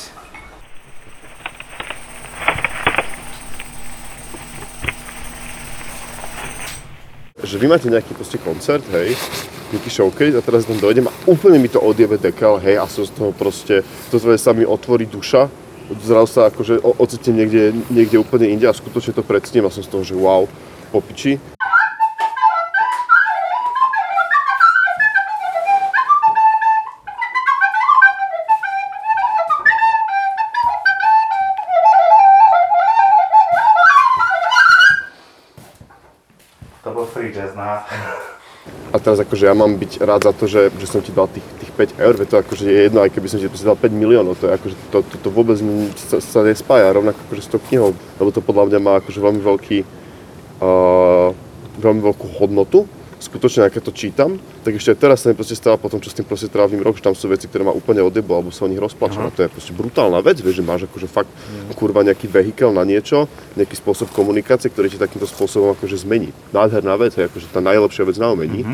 že 7.43 7.61
vy 7.61 7.69
máte 7.69 7.93
nejaký 7.93 8.17
proste 8.17 8.41
koncert, 8.41 8.81
hej, 8.97 9.13
nejaký 9.73 9.89
showcase 9.89 10.37
a 10.37 10.45
teraz 10.45 10.69
tam 10.69 10.77
dojdem 10.77 11.09
a 11.09 11.13
úplne 11.25 11.57
mi 11.57 11.73
to 11.73 11.81
odjebe 11.81 12.21
dekel, 12.21 12.61
hej, 12.61 12.77
a 12.77 12.85
som 12.85 13.09
z 13.09 13.13
toho 13.17 13.33
proste, 13.33 13.81
to 14.13 14.21
sa 14.21 14.53
mi 14.53 14.69
otvorí 14.69 15.09
duša, 15.09 15.49
zrazu 16.05 16.29
sa 16.29 16.53
akože 16.53 16.85
ocitnem 17.01 17.45
niekde, 17.45 17.63
niekde 17.89 18.21
úplne 18.21 18.53
inde 18.53 18.69
a 18.69 18.77
skutočne 18.77 19.17
to 19.17 19.25
predsnem 19.25 19.65
a 19.65 19.73
som 19.73 19.81
z 19.81 19.89
toho, 19.89 20.05
že 20.05 20.15
wow, 20.15 20.45
popiči. 20.93 21.41
To. 36.83 38.22
Teraz 39.03 39.19
akože 39.19 39.51
ja 39.51 39.55
mám 39.55 39.75
byť 39.75 39.99
rád 39.99 40.31
za 40.31 40.33
to, 40.33 40.47
že, 40.47 40.71
že 40.79 40.87
som 40.87 41.03
ti 41.03 41.11
dal 41.11 41.27
tých, 41.27 41.43
tých 41.59 41.73
5 41.99 41.99
eur, 41.99 42.15
to 42.23 42.39
akože 42.39 42.65
je 42.71 42.81
jedno, 42.87 43.03
aj 43.03 43.11
keby 43.11 43.27
som 43.27 43.43
ti 43.43 43.51
dal 43.51 43.75
5 43.75 43.91
miliónov, 43.91 44.39
to 44.39 44.47
je 44.47 44.55
akože, 44.55 44.77
to, 44.95 44.99
to, 45.03 45.15
to 45.27 45.29
vôbec 45.35 45.59
sa, 45.99 46.23
sa 46.23 46.41
nespája, 46.47 46.95
rovnako 46.95 47.19
akože 47.27 47.43
s 47.43 47.51
tou 47.51 47.59
knihou, 47.59 47.99
lebo 48.23 48.31
to 48.31 48.39
podľa 48.39 48.71
mňa 48.71 48.79
má 48.79 48.93
akože 49.03 49.19
veľmi 49.19 49.43
veľký, 49.43 49.79
uh, 50.63 51.35
veľmi 51.83 52.01
veľkú 52.07 52.27
hodnotu, 52.39 52.87
skutočne, 53.23 53.71
ja 53.71 53.71
to 53.71 53.95
čítam, 53.95 54.43
tak 54.67 54.75
ešte 54.75 54.93
aj 54.93 54.99
teraz 54.99 55.17
sa 55.23 55.31
mi 55.31 55.39
proste 55.39 55.55
stáva 55.55 55.79
po 55.79 55.87
tom, 55.87 56.03
čo 56.03 56.11
s 56.11 56.19
tým 56.19 56.27
proste 56.27 56.51
trávim 56.51 56.83
rok, 56.83 56.99
že 56.99 57.07
tam 57.07 57.15
sú 57.15 57.31
veci, 57.31 57.47
ktoré 57.47 57.63
ma 57.63 57.71
úplne 57.71 58.03
odjebú, 58.03 58.35
alebo 58.35 58.51
sa 58.51 58.67
o 58.67 58.71
nich 58.71 58.83
rozplačem. 58.83 59.23
A 59.23 59.31
to 59.31 59.47
je 59.47 59.49
proste 59.49 59.71
brutálna 59.71 60.19
vec, 60.21 60.43
vieš, 60.43 60.59
že 60.59 60.65
máš 60.67 60.91
akože 60.91 61.07
fakt 61.07 61.31
kurva 61.79 62.03
nejaký 62.03 62.27
vehikel 62.27 62.75
na 62.75 62.83
niečo, 62.83 63.31
nejaký 63.55 63.79
spôsob 63.79 64.11
komunikácie, 64.11 64.69
ktorý 64.69 64.91
ti 64.91 64.99
takýmto 64.99 65.31
spôsobom 65.31 65.73
akože 65.79 66.03
zmení. 66.03 66.35
Nádherná 66.51 66.99
vec, 66.99 67.15
je 67.15 67.25
akože 67.31 67.49
tá 67.55 67.63
najlepšia 67.63 68.05
vec 68.05 68.17
na 68.19 68.35
umení. 68.35 68.67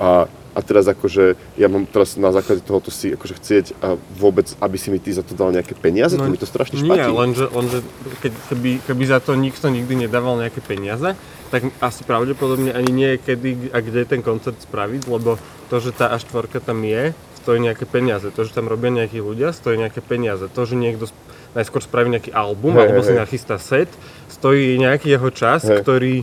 A, 0.00 0.26
a 0.52 0.60
teraz 0.60 0.84
akože, 0.84 1.34
ja 1.56 1.68
mám 1.72 1.88
teraz 1.88 2.20
na 2.20 2.28
základe 2.28 2.60
tohoto 2.60 2.92
si 2.92 3.12
akože 3.16 3.34
chcieť 3.40 3.66
a 3.80 3.96
vôbec, 4.16 4.52
aby 4.60 4.76
si 4.76 4.92
mi 4.92 5.00
ty 5.00 5.12
za 5.12 5.24
to 5.24 5.32
dal 5.32 5.48
nejaké 5.48 5.72
peniaze, 5.72 6.16
to 6.16 6.28
mi 6.28 6.36
to 6.36 6.48
strašne 6.48 6.76
No, 6.80 6.92
nie, 6.92 7.00
špatí. 7.00 7.12
lenže, 7.12 7.46
lenže 7.48 7.78
keď, 8.20 8.32
keby, 8.52 8.70
keby 8.84 9.04
za 9.08 9.18
to 9.24 9.32
nikto 9.32 9.66
nikdy 9.72 10.06
nedával 10.06 10.36
nejaké 10.36 10.60
peniaze, 10.60 11.16
tak 11.48 11.68
asi 11.84 12.00
pravdepodobne 12.04 12.72
ani 12.72 12.90
nie 12.92 13.08
je 13.16 13.18
kedy 13.20 13.50
a 13.76 13.78
kde 13.84 14.08
ten 14.08 14.20
koncert 14.24 14.56
spraviť, 14.60 15.04
lebo 15.08 15.36
to, 15.68 15.76
že 15.80 15.92
tá 15.92 16.12
A4 16.16 16.60
tam 16.64 16.80
je, 16.84 17.12
stojí 17.42 17.58
nejaké 17.58 17.84
peniaze. 17.84 18.30
To, 18.30 18.40
že 18.46 18.54
tam 18.54 18.70
robia 18.70 18.88
nejakí 18.88 19.18
ľudia, 19.18 19.50
stojí 19.50 19.74
nejaké 19.74 19.98
peniaze. 19.98 20.46
To, 20.46 20.60
že 20.62 20.78
niekto 20.78 21.10
najskôr 21.52 21.82
spraví 21.84 22.08
nejaký 22.08 22.30
album 22.32 22.78
Hej, 22.78 22.80
alebo 22.88 23.00
hej, 23.02 23.08
si 23.10 23.12
nachystá 23.18 23.56
set, 23.60 23.90
stojí 24.30 24.78
nejaký 24.80 25.12
jeho 25.12 25.28
čas, 25.34 25.66
Hej. 25.66 25.84
ktorý 25.84 26.14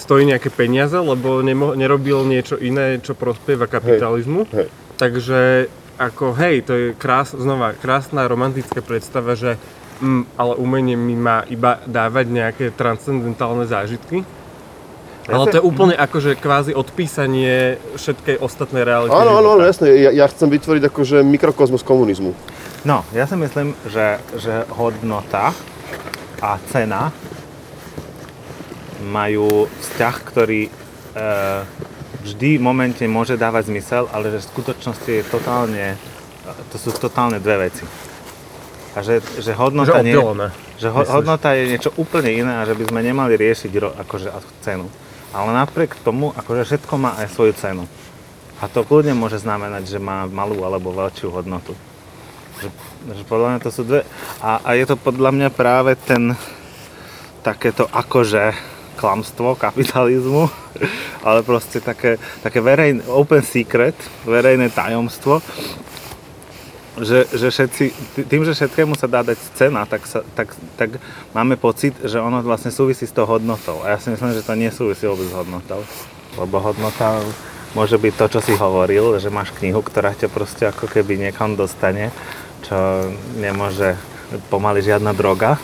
stojí 0.00 0.24
nejaké 0.24 0.48
peniaze, 0.48 0.96
lebo 0.96 1.44
nemo- 1.44 1.76
nerobil 1.76 2.24
niečo 2.24 2.56
iné, 2.56 2.96
čo 3.04 3.12
prospieva 3.12 3.68
kapitalizmu. 3.68 4.48
Hej. 4.48 4.66
Takže 4.96 5.68
ako 6.00 6.32
hej, 6.40 6.64
to 6.64 6.72
je 6.72 6.86
krás, 6.96 7.36
znova 7.36 7.76
krásna 7.76 8.24
romantická 8.24 8.80
predstava, 8.80 9.36
že 9.36 9.60
mm, 10.00 10.40
ale 10.40 10.56
umenie 10.56 10.96
mi 10.96 11.12
má 11.12 11.44
iba 11.52 11.84
dávať 11.84 12.26
nejaké 12.32 12.64
transcendentálne 12.72 13.68
zážitky. 13.68 14.24
Ale 15.30 15.46
to 15.46 15.60
je 15.60 15.68
úplne 15.68 15.94
akože 15.94 16.34
kvázi 16.42 16.72
odpísanie 16.74 17.78
všetkej 17.94 18.42
ostatnej 18.42 18.82
reality. 18.82 19.14
Áno, 19.14 19.38
áno, 19.38 19.48
áno, 19.54 19.62
jasné, 19.62 19.94
ja, 20.00 20.10
ja 20.10 20.26
chcem 20.26 20.50
vytvoriť 20.50 20.90
akože 20.90 21.22
mikrokozmos 21.22 21.86
komunizmu. 21.86 22.34
No, 22.82 23.04
ja 23.12 23.28
si 23.28 23.36
myslím, 23.36 23.76
že, 23.86 24.18
že 24.40 24.64
hodnota 24.72 25.52
a 26.40 26.56
cena 26.72 27.12
majú 29.00 29.66
vzťah, 29.66 30.14
ktorý 30.28 30.68
e, 30.68 30.70
vždy 32.24 32.60
v 32.60 32.62
momente 32.62 33.04
môže 33.08 33.40
dávať 33.40 33.72
zmysel, 33.72 34.04
ale 34.12 34.32
že 34.32 34.44
v 34.44 34.50
skutočnosti 34.52 35.10
je 35.10 35.24
totálne, 35.24 35.96
to 36.70 36.76
sú 36.76 36.92
totálne 36.96 37.40
dve 37.40 37.68
veci. 37.70 37.84
A 38.94 39.06
že, 39.06 39.22
že 39.38 39.54
hodnota, 39.54 40.02
Že 40.02 40.06
nie, 40.06 40.18
že 40.80 40.88
ho, 40.90 41.00
hodnota 41.06 41.54
je 41.54 41.70
niečo 41.70 41.94
úplne 41.94 42.34
iné 42.34 42.52
a 42.58 42.66
že 42.66 42.74
by 42.74 42.90
sme 42.90 43.00
nemali 43.06 43.38
riešiť 43.38 43.72
ro, 43.78 43.94
akože 43.94 44.28
cenu. 44.66 44.90
Ale 45.30 45.54
napriek 45.54 45.94
tomu, 46.02 46.34
akože 46.34 46.66
všetko 46.66 46.94
má 46.98 47.14
aj 47.22 47.30
svoju 47.30 47.54
cenu. 47.54 47.84
A 48.60 48.66
to 48.66 48.82
kľudne 48.82 49.14
môže 49.14 49.38
znamenať, 49.38 49.86
že 49.86 50.02
má 50.02 50.26
malú 50.26 50.66
alebo 50.66 50.90
väčšiu 50.90 51.30
hodnotu. 51.30 51.72
Že, 52.60 52.68
že 53.14 53.22
podľa 53.24 53.46
mňa 53.56 53.60
to 53.62 53.70
sú 53.70 53.82
dve... 53.86 54.02
A, 54.42 54.58
a 54.60 54.70
je 54.74 54.84
to 54.84 54.98
podľa 54.98 55.30
mňa 55.32 55.48
práve 55.54 55.94
ten 55.96 56.34
takéto 57.40 57.88
akože 57.88 58.52
klamstvo 59.00 59.56
kapitalizmu, 59.56 60.44
ale 61.26 61.40
proste 61.40 61.80
také, 61.80 62.20
také 62.44 62.60
verejné, 62.60 63.08
open 63.08 63.40
secret, 63.40 63.96
verejné 64.28 64.68
tajomstvo, 64.68 65.40
že, 67.00 67.24
že 67.32 67.48
všetci, 67.48 67.84
tým, 68.28 68.44
že 68.44 68.52
všetkému 68.52 68.92
sa 68.92 69.08
dá 69.08 69.24
dať 69.24 69.38
cena, 69.56 69.88
tak, 69.88 70.04
sa, 70.04 70.20
tak, 70.36 70.52
tak 70.76 71.00
máme 71.32 71.56
pocit, 71.56 71.96
že 72.04 72.20
ono 72.20 72.44
vlastne 72.44 72.68
súvisí 72.68 73.08
s 73.08 73.16
tou 73.16 73.24
hodnotou. 73.24 73.80
A 73.80 73.96
ja 73.96 73.98
si 74.02 74.12
myslím, 74.12 74.36
že 74.36 74.44
to 74.44 74.52
nesúvisí 74.52 75.08
vôbec 75.08 75.30
s 75.30 75.34
hodnotou. 75.34 75.80
Lebo 76.36 76.60
hodnota 76.60 77.24
môže 77.72 77.96
byť 77.96 78.14
to, 78.20 78.26
čo 78.36 78.40
si 78.44 78.52
hovoril, 78.58 79.16
že 79.16 79.32
máš 79.32 79.54
knihu, 79.56 79.80
ktorá 79.80 80.12
ťa 80.12 80.28
proste 80.28 80.68
ako 80.68 80.90
keby 80.90 81.16
niekam 81.16 81.56
dostane, 81.56 82.12
čo 82.66 82.76
nemôže 83.38 83.96
pomaly 84.52 84.84
žiadna 84.84 85.16
droga. 85.16 85.56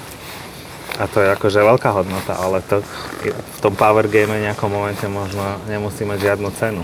A 0.97 1.05
to 1.05 1.21
je 1.21 1.29
akože 1.29 1.61
veľká 1.61 1.93
hodnota, 1.93 2.41
ale 2.41 2.65
to 2.65 2.81
v 3.21 3.59
tom 3.61 3.77
power 3.77 4.09
game 4.09 4.33
nejakom 4.33 4.73
momente 4.73 5.05
možno 5.05 5.61
nemusí 5.69 6.09
mať 6.09 6.33
žiadnu 6.33 6.49
cenu. 6.57 6.83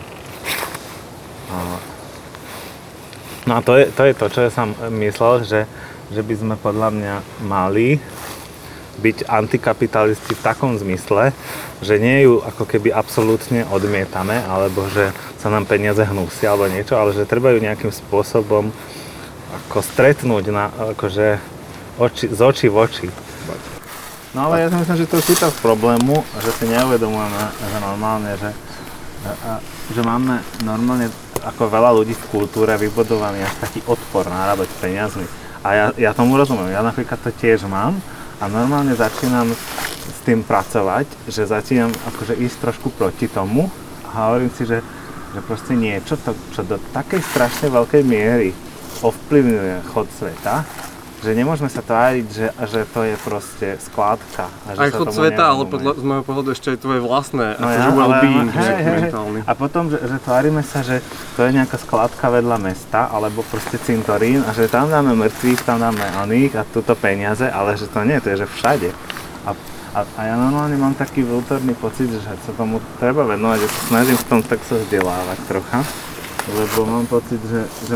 No 3.42 3.58
a 3.58 3.60
to 3.64 3.74
je, 3.74 3.90
to 3.90 4.02
je 4.06 4.14
to, 4.14 4.26
čo 4.30 4.40
ja 4.46 4.50
som 4.52 4.76
myslel, 5.02 5.42
že, 5.42 5.60
že 6.14 6.20
by 6.22 6.34
sme 6.38 6.54
podľa 6.60 6.88
mňa 6.94 7.14
mali 7.42 7.98
byť 9.02 9.26
antikapitalisti 9.26 10.36
v 10.36 10.44
takom 10.44 10.76
zmysle, 10.76 11.34
že 11.80 11.98
nie 11.98 12.28
ju 12.28 12.38
ako 12.44 12.68
keby 12.68 12.94
absolútne 12.94 13.66
odmietame, 13.72 14.38
alebo 14.46 14.86
že 14.92 15.10
sa 15.40 15.50
nám 15.50 15.66
peniaze 15.66 16.04
hnúsia 16.04 16.52
alebo 16.52 16.70
niečo, 16.70 16.94
ale 16.94 17.16
že 17.16 17.26
treba 17.26 17.50
ju 17.50 17.58
nejakým 17.58 17.90
spôsobom 17.90 18.70
ako 19.52 19.78
stretnúť 19.82 20.44
na, 20.52 20.70
akože 20.94 21.40
oči, 21.98 22.30
z 22.30 22.40
očí 22.40 22.66
v 22.70 22.76
oči. 22.78 23.06
No 24.32 24.48
ale 24.48 24.64
ja 24.64 24.72
si 24.72 24.76
myslím, 24.80 24.96
že 24.96 25.10
to 25.12 25.16
je 25.20 25.28
súčasť 25.28 25.60
problému, 25.60 26.24
že 26.40 26.50
si 26.56 26.64
neuvedomujeme, 26.64 27.44
že 27.52 27.78
normálne, 27.84 28.32
že, 28.40 28.50
že 29.92 30.00
máme 30.00 30.40
normálne 30.64 31.12
ako 31.44 31.68
veľa 31.68 31.90
ľudí 32.00 32.16
v 32.16 32.28
kultúre 32.32 32.72
vybudovaný 32.80 33.44
až 33.44 33.52
taký 33.60 33.84
odpor 33.84 34.24
narábať 34.32 34.72
peniazmi. 34.80 35.28
A 35.60 35.68
ja, 35.76 35.86
ja 36.00 36.10
tomu 36.16 36.40
rozumiem, 36.40 36.72
ja 36.72 36.80
napríklad 36.80 37.20
to 37.20 37.28
tiež 37.28 37.68
mám 37.68 38.00
a 38.40 38.48
normálne 38.48 38.96
začínam 38.96 39.52
s 39.52 40.18
tým 40.24 40.40
pracovať, 40.40 41.06
že 41.28 41.44
začínam 41.44 41.92
akože 41.92 42.32
ísť 42.40 42.56
trošku 42.64 42.88
proti 42.96 43.28
tomu 43.28 43.68
a 44.08 44.32
hovorím 44.32 44.48
si, 44.56 44.64
že, 44.64 44.80
že 45.36 45.40
proste 45.44 45.76
niečo, 45.76 46.16
to, 46.16 46.32
čo 46.56 46.64
do 46.64 46.80
takej 46.96 47.20
strašne 47.20 47.68
veľkej 47.68 48.00
miery 48.00 48.56
ovplyvňuje 49.04 49.92
chod 49.92 50.08
sveta, 50.08 50.64
že 51.22 51.38
nemôžeme 51.38 51.70
sa 51.70 51.86
tváriť, 51.86 52.26
že, 52.26 52.46
že 52.66 52.80
to 52.90 53.06
je 53.06 53.14
proste 53.22 53.66
skládka. 53.78 54.50
A 54.66 54.68
že 54.74 54.78
Aj 54.82 54.90
chod 54.90 55.14
sveta, 55.14 55.54
ale 55.54 55.70
podľa, 55.70 55.92
z 55.94 56.02
môjho 56.02 56.24
pohľadu 56.26 56.48
ešte 56.50 56.74
aj 56.74 56.78
tvoje 56.82 56.98
vlastné, 56.98 57.46
No 57.62 57.66
akože 57.70 57.78
ja, 57.78 57.94
well-being, 57.94 58.50
hej, 58.50 58.76
hej, 58.82 58.96
mentálny. 59.06 59.38
A 59.46 59.52
potom, 59.54 59.86
že, 59.86 60.02
že 60.02 60.18
tvárime 60.18 60.66
sa, 60.66 60.82
že 60.82 60.98
to 61.38 61.46
je 61.46 61.50
nejaká 61.54 61.78
skladka 61.78 62.26
vedľa 62.26 62.58
mesta, 62.58 63.06
alebo 63.06 63.46
proste 63.46 63.78
cintorín 63.78 64.42
a 64.42 64.50
že 64.50 64.66
tam 64.66 64.90
dáme 64.90 65.14
mŕtvych, 65.14 65.62
tam 65.62 65.78
dáme 65.78 66.02
oných 66.26 66.58
a 66.58 66.66
tuto 66.66 66.98
peniaze, 66.98 67.46
ale 67.46 67.78
že 67.78 67.86
to 67.86 68.02
nie, 68.02 68.18
to 68.18 68.34
je 68.34 68.42
že 68.42 68.46
všade. 68.50 68.90
A, 69.46 69.54
a, 69.94 70.00
a 70.02 70.20
ja 70.26 70.34
normálne 70.34 70.74
mám 70.74 70.98
taký 70.98 71.22
vnútorný 71.22 71.78
pocit, 71.78 72.10
že 72.10 72.18
sa 72.18 72.52
tomu 72.58 72.82
treba 72.98 73.22
venovať, 73.22 73.58
že 73.62 73.68
sa 73.70 73.80
snažím 73.94 74.18
v 74.18 74.26
tom 74.26 74.40
tak 74.42 74.58
sa 74.66 74.74
vzdelávať 74.74 75.38
trocha, 75.46 75.86
lebo 76.50 76.82
mám 76.82 77.06
pocit, 77.06 77.38
že, 77.46 77.62
že, 77.86 77.94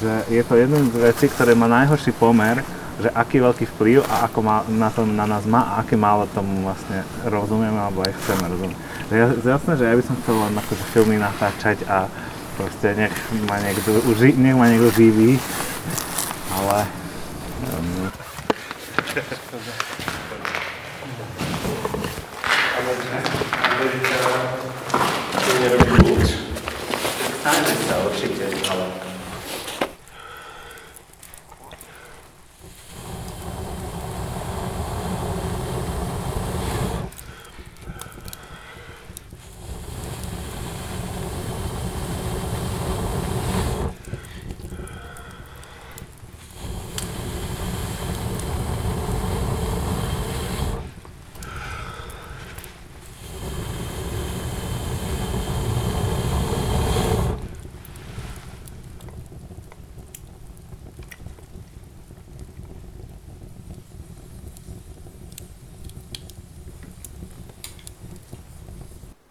že 0.00 0.12
je 0.30 0.42
to 0.44 0.54
jedna 0.58 0.78
z 0.82 0.96
vecí, 1.12 1.26
ktoré 1.30 1.54
má 1.54 1.66
najhorší 1.70 2.12
pomer, 2.14 2.62
že 2.98 3.08
aký 3.14 3.38
veľký 3.38 3.64
vplyv 3.74 4.02
a 4.10 4.26
ako 4.26 4.38
má, 4.42 4.66
na 4.66 4.90
to 4.90 5.06
na 5.06 5.22
nás 5.22 5.46
má 5.46 5.62
a 5.74 5.86
aké 5.86 5.94
málo 5.94 6.26
tomu 6.34 6.66
vlastne 6.66 7.06
rozumieme 7.30 7.78
alebo 7.78 8.02
aj 8.02 8.12
chceme 8.18 8.44
rozumieť. 8.50 8.78
Ja, 9.14 9.26
jasné, 9.54 9.72
že 9.78 9.84
ja 9.86 9.94
by 9.94 10.02
som 10.02 10.16
chcel 10.18 10.36
len 10.36 10.54
akože 10.58 10.84
filmy 10.90 11.16
natáčať 11.16 11.78
a 11.86 12.10
proste 12.58 12.90
nech 12.98 13.14
ma 13.46 13.62
niekto, 13.62 14.02
uži, 14.10 14.34
nech 14.34 14.58
ma 14.58 14.66
niekto 14.66 14.90
živí, 14.98 15.38
ale 16.58 16.78
um, 17.70 18.10
Snažím 27.38 27.80
sa 27.88 27.96
určite, 28.04 28.37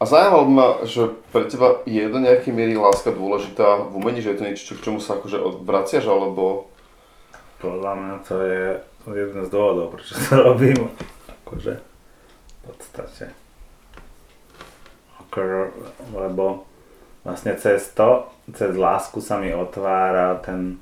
zaujímalo 0.07 0.45
ma, 0.47 0.67
že 0.87 1.11
pre 1.35 1.45
teba 1.45 1.83
je 1.83 2.07
do 2.07 2.17
nejakej 2.23 2.55
miery 2.55 2.73
láska 2.79 3.11
dôležitá 3.11 3.91
v 3.91 3.99
umení, 3.99 4.23
že 4.23 4.33
je 4.33 4.37
to 4.39 4.47
niečo, 4.47 4.63
čo- 4.71 4.77
k 4.79 4.83
čomu 4.87 4.99
sa 5.03 5.19
akože 5.19 5.37
vraciaš, 5.67 6.07
alebo... 6.07 6.71
Podľa 7.57 7.91
mňa 7.97 8.15
to 8.21 8.35
je 8.45 8.61
jeden 9.17 9.41
z 9.43 9.49
dôvodov, 9.49 9.97
prečo 9.97 10.13
to 10.13 10.33
robím. 10.47 10.93
Akože, 11.43 11.73
v 11.77 12.59
podstate. 12.63 13.25
Ako, 15.27 15.41
lebo 16.15 16.63
vlastne 17.27 17.57
cez 17.59 17.91
to, 17.91 18.31
cez 18.55 18.71
lásku 18.77 19.19
sa 19.19 19.35
mi 19.41 19.51
otvára 19.51 20.39
ten 20.39 20.79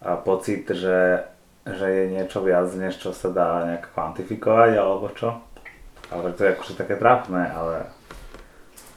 a 0.00 0.16
pocit, 0.16 0.64
že, 0.64 1.28
že 1.68 1.86
je 1.86 2.04
niečo 2.08 2.40
viac, 2.40 2.72
než 2.72 2.96
čo 2.96 3.12
sa 3.12 3.28
dá 3.28 3.68
nejak 3.68 3.92
kvantifikovať, 3.92 4.70
alebo 4.80 5.12
čo. 5.12 5.44
Ale 6.08 6.32
to 6.32 6.48
je 6.48 6.52
akože 6.56 6.74
také 6.80 6.96
trápne, 6.96 7.44
ale 7.52 7.92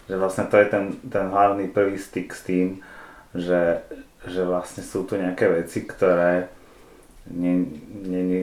že 0.07 0.15
vlastne 0.19 0.45
to 0.51 0.59
je 0.59 0.67
ten, 0.67 0.85
ten 1.07 1.25
hlavný 1.31 1.71
prvý 1.71 1.95
styk 1.95 2.35
s 2.35 2.41
tým, 2.43 2.83
že, 3.31 3.81
že 4.27 4.41
vlastne 4.43 4.83
sú 4.83 5.07
tu 5.07 5.15
nejaké 5.15 5.47
veci, 5.47 5.83
ktoré 5.83 6.51
nie, 7.31 7.65
nie, 8.03 8.23
nie, 8.23 8.41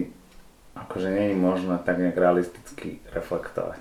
akože 0.73 1.09
nie 1.13 1.33
je 1.33 1.37
možné 1.37 1.77
tak 1.85 2.01
nejak 2.01 2.17
realisticky 2.17 3.05
reflektovať. 3.13 3.81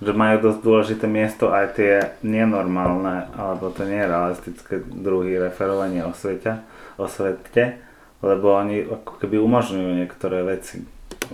Že 0.00 0.16
majú 0.16 0.36
dosť 0.48 0.60
dôležité 0.64 1.06
miesto 1.10 1.52
aj 1.52 1.76
tie 1.76 1.92
nenormálne, 2.24 3.28
alebo 3.36 3.68
to 3.68 3.84
nie 3.84 4.00
realistické 4.00 4.80
druhy 4.80 5.36
referovania 5.36 6.08
o 6.08 6.16
svete, 6.16 6.62
o 6.96 7.04
svete, 7.04 7.76
lebo 8.24 8.56
oni 8.56 8.86
ako 8.88 9.20
keby 9.20 9.36
umožňujú 9.36 9.90
niektoré 10.00 10.40
veci. 10.46 10.86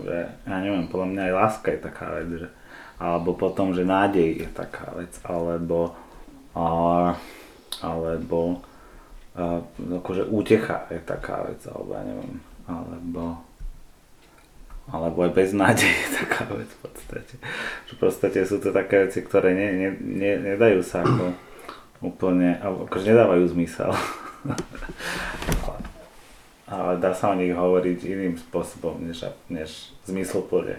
Že, 0.03 0.17
ja 0.51 0.57
neviem, 0.59 0.91
podľa 0.91 1.09
mňa 1.15 1.23
aj 1.31 1.35
láska 1.35 1.69
je 1.71 1.79
taká 1.79 2.07
vec, 2.19 2.29
že, 2.43 2.49
alebo 2.97 3.37
potom, 3.37 3.77
že 3.77 3.85
nádej 3.85 4.47
je 4.47 4.49
taká 4.53 4.97
vec, 4.97 5.13
alebo, 5.25 5.93
a, 6.57 7.13
alebo 7.85 8.65
akože 10.01 10.33
útecha 10.33 10.89
je 10.89 11.01
taká 11.05 11.45
vec, 11.45 11.61
alebo 11.69 11.91
ja 11.93 12.03
neviem, 12.05 12.35
alebo 12.65 13.45
alebo 14.87 15.27
aj 15.27 15.35
beznádej 15.35 15.91
je 15.91 16.09
taká 16.15 16.47
vec 16.55 16.71
v 16.71 16.79
podstate. 16.87 17.35
V 17.91 17.97
podstate 17.99 18.39
sú 18.47 18.63
to 18.63 18.71
také 18.71 19.11
veci, 19.11 19.19
ktoré 19.19 19.51
ne, 19.51 19.69
ne, 19.75 19.89
ne, 19.99 20.33
nedajú 20.55 20.79
sa 20.87 21.03
ako 21.03 21.35
úplne, 22.07 22.55
akože 22.63 23.11
nedávajú 23.11 23.51
zmysel. 23.51 23.91
ale, 25.67 25.81
ale 26.79 26.93
dá 27.03 27.11
sa 27.19 27.35
o 27.35 27.39
nich 27.39 27.51
hovoriť 27.51 27.99
iným 28.07 28.39
spôsobom, 28.39 29.03
než, 29.03 29.27
než 29.51 29.91
zmysluplne. 30.07 30.79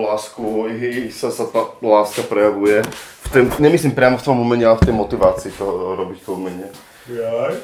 Tú 0.00 0.08
lásku, 0.08 0.44
i- 0.72 0.80
i 0.80 1.12
sa, 1.12 1.28
sa 1.28 1.44
tá 1.44 1.60
láska 1.78 2.24
prejavuje. 2.24 2.80
V 3.20 3.28
tém, 3.28 3.44
nemyslím 3.60 3.92
priamo 3.92 4.16
v 4.16 4.24
tom 4.24 4.40
umení, 4.40 4.64
ale 4.64 4.80
v 4.80 4.88
tej 4.88 4.96
motivácii 4.96 5.52
to 5.52 5.64
robiť 5.94 6.18
to 6.24 6.30
umenie. 6.32 6.68
Jaj. 7.04 7.54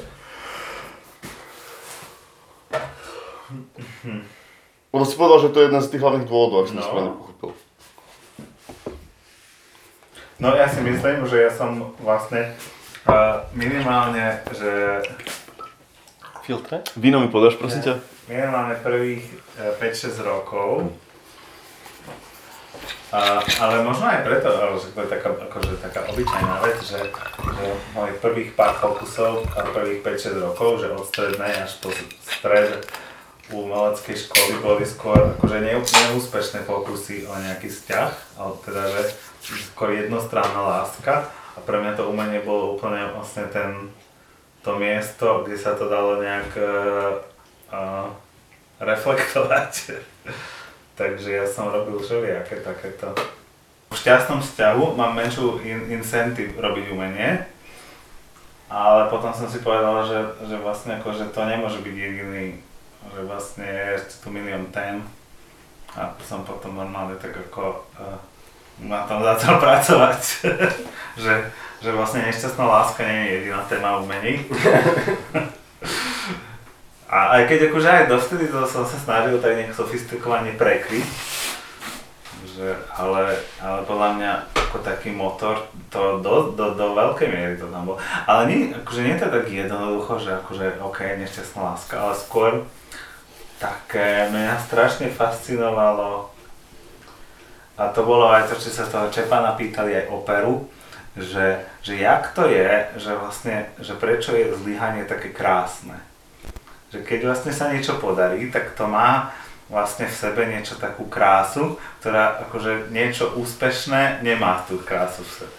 Lebo 4.87 5.03
si 5.03 5.17
povedal, 5.17 5.39
že 5.41 5.49
to 5.49 5.57
je 5.57 5.67
jeden 5.67 5.81
z 5.81 5.89
tých 5.89 6.01
hlavných 6.01 6.27
dôvodov, 6.27 6.57
ak 6.59 6.67
som 6.67 6.75
No. 6.75 6.79
to 6.79 6.87
správne 6.87 7.11
pochopil. 7.15 7.49
No 10.37 10.53
ja 10.53 10.69
si 10.69 10.79
myslím, 10.79 11.25
že 11.25 11.37
ja 11.41 11.51
som 11.51 11.69
vlastne 11.97 12.53
uh, 13.09 13.41
minimálne, 13.51 14.45
že 14.53 15.01
Filtre? 16.43 16.85
Víno 16.93 17.17
mi 17.17 17.27
podáš, 17.27 17.57
prosím 17.57 17.81
ťa? 17.81 17.95
minimálne 18.27 18.75
prvých 18.77 19.23
uh, 19.57 19.73
5-6 19.81 20.21
rokov 20.21 20.93
a, 23.17 23.41
ale 23.41 23.81
možno 23.81 24.05
aj 24.05 24.21
preto, 24.21 24.49
že 24.77 24.93
to 24.93 24.99
je 25.01 25.09
taká, 25.09 25.33
akože 25.33 25.81
taká 25.81 26.05
obyčajná 26.13 26.55
vec, 26.61 26.77
že, 26.85 27.01
že 27.41 27.65
mojich 27.97 28.17
prvých 28.21 28.51
pár 28.53 28.77
fokusov 28.77 29.41
a 29.57 29.65
prvých 29.73 30.05
5-6 30.05 30.45
rokov, 30.45 30.85
že 30.85 30.93
od 30.93 31.01
strednej 31.09 31.53
až 31.57 31.81
po 31.81 31.89
stred 32.21 32.85
umeleckej 33.49 34.17
školy 34.21 34.53
boli 34.61 34.85
skôr 34.85 35.17
akože 35.33 35.57
neúplne 35.65 36.07
úspešné 36.13 36.69
pokusy 36.69 37.25
o 37.25 37.33
nejaký 37.33 37.73
vzťah, 37.73 38.37
ale 38.37 38.53
teda, 38.61 38.83
že 38.85 39.01
skôr 39.73 39.97
jednostranná 39.97 40.61
láska 40.61 41.33
a 41.55 41.59
pre 41.65 41.81
mňa 41.81 41.97
to 41.97 42.11
umenie 42.13 42.43
bolo 42.45 42.77
úplne 42.77 43.01
vlastne 43.17 43.49
ten, 43.49 43.89
to 44.61 44.77
miesto, 44.77 45.41
kde 45.41 45.57
sa 45.57 45.73
to 45.73 45.89
dalo 45.89 46.21
nejak 46.21 46.53
uh, 46.53 47.25
uh, 47.73 48.13
reflektovať. 48.77 49.73
Takže 50.97 51.29
ja 51.29 51.45
som 51.45 51.69
robil 51.69 52.01
všelijaké 52.01 52.65
takéto. 52.65 53.13
V 53.87 53.95
šťastnom 53.95 54.41
vzťahu 54.41 54.97
mám 54.97 55.13
menšiu 55.13 55.61
in- 55.61 55.93
incentive 55.93 56.57
robiť 56.57 56.89
umenie, 56.89 57.45
ale 58.67 59.05
potom 59.07 59.29
som 59.31 59.45
si 59.45 59.61
povedal, 59.61 60.03
že, 60.03 60.19
že 60.49 60.57
vlastne 60.57 60.97
ako, 60.97 61.13
že 61.13 61.29
to 61.29 61.45
nemôže 61.45 61.79
byť 61.85 61.95
jediný, 61.95 62.59
že 63.13 63.21
vlastne 63.23 63.63
je 63.63 63.85
ešte 64.01 64.25
tu 64.25 64.27
milión 64.33 64.67
tém 64.73 65.05
a 65.93 66.11
som 66.25 66.43
potom 66.43 66.75
normálne 66.75 67.15
tak 67.21 67.31
ako 67.47 67.87
uh, 68.01 68.17
na 68.81 69.05
tom 69.05 69.21
začal 69.21 69.61
pracovať, 69.63 70.21
že, 71.15 71.33
že 71.79 71.89
vlastne 71.93 72.25
nešťastná 72.25 72.65
láska 72.65 73.05
nie 73.05 73.21
je 73.21 73.33
jediná 73.37 73.61
téma 73.69 74.01
umení. 74.01 74.43
A 77.07 77.39
aj 77.39 77.47
keď 77.47 77.71
akože 77.71 77.87
aj 77.87 78.05
dovtedy 78.11 78.51
to 78.51 78.67
som 78.67 78.83
sa 78.83 78.97
snažil 78.99 79.39
tak 79.39 79.55
nejak 79.55 79.71
sofistikovane 79.71 80.59
prekryť, 80.59 81.07
že, 82.51 82.75
ale, 82.99 83.39
ale 83.63 83.79
podľa 83.87 84.09
mňa 84.19 84.31
ako 84.67 84.77
taký 84.83 85.15
motor, 85.15 85.71
to 85.87 86.19
do, 86.19 86.51
do, 86.51 86.75
do 86.75 86.87
veľkej 86.99 87.31
miery 87.31 87.55
to 87.55 87.71
tam 87.71 87.87
bolo. 87.87 88.03
Ale 88.27 88.51
nie, 88.51 88.75
akože 88.75 89.01
nie 89.07 89.15
je 89.15 89.21
to 89.23 89.27
tak 89.31 89.47
jednoducho, 89.47 90.13
že 90.19 90.31
akože 90.43 90.65
OK, 90.83 90.99
nešťastná 91.23 91.59
láska, 91.63 91.95
ale 91.95 92.13
skôr 92.19 92.51
také 93.55 94.27
mňa 94.27 94.59
strašne 94.67 95.07
fascinovalo 95.07 96.27
a 97.79 97.83
to 97.93 98.01
bolo 98.03 98.27
aj 98.35 98.51
to, 98.51 98.59
čo 98.59 98.73
sa 98.73 98.89
toho 98.89 99.07
Čepana 99.13 99.55
pýtali 99.55 99.95
aj 99.95 100.11
operu, 100.11 100.67
že, 101.15 101.63
že 101.85 101.93
jak 101.95 102.35
to 102.35 102.51
je, 102.51 102.99
že 102.99 103.15
vlastne, 103.15 103.71
že 103.79 103.95
prečo 103.95 104.35
je 104.35 104.51
zlyhanie 104.59 105.07
také 105.07 105.31
krásne 105.31 106.06
že 106.91 107.03
keď 107.03 107.19
vlastne 107.27 107.51
sa 107.51 107.71
niečo 107.71 107.99
podarí, 107.99 108.47
tak 108.47 108.75
to 108.75 108.87
má 108.87 109.35
vlastne 109.67 110.07
v 110.07 110.15
sebe 110.15 110.47
niečo 110.47 110.79
takú 110.79 111.11
krásu, 111.11 111.75
ktorá 111.99 112.39
akože 112.47 112.87
niečo 112.95 113.35
úspešné 113.35 114.23
nemá 114.23 114.63
tú 114.63 114.79
krásu 114.79 115.27
v 115.27 115.33
sebe. 115.43 115.57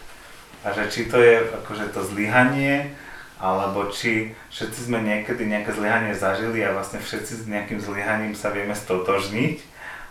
A 0.65 0.73
že 0.73 0.85
či 0.89 1.01
to 1.07 1.21
je 1.21 1.45
akože 1.65 1.93
to 1.93 2.01
zlyhanie, 2.03 2.97
alebo 3.39 3.87
či 3.93 4.35
všetci 4.51 4.91
sme 4.91 4.99
niekedy 5.05 5.47
nejaké 5.47 5.71
zlyhanie 5.71 6.17
zažili 6.17 6.65
a 6.65 6.75
vlastne 6.75 6.99
všetci 6.99 7.33
s 7.39 7.45
nejakým 7.47 7.79
zlyhaním 7.79 8.35
sa 8.35 8.51
vieme 8.51 8.75
stotožniť 8.75 9.63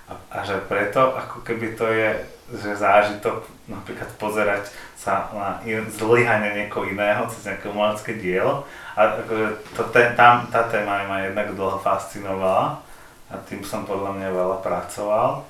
a, 0.07 0.13
a 0.31 0.37
že 0.47 0.63
preto 0.63 1.11
ako 1.11 1.43
keby 1.43 1.75
to 1.75 1.85
je 1.91 2.09
že 2.47 2.79
zážitok 2.79 3.43
napríklad 3.67 4.07
pozerať 4.15 4.71
sa 4.95 5.27
na 5.35 5.59
zlyhanie 5.91 6.55
niekoho 6.55 6.87
iného 6.87 7.27
cez 7.27 7.43
nejaké 7.43 7.67
umelecké 7.67 8.15
dielo 8.15 8.63
a 8.95 9.19
akože 9.19 9.47
to, 9.75 9.81
ten, 9.91 10.15
tam, 10.15 10.47
tá 10.47 10.63
téma 10.71 11.03
ma 11.05 11.27
jednak 11.27 11.51
dlho 11.51 11.77
fascinovala 11.83 12.79
a 13.27 13.33
tým 13.43 13.59
som 13.61 13.83
podľa 13.83 14.15
mňa 14.15 14.29
veľa 14.31 14.57
pracoval. 14.63 15.43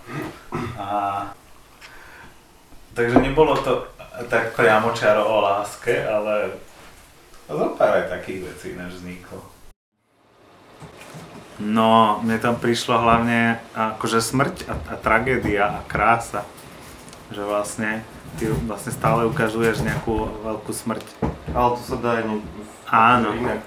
A, 0.81 0.89
takže 2.97 3.21
nebolo 3.21 3.53
to 3.61 3.85
tak 4.25 4.57
priamočiaro 4.57 5.21
o 5.21 5.37
láske, 5.45 5.93
ale 6.01 6.57
zo 7.45 7.77
pár 7.77 8.01
aj 8.01 8.09
takých 8.09 8.49
vecí 8.49 8.73
než 8.73 8.97
vzniklo. 8.97 9.45
No, 11.57 12.21
mne 12.21 12.37
tam 12.37 12.57
prišlo 12.57 13.01
hlavne 13.01 13.57
akože 13.73 14.21
smrť 14.21 14.55
a, 14.69 14.73
a 14.73 14.95
tragédia 14.97 15.65
a 15.65 15.79
krása. 15.85 16.45
Že 17.31 17.41
vlastne 17.43 17.91
ty 18.39 18.47
vlastne 18.67 18.91
stále 18.95 19.27
ukazuješ 19.27 19.83
nejakú 19.83 20.43
veľkú 20.45 20.71
smrť. 20.71 21.05
Ale 21.51 21.67
to 21.75 21.81
sa 21.83 21.95
dá 21.99 22.09
aj 22.19 22.23
ne- 22.27 22.45
Áno. 22.87 23.29
inak. 23.35 23.63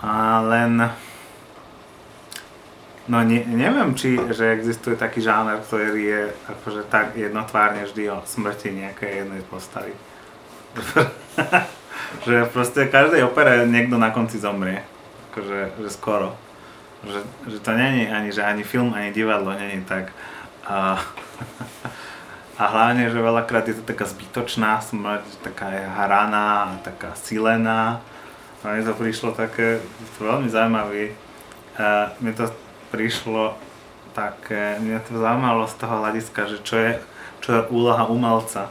A 0.00 0.40
len... 0.42 0.90
No 3.10 3.26
ne, 3.26 3.42
neviem, 3.42 3.90
či 3.98 4.14
že 4.30 4.54
existuje 4.54 4.94
taký 4.94 5.18
žáner, 5.18 5.58
ktorý 5.66 5.98
je 5.98 6.22
akože 6.46 6.82
tak 6.86 7.18
jednotvárne 7.18 7.82
vždy 7.82 8.06
o 8.06 8.22
smrti 8.22 8.70
nejakej 8.70 9.26
jednej 9.26 9.42
postavy. 9.50 9.90
že 12.26 12.46
proste 12.54 12.86
každej 12.86 13.26
opere 13.26 13.66
niekto 13.66 13.98
na 13.98 14.14
konci 14.14 14.38
zomrie. 14.38 14.86
Akože, 15.30 15.74
že 15.82 15.90
skoro. 15.90 16.38
Že, 17.02 17.20
že 17.50 17.58
to 17.58 17.70
není 17.74 18.06
ani, 18.06 18.30
že 18.30 18.46
ani 18.46 18.62
film, 18.62 18.94
ani 18.94 19.10
divadlo 19.10 19.50
není 19.58 19.82
tak. 19.82 20.14
A, 20.66 21.02
a 22.60 22.68
hlavne, 22.68 23.08
že 23.08 23.16
veľakrát 23.16 23.64
je 23.72 23.80
to 23.80 23.88
taká 23.88 24.04
zbytočná 24.04 24.84
smrť, 24.84 25.24
taká 25.40 25.72
je 25.72 25.80
hraná, 25.80 26.76
taká 26.84 27.16
silená. 27.16 28.04
A 28.60 28.76
mne 28.76 28.84
to 28.84 28.92
prišlo 28.92 29.32
také 29.32 29.80
veľmi 30.20 30.52
zaujímavé. 30.52 31.16
Uh, 31.80 32.12
mne 32.20 32.36
to 32.36 32.52
prišlo 32.92 33.56
také, 34.12 34.76
mňa 34.76 35.00
to 35.08 35.16
zaujímalo 35.16 35.64
z 35.64 35.74
toho 35.80 36.04
hľadiska, 36.04 36.40
že 36.52 36.58
čo 36.60 36.76
je, 36.76 36.92
čo 37.40 37.48
je 37.56 37.68
úloha 37.72 38.04
umelca. 38.12 38.68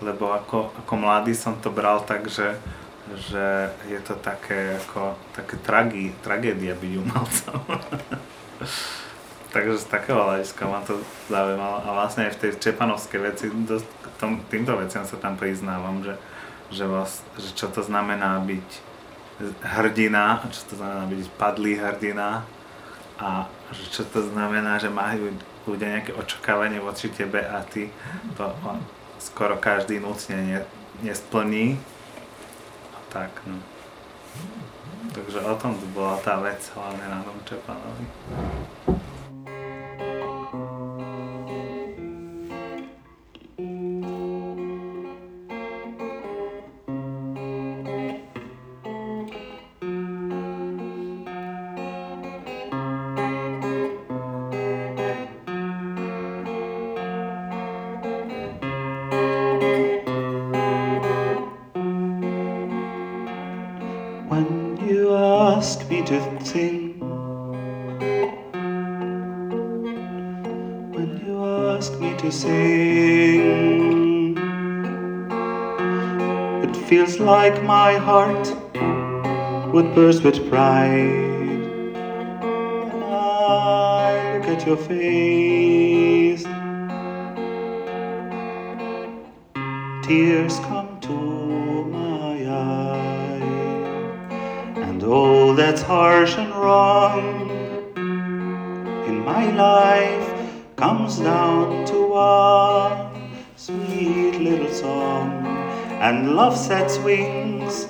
Lebo 0.00 0.32
ako, 0.32 0.72
ako 0.80 0.92
mladý 0.96 1.36
som 1.36 1.60
to 1.60 1.68
bral 1.68 2.00
tak, 2.00 2.32
že, 2.32 2.56
že 3.28 3.76
je 3.92 4.00
to 4.00 4.16
také 4.16 4.80
ako 4.80 5.20
také 5.36 5.60
tragí, 5.60 6.16
tragédia 6.24 6.72
byť 6.72 6.92
umelcom. 6.96 7.60
Takže 9.50 9.82
z 9.82 9.86
takého 9.90 10.22
hľadiska 10.22 10.62
ma 10.70 10.80
to 10.86 11.02
zaujímalo. 11.26 11.82
A 11.82 11.88
vlastne 11.90 12.30
aj 12.30 12.38
v 12.38 12.40
tej 12.46 12.50
čepanovskej 12.70 13.18
veci, 13.18 13.50
dosť, 13.50 13.88
tom, 14.20 14.38
týmto 14.46 14.76
veciam 14.78 15.02
sa 15.02 15.16
tam 15.18 15.34
priznávam, 15.34 16.04
že, 16.06 16.14
že, 16.70 16.84
vás, 16.86 17.24
že 17.34 17.50
čo 17.56 17.66
to 17.66 17.82
znamená 17.82 18.38
byť 18.44 18.68
hrdina, 19.64 20.44
čo 20.52 20.62
to 20.70 20.74
znamená 20.76 21.08
byť 21.08 21.20
padlý 21.40 21.72
hrdina 21.80 22.44
a 23.16 23.48
že 23.72 23.84
čo 23.88 24.02
to 24.04 24.20
znamená, 24.28 24.76
že 24.76 24.92
majú 24.92 25.32
ľudia 25.64 25.98
nejaké 25.98 26.12
očakávanie 26.12 26.78
voči 26.78 27.08
tebe 27.08 27.40
a 27.40 27.64
ty 27.64 27.88
to 28.36 28.44
o, 28.44 28.76
skoro 29.16 29.56
každý 29.56 30.00
núcne 30.00 30.36
ne, 30.36 30.58
nesplní. 31.00 31.80
A 32.92 32.98
tak, 33.08 33.32
no. 33.48 33.56
Takže 35.10 35.40
o 35.42 35.54
tom 35.56 35.74
bola 35.96 36.20
tá 36.20 36.36
vec, 36.38 36.60
hlavne 36.76 37.04
na 37.08 37.20
tom 37.24 37.36
Čepanovi. 37.48 38.06
To 66.06 66.44
sing, 66.44 66.98
when 70.92 71.20
you 71.24 71.44
ask 71.44 71.98
me 71.98 72.16
to 72.16 72.30
sing, 72.32 74.36
it 76.64 76.76
feels 76.88 77.18
like 77.18 77.62
my 77.62 77.96
heart 77.96 78.54
would 79.72 79.94
burst 79.94 80.22
with 80.24 80.48
pride. 80.48 81.28
And 82.92 83.04
I 83.04 84.38
look 84.38 84.48
at 84.48 84.66
your 84.66 84.76
face. 84.76 86.44
Tears 90.06 90.58
come 90.60 90.89
song, 104.80 105.28
and 106.06 106.34
love 106.34 106.56
sets 106.56 106.98
wings 106.98 107.88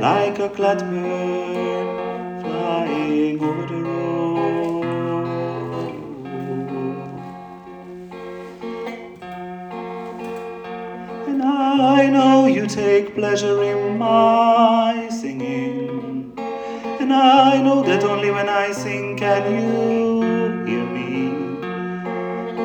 like 0.00 0.38
a 0.38 0.48
glad 0.48 0.80
bird 0.90 2.42
flying 2.42 3.42
over 3.42 3.66
the 3.72 3.80
road. 3.88 4.84
And 11.28 11.42
I 11.42 12.08
know 12.08 12.46
you 12.46 12.66
take 12.66 13.14
pleasure 13.14 13.62
in 13.62 13.96
my 13.98 15.08
singing. 15.10 16.32
And 17.00 17.12
I 17.12 17.62
know 17.62 17.82
that 17.82 18.02
only 18.04 18.30
when 18.30 18.48
I 18.48 18.72
sing 18.72 19.16
can 19.16 19.42
you 19.56 19.70
hear 20.66 20.86
me. 20.96 21.14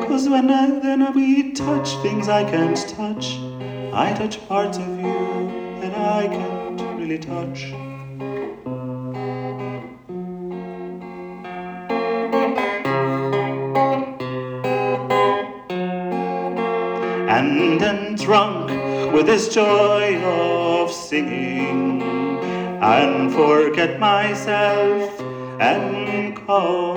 Cause 0.06 0.28
when 0.28 0.50
I, 0.50 0.80
then 0.80 1.00
we 1.14 1.52
touch 1.52 1.88
things 2.02 2.28
I 2.28 2.42
can't 2.44 2.76
touch, 2.76 2.99
I 4.10 4.14
touch 4.14 4.44
parts 4.48 4.76
of 4.76 4.88
you 4.98 5.78
that 5.80 5.94
I 5.96 6.26
can't 6.26 6.98
really 6.98 7.16
touch. 7.16 7.72
and 17.36 17.80
then 17.80 18.16
drunk 18.16 18.70
with 19.12 19.26
this 19.26 19.48
joy 19.54 20.20
of 20.24 20.90
singing 20.90 22.02
and 22.82 23.32
forget 23.32 24.00
myself 24.00 25.20
and 25.60 26.34
call 26.34 26.89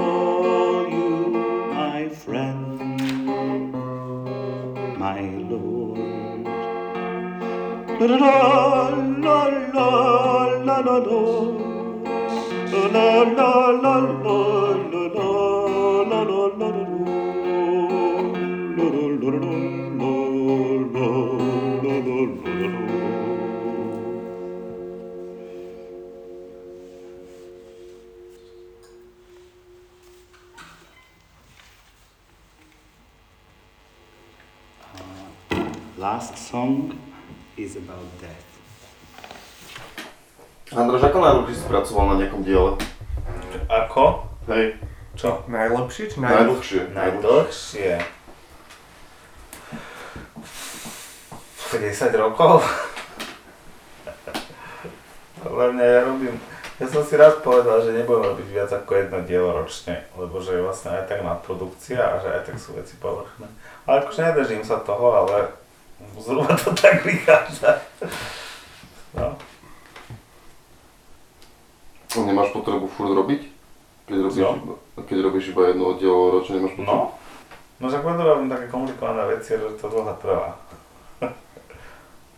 Čo? 45.94 46.10
Najlepšie 46.18 46.18
či 46.18 46.26
najdlhšie. 46.26 46.82
Najdlhšie. 46.90 47.92
50 51.70 52.18
rokov? 52.18 52.66
Podľa 55.46 55.68
mňa 55.78 55.86
ja 55.86 56.00
robím... 56.10 56.34
Ja 56.82 56.90
som 56.90 57.06
si 57.06 57.14
raz 57.14 57.38
povedal, 57.46 57.86
že 57.86 57.94
nebudem 57.94 58.26
robiť 58.26 58.48
viac 58.50 58.74
ako 58.74 58.92
jedno 58.98 59.22
dielo 59.22 59.54
ročne, 59.54 60.02
lebo 60.18 60.42
že 60.42 60.58
je 60.58 60.66
vlastne 60.66 60.98
aj 60.98 61.06
tak 61.06 61.22
nadprodukcia 61.22 62.02
a 62.02 62.18
že 62.18 62.30
aj 62.34 62.42
tak 62.50 62.58
sú 62.58 62.74
veci 62.74 62.98
povrchné. 62.98 63.46
Ale 63.86 64.02
akože 64.02 64.34
nedržím 64.34 64.66
sa 64.66 64.82
toho, 64.82 65.14
ale 65.14 65.54
zhruba 66.18 66.58
to 66.58 66.74
tak 66.74 67.06
vychádza. 67.06 67.86
No. 69.14 69.38
No, 72.18 72.20
nemáš 72.26 72.50
potrebu 72.50 72.90
furt 72.90 73.14
robiť? 73.14 73.53
Keď 74.14 74.22
robíš, 74.22 74.38
iba, 74.46 74.76
keď 75.10 75.18
robíš 75.26 75.46
iba 75.50 75.62
jedno 75.74 75.98
dielo 75.98 76.38
ročne, 76.38 76.62
nemáš 76.62 76.78
potrebu? 76.78 76.86
No. 76.86 77.18
No 77.82 77.86
však 77.90 78.06
robím 78.06 78.50
také 78.54 78.66
komplikované 78.70 79.24
veci, 79.34 79.58
že 79.58 79.74
to 79.82 79.90
dlho 79.90 80.14
trvá. 80.22 80.54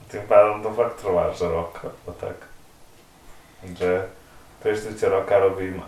Tým 0.09 0.23
pádom 0.23 0.63
to 0.63 0.71
fakt 0.71 0.95
trvá, 1.03 1.35
že 1.35 1.51
rok, 1.51 1.83
alebo 1.83 2.11
tak. 2.15 2.37
Že 3.75 4.07
3 4.63 4.71
čtvrte 4.71 5.05
roka 5.11 5.35
robím 5.35 5.83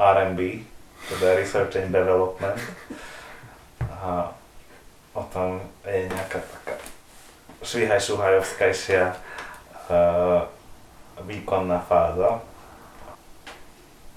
R&B, 0.00 0.64
teda 1.12 1.36
Research 1.36 1.76
and 1.76 1.92
Development. 1.92 2.56
A 3.92 4.32
potom 5.12 5.60
je 5.84 6.08
nejaká 6.08 6.40
taká 6.40 6.80
švíhaj 7.60 8.00
šuhajovskajšia 8.00 9.12
uh, 9.12 10.48
výkonná 11.28 11.84
fáza. 11.84 12.40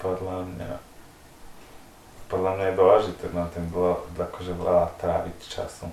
Podľa 0.00 0.48
mňa 0.48 0.89
podľa 2.30 2.54
mňa 2.56 2.64
je 2.70 2.78
dôležité 2.78 3.24
na 3.34 3.50
tým 3.50 3.66
bolo 3.74 4.06
akože 4.14 4.54
veľa 4.54 4.94
tráviť 5.02 5.36
času. 5.50 5.90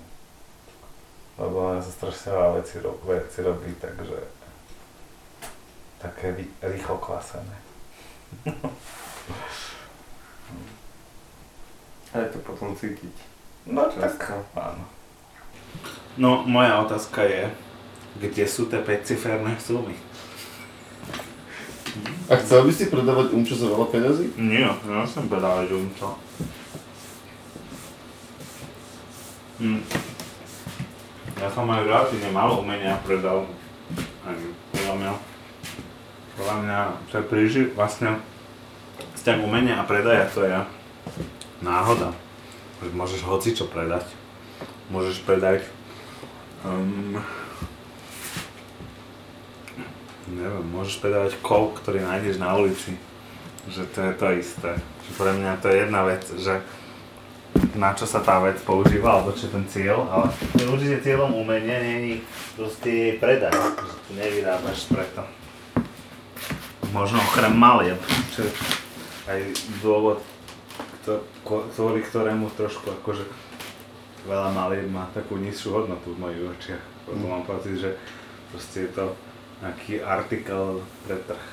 Lebo 1.34 1.74
len 1.74 1.82
sa 1.82 1.90
strašne 1.90 2.30
veľa 2.34 2.50
vecí, 2.62 2.78
ro- 2.78 3.02
veci 3.02 3.38
robí, 3.42 3.74
takže 3.78 4.18
také 5.98 6.38
rý- 6.38 6.54
rýchlo 6.62 7.02
klasené. 7.02 7.56
A 12.08 12.24
je 12.24 12.28
to 12.32 12.38
potom 12.40 12.72
cítiť. 12.72 13.12
No 13.68 13.84
tak, 13.92 14.16
áno. 14.56 14.84
No, 16.16 16.40
moja 16.48 16.80
otázka 16.80 17.20
je, 17.28 17.52
kde 18.16 18.44
sú 18.48 18.64
tie 18.66 18.80
5-ciferné 18.80 19.60
sumy? 19.60 19.92
A 22.28 22.36
chcel 22.36 22.60
by 22.68 22.72
si 22.72 22.92
predávať 22.92 23.32
umčo 23.32 23.56
za 23.56 23.66
veľa 23.68 23.86
peniazy? 23.88 24.28
Nie, 24.36 24.68
ja 24.68 25.04
som 25.08 25.26
bedal, 25.26 25.64
že 25.64 25.74
um 25.74 25.88
to. 25.96 26.08
Hm. 29.58 29.82
Ja 31.38 31.48
som 31.50 31.70
aj 31.70 31.86
relatívne 31.86 32.30
málo 32.34 32.62
umenia 32.62 32.98
predal. 33.02 33.46
Ani 34.26 34.54
podľa 34.74 34.94
mňa. 34.98 35.12
Podľa 36.38 36.56
mňa 36.62 36.80
je 37.10 37.24
príži, 37.26 37.62
vlastne 37.74 38.22
vzťah 39.18 39.38
umenia 39.42 39.82
a 39.82 39.88
predaja 39.88 40.30
to 40.30 40.46
je 40.46 40.54
náhoda. 41.62 42.14
Že 42.82 42.94
môžeš 42.94 43.20
hoci 43.26 43.54
čo 43.54 43.66
predať. 43.66 44.06
Môžeš 44.90 45.26
predať 45.26 45.66
um, 46.62 47.18
neviem, 50.36 50.66
môžeš 50.74 51.00
predávať 51.00 51.32
kov, 51.40 51.78
ktorý 51.80 52.04
nájdeš 52.04 52.36
na 52.36 52.52
ulici. 52.56 52.96
Že 53.68 53.82
to 53.92 53.98
je 54.00 54.12
to 54.16 54.26
isté. 54.36 54.70
Že 54.78 55.10
pre 55.16 55.30
mňa 55.36 55.52
to 55.60 55.66
je 55.68 55.76
jedna 55.76 56.00
vec, 56.04 56.22
že 56.40 56.54
na 57.74 57.96
čo 57.96 58.04
sa 58.04 58.20
tá 58.20 58.38
vec 58.44 58.60
používa, 58.62 59.18
alebo 59.18 59.32
čo 59.32 59.48
je 59.48 59.54
ten 59.56 59.66
cieľ, 59.70 60.04
ale 60.08 60.28
určite 60.68 61.04
cieľom 61.04 61.32
umenia 61.32 61.80
je 61.80 62.20
proste 62.54 62.88
jej 62.88 63.12
predať, 63.16 63.56
že 63.56 63.96
to 64.04 64.10
nevyrábaš 64.14 64.78
preto. 64.92 65.22
Možno 66.92 67.20
okrem 67.20 67.52
malieb, 67.52 68.00
čo 68.32 68.44
je 68.44 68.52
aj 69.28 69.40
dôvod, 69.80 70.20
kvôli 71.44 72.04
ktorému 72.04 72.52
trošku 72.52 72.92
akože 73.00 73.24
veľa 74.28 74.52
malieb 74.52 74.88
má 74.92 75.08
takú 75.16 75.40
nižšiu 75.40 75.72
hodnotu 75.72 76.12
v 76.12 76.20
mojich 76.20 76.42
očiach. 76.44 76.84
Lebo 77.08 77.32
mám 77.32 77.44
pocit, 77.48 77.80
že 77.80 77.96
proste 78.52 78.88
je 78.88 78.90
to 78.92 79.04
nejaký 79.62 80.02
artikel 80.02 80.82
pre 81.06 81.18
trh. 81.26 81.44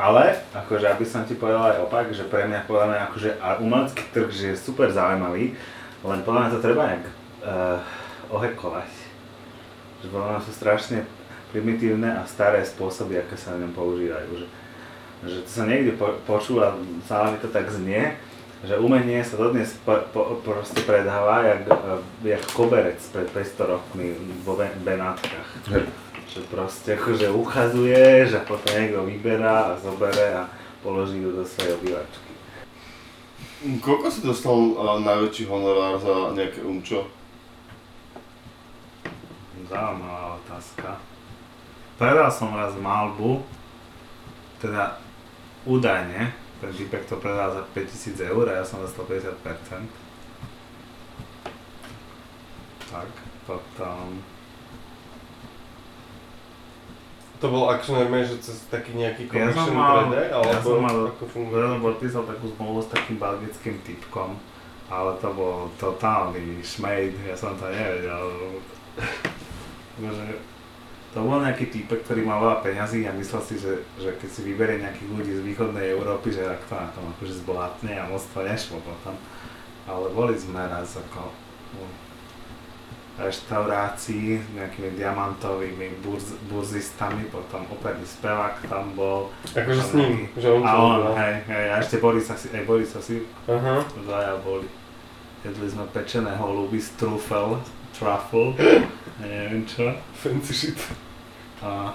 Ale, 0.00 0.40
akože 0.56 0.86
aby 0.88 1.04
som 1.04 1.28
ti 1.28 1.36
povedal 1.36 1.76
aj 1.76 1.84
opak, 1.84 2.08
že 2.16 2.24
pre 2.24 2.48
mňa 2.48 2.64
podľa 2.64 2.86
mňa 2.88 2.98
akože 3.10 3.30
a 3.36 3.48
umelecký 3.60 4.04
trh, 4.16 4.30
že 4.32 4.44
je 4.54 4.56
super 4.56 4.88
zaujímavý, 4.88 5.52
len 6.00 6.20
podľa 6.24 6.40
mňa 6.40 6.52
to 6.56 6.64
treba 6.64 6.82
nejak 6.88 7.04
uh, 7.44 7.78
ohekovať. 8.32 8.90
Že 10.00 10.06
podľa 10.08 10.28
mňa 10.32 10.40
sú 10.40 10.52
strašne 10.56 10.98
primitívne 11.52 12.08
a 12.16 12.24
staré 12.24 12.64
spôsoby, 12.64 13.20
aké 13.20 13.36
sa 13.36 13.58
na 13.58 13.68
ňom 13.68 13.76
používajú. 13.76 14.28
Že, 14.40 14.46
že 15.28 15.38
to 15.44 15.50
sa 15.50 15.64
niekde 15.68 15.92
po, 16.00 16.16
počúva, 16.24 16.80
stále 17.04 17.36
mi 17.36 17.38
to 17.44 17.52
tak 17.52 17.68
znie, 17.68 18.16
že 18.64 18.80
umenie 18.80 19.20
sa 19.24 19.40
dodnes 19.40 19.72
po, 19.84 20.00
po, 20.12 20.40
proste 20.40 20.80
predáva 20.84 21.44
jak, 21.44 21.60
jak 22.24 22.42
koberec 22.52 23.00
pred 23.12 23.28
500 23.32 23.72
rokmi 23.72 24.16
vo 24.44 24.56
Ben- 24.56 24.80
Benátkach. 24.80 25.48
Že 26.30 26.40
proste 26.46 26.88
akože 26.98 27.28
uchazuješ 27.34 28.38
a 28.38 28.46
potom 28.46 28.70
niekto 28.74 29.02
vyberá 29.06 29.74
a 29.74 29.78
zobere 29.82 30.34
a 30.34 30.46
položí 30.80 31.20
ju 31.20 31.34
do 31.34 31.44
svojej 31.44 31.76
obývačky. 31.76 32.30
Koľko 33.60 34.08
si 34.08 34.24
dostal 34.24 34.56
uh, 34.56 34.96
najväčší 35.04 35.44
honorár 35.44 36.00
za 36.00 36.32
nejaké 36.32 36.64
umčo? 36.64 37.04
Zaujímavá 39.68 40.40
otázka. 40.40 40.96
Predal 42.00 42.32
som 42.32 42.56
raz 42.56 42.72
malbu, 42.80 43.44
teda 44.64 44.96
údajne, 45.68 46.32
ten 46.64 46.72
typek 46.72 47.04
to 47.04 47.20
predal 47.20 47.52
za 47.52 47.62
5000 47.76 48.32
eur 48.32 48.48
a 48.48 48.58
ja 48.60 48.64
som 48.64 48.80
dostal 48.80 49.04
50%. 49.04 49.36
Tak, 52.88 53.10
potom... 53.44 54.24
To 57.40 57.46
bol 57.48 57.72
akože 57.72 57.96
normálne, 57.96 58.28
že 58.28 58.36
cez 58.44 58.68
taký 58.68 58.92
nejaký 58.92 59.24
Ja 59.32 59.48
commission 59.48 59.72
mal, 59.72 60.12
predaj, 60.12 60.28
ja 60.28 60.60
som 60.60 60.84
mal, 60.84 60.96
ako 61.08 61.24
funguje? 61.24 61.56
ja 61.56 61.72
som 61.72 61.80
podpísal 61.80 62.22
takú 62.28 62.52
zmluvu 62.52 62.80
s 62.84 62.92
takým 62.92 63.16
belgickým 63.16 63.76
typkom, 63.80 64.36
ale 64.92 65.16
to 65.24 65.28
bol 65.32 65.72
totálny 65.80 66.60
šmejd, 66.60 67.16
ja 67.24 67.32
som 67.32 67.56
to 67.56 67.64
nevedel. 67.72 68.60
Akože, 69.96 70.24
to 71.10 71.18
bol 71.24 71.40
nejaký 71.40 71.72
typek, 71.72 72.04
ktorý 72.04 72.28
mal 72.28 72.44
veľa 72.44 72.60
peňazí 72.60 73.08
a 73.08 73.16
myslel 73.16 73.42
si, 73.42 73.56
že, 73.56 73.88
že 73.96 74.14
keď 74.20 74.28
si 74.28 74.40
vyberie 74.44 74.84
nejakých 74.84 75.08
ľudí 75.08 75.32
z 75.40 75.42
východnej 75.42 75.96
Európy, 75.96 76.36
že 76.36 76.44
ak 76.44 76.68
to 76.68 76.76
na 76.76 76.92
tom 76.92 77.08
akože 77.16 77.40
zbohatne 77.40 77.92
a 77.96 78.04
moc 78.04 78.20
to 78.20 78.40
nešlo 78.44 78.78
potom. 78.84 79.16
Ale 79.88 80.12
boli 80.12 80.36
sme 80.36 80.60
raz 80.60 80.92
ako 80.92 81.32
reštaurácii 83.20 84.40
s 84.40 84.46
nejakými 84.56 84.96
diamantovými 84.96 86.00
burz, 86.00 86.40
burzistami, 86.48 87.28
potom 87.28 87.68
operný 87.68 88.02
spevák 88.02 88.64
tam 88.64 88.96
bol. 88.96 89.28
Akože 89.52 89.82
s 89.84 89.92
ním, 89.92 90.24
že 90.40 90.48
on 90.48 90.64
A 90.64 90.72
on, 90.74 90.96
robil. 91.04 91.14
hej, 91.20 91.34
hej, 91.46 91.66
a 91.68 91.74
ešte 91.78 92.00
Boris 92.00 92.26
asi, 92.32 92.48
aj 92.50 92.64
Boris 92.64 92.96
asi, 92.96 93.20
Aha. 93.44 93.84
dvaja 94.00 94.40
boli. 94.40 94.64
Jedli 95.40 95.68
sme 95.68 95.84
pečené 95.88 96.32
holuby 96.36 96.80
z 96.80 96.96
trufel, 96.96 97.60
truffle, 97.92 98.56
neviem 99.20 99.68
čo. 99.68 99.92
Fancy 100.16 100.52
shit. 100.56 100.80
A 101.60 101.92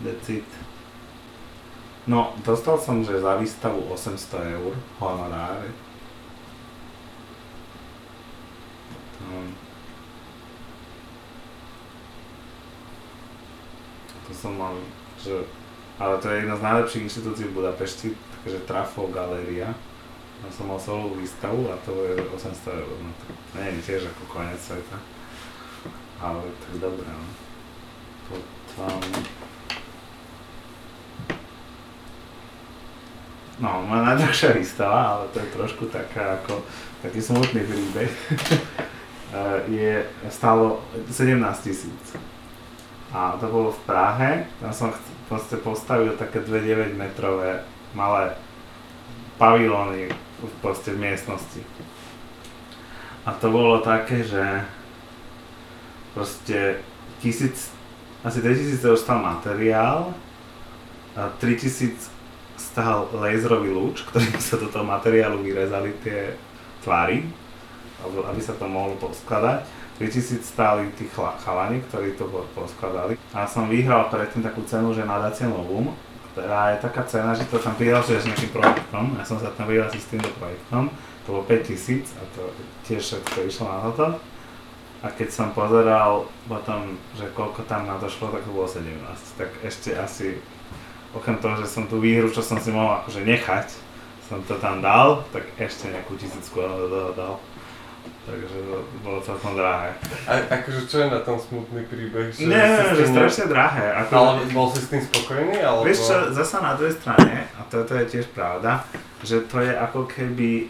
that's 0.00 0.28
it. 0.32 0.48
No, 2.06 2.32
dostal 2.40 2.78
som, 2.78 3.02
že 3.02 3.18
za 3.18 3.34
výstavu 3.34 3.82
800 3.90 4.54
eur 4.54 4.72
honoráre. 5.02 5.68
Um, 9.15 9.15
to 14.26 14.34
som 14.34 14.58
mal, 14.58 14.74
že... 15.22 15.46
Ale 15.96 16.18
to 16.20 16.28
je 16.28 16.44
jedna 16.44 16.56
z 16.60 16.66
najlepších 16.66 17.04
inštitúcií 17.08 17.46
v 17.48 17.56
Budapešti, 17.56 18.08
takže 18.44 18.68
Trafo 18.68 19.08
Galéria. 19.08 19.72
Ja 20.44 20.50
som 20.52 20.68
mal 20.68 20.76
solovú 20.76 21.16
výstavu 21.16 21.72
a 21.72 21.80
to 21.88 21.96
je 22.04 22.20
800 22.20 22.84
eur. 22.84 22.96
No, 23.00 23.10
to 23.16 23.54
nie 23.56 23.80
je 23.80 23.86
tiež 23.88 24.02
ako 24.12 24.22
koniec 24.28 24.60
sveta. 24.60 24.98
Ale 26.20 26.44
tak 26.44 26.74
dobré, 26.76 27.08
no. 27.08 27.28
Potom... 28.28 29.00
No, 33.56 33.80
moja 33.88 34.02
najdrahšia 34.12 34.52
výstava, 34.52 35.16
ale 35.16 35.24
to 35.32 35.40
je 35.40 35.54
trošku 35.56 35.88
taká 35.88 36.44
ako 36.44 36.60
taký 37.00 37.24
smutný 37.24 37.64
príbeh. 37.64 38.12
Eh, 39.36 39.60
je 39.68 40.06
stálo 40.30 40.80
17 41.10 41.60
tisíc. 41.60 42.16
A 43.12 43.36
to 43.40 43.46
bolo 43.52 43.68
v 43.72 43.80
Prahe, 43.84 44.48
tam 44.60 44.72
som 44.72 44.88
proste 45.28 45.60
postavil 45.60 46.16
také 46.16 46.40
2,9 46.40 46.96
metrové 46.96 47.60
malé 47.92 48.32
pavilóny 49.36 50.08
proste 50.64 50.96
v 50.96 51.04
miestnosti. 51.04 51.60
A 53.28 53.36
to 53.36 53.52
bolo 53.52 53.84
také, 53.84 54.24
že 54.24 54.64
proste 56.16 56.80
tisíc, 57.20 57.68
asi 58.24 58.40
3000 58.40 58.88
eur 58.88 58.96
stal 58.96 59.20
materiál, 59.20 60.16
a 61.12 61.28
3000 61.40 62.08
stál 62.56 63.08
laserový 63.12 63.68
lúč, 63.68 64.00
ktorým 64.08 64.40
sa 64.40 64.56
do 64.56 64.72
toho 64.72 64.84
materiálu 64.84 65.44
vyrezali 65.44 65.92
tie 66.00 66.36
tvary, 66.80 67.28
alebo 68.04 68.26
aby 68.28 68.40
sa 68.40 68.52
to 68.56 68.66
mohlo 68.68 68.96
poskladať. 69.00 69.64
3000 69.96 70.44
stáli 70.44 70.92
tí 71.00 71.08
chalani, 71.16 71.80
ktorí 71.88 72.20
to 72.20 72.28
po- 72.28 72.44
poskladali. 72.52 73.16
A 73.32 73.48
som 73.48 73.64
vyhral 73.64 74.12
predtým 74.12 74.44
takú 74.44 74.60
cenu, 74.68 74.92
že 74.92 75.08
nadácia 75.08 75.48
Novum, 75.48 75.96
ktorá 76.36 76.76
je 76.76 76.84
taká 76.84 77.02
cena, 77.08 77.32
že 77.32 77.48
to 77.48 77.56
tam 77.56 77.72
prihlasuješ 77.80 78.20
s 78.22 78.28
nejakým 78.28 78.52
projektom. 78.52 79.16
Ja 79.16 79.24
som 79.24 79.40
sa 79.40 79.48
tam 79.56 79.64
prihlásil 79.64 79.96
s 79.96 80.10
týmto 80.12 80.28
projektom. 80.36 80.92
To 81.24 81.40
bolo 81.40 81.48
5000 81.48 82.12
a 82.20 82.22
to 82.36 82.42
tiež 82.84 83.00
všetko 83.00 83.48
išlo 83.48 83.64
na 83.72 83.78
toto. 83.88 84.06
A 85.00 85.08
keď 85.08 85.28
som 85.32 85.56
pozeral 85.56 86.28
potom, 86.44 87.00
že 87.16 87.32
koľko 87.32 87.64
tam 87.64 87.88
na 87.88 87.96
to 87.96 88.12
šlo, 88.12 88.28
tak 88.28 88.44
to 88.44 88.52
bolo 88.52 88.68
17. 88.68 88.84
Tak 89.40 89.48
ešte 89.64 89.96
asi, 89.96 90.44
okrem 91.16 91.40
toho, 91.40 91.56
že 91.56 91.72
som 91.72 91.88
tú 91.88 92.04
výhru, 92.04 92.28
čo 92.28 92.44
som 92.44 92.60
si 92.60 92.68
mohol 92.68 93.00
akože 93.00 93.24
nechať, 93.24 93.72
som 94.28 94.44
to 94.44 94.60
tam 94.60 94.84
dal, 94.84 95.24
tak 95.32 95.48
ešte 95.56 95.88
nejakú 95.88 96.20
tisícku 96.20 96.58
do 96.60 96.88
toho 96.92 97.12
dal. 97.16 97.34
Takže 98.26 98.56
to 98.58 98.76
bolo 99.06 99.18
celkom 99.22 99.54
drahé. 99.54 99.94
A 100.26 100.42
akože 100.50 100.90
čo 100.90 100.96
je 101.02 101.06
na 101.06 101.22
tom 101.22 101.38
smutný 101.38 101.86
príbeh? 101.86 102.34
Že 102.34 102.50
Nie, 102.50 102.66
že 102.90 103.06
tým 103.06 103.14
strašne 103.14 103.46
drahé. 103.46 103.86
Ako, 104.02 104.12
Ale 104.12 104.30
bol 104.50 104.66
si 104.74 104.82
s 104.82 104.90
tým 104.90 105.02
spokojný? 105.02 105.62
Alebo... 105.62 105.86
Vieš 105.86 105.98
čo, 106.10 106.16
zasa 106.34 106.58
na 106.58 106.74
druhej 106.74 106.98
strane, 106.98 107.46
a 107.54 107.60
toto 107.70 107.94
je 107.94 108.04
tiež 108.18 108.26
pravda, 108.34 108.82
že 109.22 109.46
to 109.46 109.62
je 109.62 109.70
ako 109.70 110.10
keby, 110.10 110.66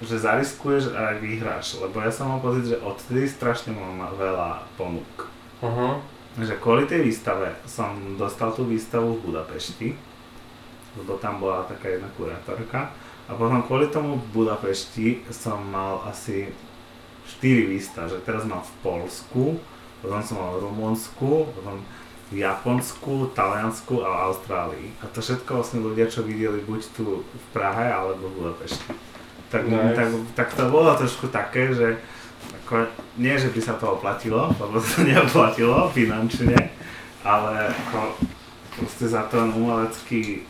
že 0.00 0.16
zariskuješ 0.16 0.96
a 0.96 1.12
aj 1.12 1.16
vyhráš, 1.20 1.66
lebo 1.76 2.00
ja 2.00 2.08
som 2.08 2.32
mal 2.32 2.40
pocit, 2.40 2.72
že 2.72 2.80
odtedy 2.80 3.28
strašne 3.28 3.76
mám 3.76 4.14
veľa 4.16 4.64
ponúk. 4.80 5.28
Uh-huh. 5.60 6.00
Že 6.38 6.54
kvôli 6.62 6.88
tej 6.88 7.04
výstave 7.04 7.52
som 7.68 8.16
dostal 8.16 8.54
tú 8.56 8.64
výstavu 8.64 9.18
v 9.18 9.34
Budapešti, 9.34 9.92
lebo 10.96 11.20
tam 11.20 11.42
bola 11.42 11.66
taká 11.68 11.92
jedna 11.92 12.08
kurátorka. 12.16 12.94
A 13.28 13.36
potom 13.36 13.60
kvôli 13.60 13.92
tomu 13.92 14.16
v 14.16 14.26
Budapešti 14.32 15.20
som 15.28 15.60
mal 15.68 16.00
asi 16.08 16.48
4 17.28 17.68
výstav, 17.68 18.08
že 18.08 18.24
teraz 18.24 18.48
mám 18.48 18.64
v 18.64 18.72
Polsku, 18.80 19.60
potom 20.00 20.20
som 20.24 20.40
mal 20.40 20.56
v 20.56 20.64
Rumunsku, 20.64 21.52
potom 21.52 21.84
v 22.32 22.44
Japonsku, 22.44 23.32
Taliansku 23.36 24.00
a 24.00 24.08
v 24.08 24.20
Austrálii. 24.32 24.88
A 25.04 25.08
to 25.12 25.20
všetko 25.20 25.60
vlastne 25.60 25.84
ľudia, 25.84 26.08
čo 26.08 26.24
videli 26.24 26.60
buď 26.64 26.80
tu 26.96 27.24
v 27.24 27.46
Prahe 27.52 27.92
alebo 27.92 28.32
v 28.32 28.36
Budapešti. 28.40 28.92
Tak, 29.48 29.64
Nice. 29.64 29.96
tak, 29.96 30.08
tak 30.36 30.48
to 30.52 30.64
bolo 30.68 30.92
trošku 30.96 31.28
také, 31.32 31.72
že 31.72 31.96
ako, 32.64 32.84
nie, 33.16 33.32
že 33.36 33.48
by 33.48 33.60
sa 33.64 33.80
to 33.80 33.96
oplatilo, 33.96 34.52
lebo 34.56 34.76
to 34.76 35.00
neoplatilo 35.08 35.88
finančne, 35.92 36.72
ale 37.24 37.72
ako 37.72 38.16
proste 38.76 39.08
za 39.08 39.24
ten 39.28 39.52
umelecký 39.52 40.48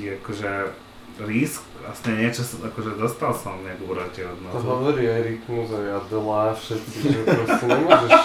akože 0.00 0.72
risk, 1.26 1.62
vlastne 1.80 2.16
niečo, 2.16 2.42
akože 2.44 2.96
dostal 2.96 3.32
som 3.36 3.60
nejakú 3.60 3.84
To 3.84 3.90
úrote 3.92 4.20
hodnotu. 4.24 4.64
hovorí 4.64 5.04
aj 5.08 5.20
Rytmus 5.26 5.68
aj 5.72 5.86
Adela 6.00 6.40
a 6.48 6.52
všetci, 6.56 6.96
že 7.02 7.20
proste 7.24 7.64
nemôžeš 7.66 8.24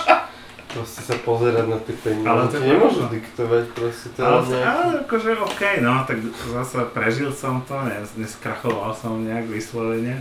proste 0.76 1.02
sa 1.08 1.16
pozerať 1.24 1.66
na 1.72 1.80
tie 1.80 1.96
peniaze. 1.96 2.28
Ale 2.28 2.44
to 2.52 2.58
nemôžu 2.60 3.00
pravda. 3.08 3.16
diktovať 3.16 3.66
proste 3.72 4.08
to 4.12 4.20
Ale, 4.20 4.40
je 4.44 4.48
nejaký... 4.52 4.68
ale 4.68 4.92
akože 5.08 5.30
OK, 5.40 5.62
no, 5.80 5.94
tak 6.04 6.18
zase 6.52 6.78
prežil 6.92 7.32
som 7.32 7.64
to, 7.64 7.76
ne, 7.88 8.04
neskrachoval 8.20 8.92
som 8.92 9.24
nejak 9.24 9.48
vyslovene. 9.48 10.20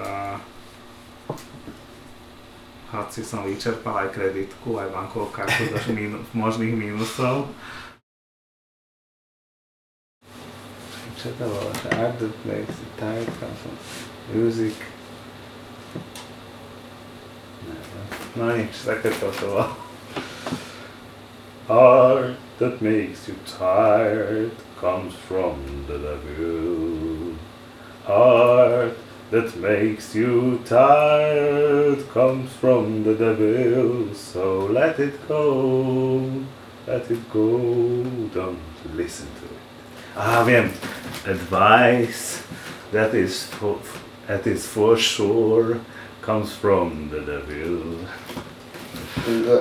A 0.00 0.40
hoci 2.94 3.20
som 3.20 3.44
vyčerpal 3.44 4.08
aj 4.08 4.16
kreditku, 4.16 4.80
aj 4.80 4.88
bankovú 4.94 5.28
kartu 5.28 5.68
do 5.68 5.78
mínu, 5.92 6.24
možných 6.32 6.72
mínusov. 6.72 7.52
To 11.24 11.30
bolo? 11.40 11.72
Že 11.72 11.88
Art 11.96 12.18
that 12.20 12.36
tight, 13.00 13.26
comes 13.40 13.58
from 13.64 13.76
music. 14.28 14.76
No 18.36 18.52
také 18.84 19.08
to 19.08 19.32
to 19.32 19.32
bolo. 19.40 19.72
Art 21.64 22.36
that 22.58 22.82
makes 22.82 23.24
you 23.24 23.36
tired 23.48 24.52
comes 24.76 25.14
from 25.24 25.64
the 25.88 25.96
devil. 25.96 27.40
Art 28.04 28.92
that 29.30 29.56
makes 29.56 30.14
you 30.14 30.60
tired 30.68 32.04
comes 32.12 32.52
from 32.52 33.02
the 33.02 33.14
devil. 33.16 34.12
So 34.12 34.68
let 34.68 35.00
it 35.00 35.16
go, 35.26 36.44
let 36.86 37.10
it 37.10 37.32
go, 37.32 38.04
don't 38.28 38.60
listen 38.92 39.28
to 39.40 39.46
it. 39.48 39.53
Ah, 40.16 40.42
viem. 40.46 40.70
Advice 41.26 42.42
that 42.92 43.14
is 43.14 43.50
for, 43.58 43.78
that 44.26 44.46
is 44.46 44.66
for 44.66 44.96
sure 44.96 45.80
comes 46.22 46.54
from 46.54 47.10
the 47.10 47.20
devil. 47.20 47.98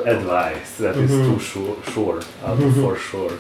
Advice 0.06 0.78
that 0.78 0.95
is 0.97 1.10
too 1.10 1.39
sure, 1.39 1.78
sure, 1.89 2.22
alebo 2.45 2.70
for 2.70 2.95
sure. 2.97 3.34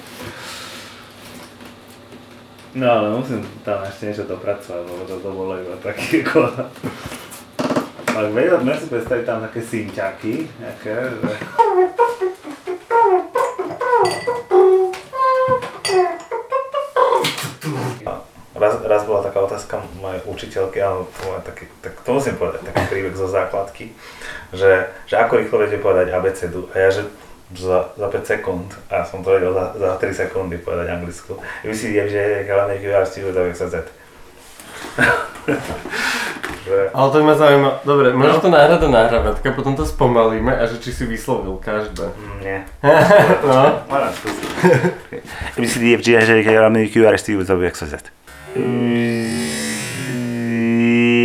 No 2.73 2.89
ale 2.89 3.21
musím 3.21 3.45
tam 3.61 3.85
ešte 3.85 4.09
niečo 4.09 4.25
dopracovať, 4.25 4.81
lebo 4.81 5.05
to 5.05 5.29
bolo 5.29 5.53
iba 5.61 5.77
taký 5.77 6.25
ako... 6.25 6.49
Ale 8.13 8.33
vedel 8.33 8.65
si 8.73 8.89
predstaviť 8.89 9.25
tam 9.29 9.45
také 9.45 9.61
synťaky, 9.61 10.49
nejaké, 10.57 10.93
že... 11.21 11.31
otázka 19.73 20.01
mojej 20.01 20.21
učiteľky, 20.25 20.77
ale 20.81 21.05
to, 21.09 21.25
je 21.25 21.41
taký, 21.41 21.65
tak 21.81 21.93
to 22.05 22.09
musím 22.13 22.35
povedať, 22.37 22.61
taký 22.69 22.83
príbeh 22.89 23.15
zo 23.17 23.27
základky, 23.27 23.85
že, 24.53 24.87
že 25.09 25.15
ako 25.17 25.33
rýchlo 25.41 25.57
viete 25.65 25.81
povedať 25.81 26.13
abecedu 26.13 26.69
a 26.73 26.75
ja, 26.77 26.89
že 26.93 27.03
za, 27.53 27.93
za 27.97 28.07
5 28.09 28.25
sekúnd 28.25 28.69
a 28.89 29.05
som 29.05 29.21
to 29.21 29.29
vedel 29.29 29.53
za, 29.53 29.77
za 29.77 29.89
3 30.01 30.09
sekundy 30.13 30.57
povedať 30.57 30.89
anglicku. 30.89 31.37
Vy 31.61 31.73
si 31.73 31.93
idem, 31.93 32.09
že 32.09 32.49
hlavne 32.49 32.81
stíhu 33.05 33.29
za 33.29 33.41
sa 33.53 33.67
Z. 33.69 33.75
že, 36.65 36.89
Ale 36.97 37.07
to 37.13 37.17
ma 37.21 37.37
zaujíma. 37.37 37.85
Dobre, 37.85 38.09
môžeš 38.17 38.41
to 38.41 38.49
nahrať 38.49 38.79
do 38.81 38.89
nahrávatka, 38.89 39.53
potom 39.53 39.77
to 39.77 39.85
spomalíme 39.85 40.49
a 40.49 40.65
že 40.65 40.81
či 40.81 40.89
si 40.89 41.05
vyslovil 41.05 41.61
každé. 41.61 42.09
mm, 42.09 42.37
nie. 42.41 42.57
no. 43.49 43.85
Skúsiť. 44.17 44.49
Vy 45.61 45.65
si 45.69 45.77
idem, 45.77 46.25
že 46.25 46.41
hlavne 46.41 46.89
QR 46.89 47.21
stíhu 47.21 47.45
za 47.45 47.53
sa 47.77 47.85
Z. 47.85 48.09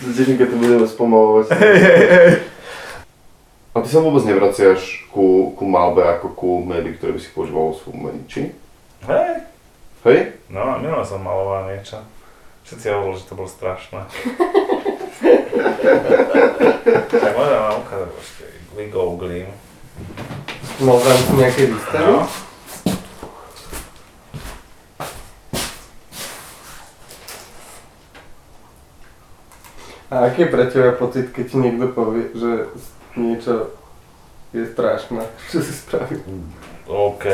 Teším, 0.00 0.36
keď 0.38 0.48
to 0.50 0.56
budeme 0.56 0.86
spomalovať. 0.86 1.46
A 3.76 3.84
ty 3.84 3.88
sa 3.92 4.00
vôbec 4.00 4.24
nevraciaš 4.24 5.04
ku, 5.12 5.52
ku 5.52 5.64
malbe 5.68 6.00
ako 6.00 6.32
ku 6.32 6.50
médi, 6.64 6.96
ktoré 6.96 7.12
by 7.12 7.20
si 7.20 7.28
používal 7.28 7.70
vo 7.70 7.76
svojom 7.76 8.08
umení, 8.08 8.24
či? 8.24 8.56
Hej, 9.04 9.44
Hej? 10.08 10.32
no 10.48 10.64
a 10.64 10.80
minule 10.80 11.04
som 11.04 11.20
maloval 11.20 11.68
niečo. 11.68 12.00
Všetci 12.64 12.86
hovorili, 12.88 13.20
že 13.20 13.28
to 13.28 13.36
bolo 13.36 13.52
strašné. 13.52 14.00
tak 17.20 17.32
môžem 17.36 17.58
vám 17.60 17.78
ukázať 17.84 18.10
ešte, 18.16 18.44
vygooglím. 18.80 19.48
No 20.80 20.96
v 20.96 21.04
rámci 21.04 21.32
nejakej 21.36 21.66
výstavy? 21.76 22.04
No. 22.16 22.45
A 30.06 30.30
aký 30.30 30.42
je 30.42 30.52
pre 30.52 30.64
teba 30.66 30.92
pocit, 30.92 31.34
keď 31.34 31.44
ti 31.44 31.56
niekto 31.56 31.90
povie, 31.90 32.30
že 32.32 32.70
niečo 33.14 33.74
je 34.54 34.62
strašné, 34.64 35.22
čo 35.50 35.58
si 35.58 35.72
spravil? 35.72 36.22
OK. 36.86 37.24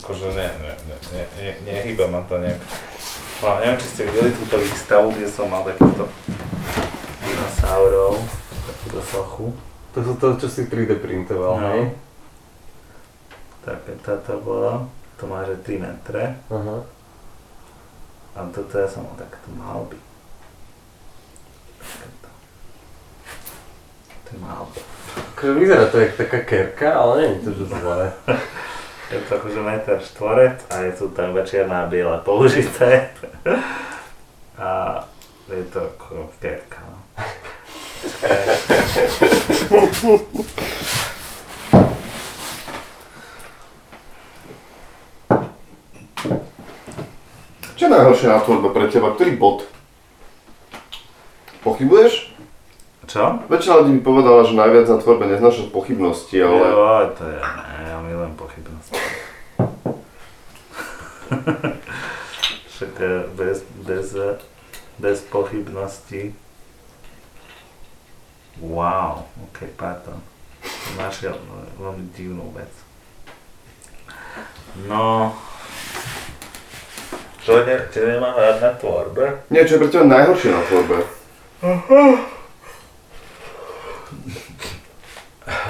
Akože 0.00 0.28
ne, 0.32 0.48
ne, 0.58 0.72
ne, 0.72 0.96
ne, 1.12 1.22
ne, 1.36 1.50
nehýba 1.62 2.08
ma 2.08 2.24
to 2.24 2.40
nejak. 2.40 2.58
No, 3.42 3.58
neviem, 3.58 3.76
či 3.76 3.86
ste 3.86 4.02
videli 4.06 4.30
túto 4.32 4.56
výstavu, 4.56 5.12
kde 5.12 5.26
som 5.26 5.50
mal 5.50 5.62
takýchto 5.62 6.06
dinosaurov, 7.20 8.16
takúto 8.64 9.00
sochu. 9.02 9.46
To 9.92 9.98
sú 10.00 10.12
to, 10.16 10.26
čo 10.38 10.48
si 10.48 10.64
3D 10.64 10.96
printoval, 10.98 11.54
No. 11.58 11.66
hej? 11.68 11.82
Tak 13.62 13.78
toto 14.00 14.32
bolo, 14.40 14.88
to 15.20 15.28
má 15.28 15.44
že 15.44 15.54
3 15.60 15.78
metre. 15.78 16.34
Aha. 16.48 16.76
A 18.32 18.38
toto 18.48 18.74
ja 18.74 18.88
som 18.88 19.04
mal 19.04 19.14
takto 19.14 19.46
malby. 19.52 19.98
Takéto. 21.78 22.30
To 22.30 22.30
je 22.30 22.30
malby. 23.22 24.21
Akože 25.36 25.52
vyzerá 25.52 25.86
to 25.90 26.00
jak 26.00 26.16
taká 26.16 26.40
kerka, 26.40 26.88
ale 26.94 27.12
nie 27.20 27.28
je 27.36 27.44
to 27.44 27.50
že 27.52 27.64
zlé. 27.68 28.12
Je 29.12 29.20
to 29.28 29.36
akože 29.36 29.60
meter 29.60 30.00
štvorec 30.00 30.58
a 30.72 30.88
je 30.88 30.92
tu 30.96 31.12
tam 31.12 31.36
a 31.84 31.90
biela 31.90 32.16
použité. 32.24 33.12
A 34.56 35.04
je 35.52 35.64
to 35.68 35.84
ako 35.84 36.32
kerka. 36.40 36.80
No. 36.80 36.96
Čo 47.76 47.82
je 47.84 47.92
najhoršie 47.92 48.28
na 48.32 48.40
pre 48.72 48.88
teba? 48.88 49.12
Ktorý 49.12 49.36
bod? 49.36 49.68
Pochybuješ? 51.60 52.31
Čo? 53.02 53.42
Väčšina 53.50 53.82
ľudí 53.82 53.98
mi 53.98 54.02
povedala, 54.02 54.46
že 54.46 54.54
najviac 54.54 54.86
na 54.86 54.98
tvorbe 55.02 55.26
neznáša 55.26 55.74
pochybnosti, 55.74 56.38
ale... 56.38 56.62
Jo, 56.70 57.10
to 57.18 57.24
je, 57.26 57.38
ne, 57.42 57.82
ja 57.90 57.98
milujem 57.98 58.34
pochybnosť. 58.38 58.90
Však 62.70 62.94
bez, 63.34 63.66
bez, 63.82 64.06
bez 65.02 65.18
pochybnosti. 65.26 66.30
Wow, 68.62 69.26
ok, 69.50 69.66
pardon. 69.74 70.22
Našiel 70.94 71.34
veľmi 71.82 72.06
divnú 72.14 72.54
vec. 72.54 72.70
No... 74.86 75.34
Čo 77.42 77.66
ne, 77.66 77.74
čo 77.90 78.06
nemám 78.06 78.38
rád 78.38 78.62
na 78.62 78.70
tvorbe? 78.78 79.42
Nie, 79.50 79.66
čo 79.66 79.74
je 79.74 79.82
pre 79.82 79.90
teba 79.90 80.06
najhoršie 80.06 80.54
na 80.54 80.62
tvorbe? 80.62 80.98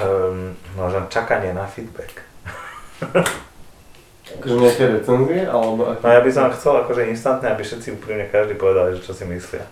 Um, 0.03 0.51
možno 0.75 1.07
čakanie 1.07 1.55
na 1.55 1.63
feedback. 1.63 2.27
Akože 4.33 4.55
nejaké 4.59 4.85
recenzie, 4.99 5.47
alebo 5.47 5.95
No 5.95 6.07
ja 6.09 6.19
by 6.19 6.31
som 6.31 6.51
chcel 6.51 6.83
akože 6.83 7.07
instantne, 7.07 7.53
aby 7.53 7.63
všetci 7.63 7.95
úprimne 7.95 8.27
každý 8.27 8.59
povedali, 8.59 8.99
že 8.99 9.05
čo 9.07 9.15
si 9.15 9.23
myslia. 9.23 9.63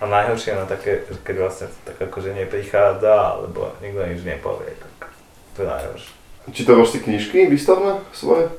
A 0.00 0.04
najhoršie 0.04 0.56
na 0.56 0.68
také, 0.68 1.08
keď 1.24 1.36
vlastne 1.40 1.66
tak 1.88 1.96
akože 2.00 2.36
neprichádza, 2.36 3.12
alebo 3.12 3.72
nikto 3.80 4.04
nič 4.04 4.20
nepovie, 4.24 4.76
tak 4.76 5.12
to 5.56 5.64
je 5.64 5.68
najhoršie. 5.68 6.12
Čítavaš 6.50 6.88
si 6.90 6.98
knižky 7.06 7.38
výstavné 7.46 8.02
svoje? 8.10 8.50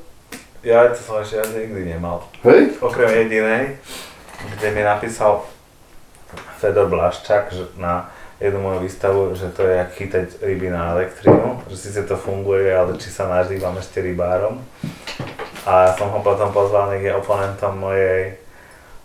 Ja 0.63 0.87
to 0.87 1.03
som 1.03 1.19
ešte 1.19 1.43
ani 1.43 1.67
nikdy 1.67 1.99
nemal. 1.99 2.23
Hej? 2.47 2.79
Okrem 2.79 3.11
jedinej, 3.11 3.75
kde 4.55 4.67
mi 4.71 4.81
napísal 4.87 5.43
Fedor 6.63 6.87
Blaščák 6.87 7.51
že 7.51 7.67
na 7.75 8.07
jednu 8.43 8.59
moju 8.59 8.79
výstavu, 8.83 9.35
že 9.39 9.47
to 9.55 9.63
je 9.63 9.79
jak 9.79 9.91
chytať 9.95 10.27
ryby 10.43 10.67
na 10.67 10.91
elektrínu, 10.99 11.63
že 11.71 11.77
síce 11.79 12.03
to 12.03 12.19
funguje, 12.19 12.67
ale 12.75 12.99
či 12.99 13.07
sa 13.07 13.31
naždívam 13.31 13.79
ešte 13.79 14.03
rybárom. 14.03 14.59
A 15.63 15.95
som 15.95 16.11
ho 16.11 16.19
potom 16.19 16.51
pozval, 16.51 16.99
je 16.99 17.07
oponentom 17.15 17.79
mojej 17.79 18.35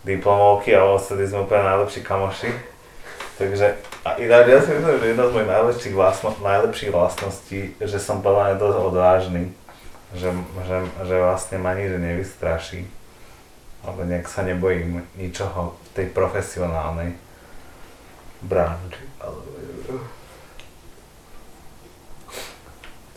diplomovky 0.03 0.75
a 0.75 0.83
odtedy 0.83 1.23
sme 1.23 1.47
úplne 1.47 1.63
najlepší 1.63 2.03
kamoši. 2.03 2.51
Takže, 3.39 3.79
a 4.03 4.19
ináč 4.19 4.45
ja 4.51 4.59
si 4.59 4.75
myslím, 4.75 4.99
že 4.99 5.11
jedna 5.15 5.25
z 5.31 5.33
mojich 5.33 5.51
najlepších, 5.55 5.95
vlastno, 5.95 6.29
najlepších 6.43 6.91
vlastností, 6.91 7.59
že 7.79 7.95
som 7.95 8.19
podľa 8.19 8.43
mňa 8.43 8.55
dosť 8.59 8.77
odvážny. 8.83 9.43
Že, 10.09 10.29
že, 10.67 10.77
že 11.07 11.15
vlastne 11.15 11.57
ma 11.63 11.71
nič 11.79 11.95
nevystraší. 11.95 12.83
Alebo 13.87 14.03
nejak 14.03 14.27
sa 14.27 14.43
nebojím 14.43 15.07
ničoho 15.15 15.79
v 15.79 15.87
tej 15.95 16.07
profesionálnej 16.11 17.15
branži. 18.43 19.08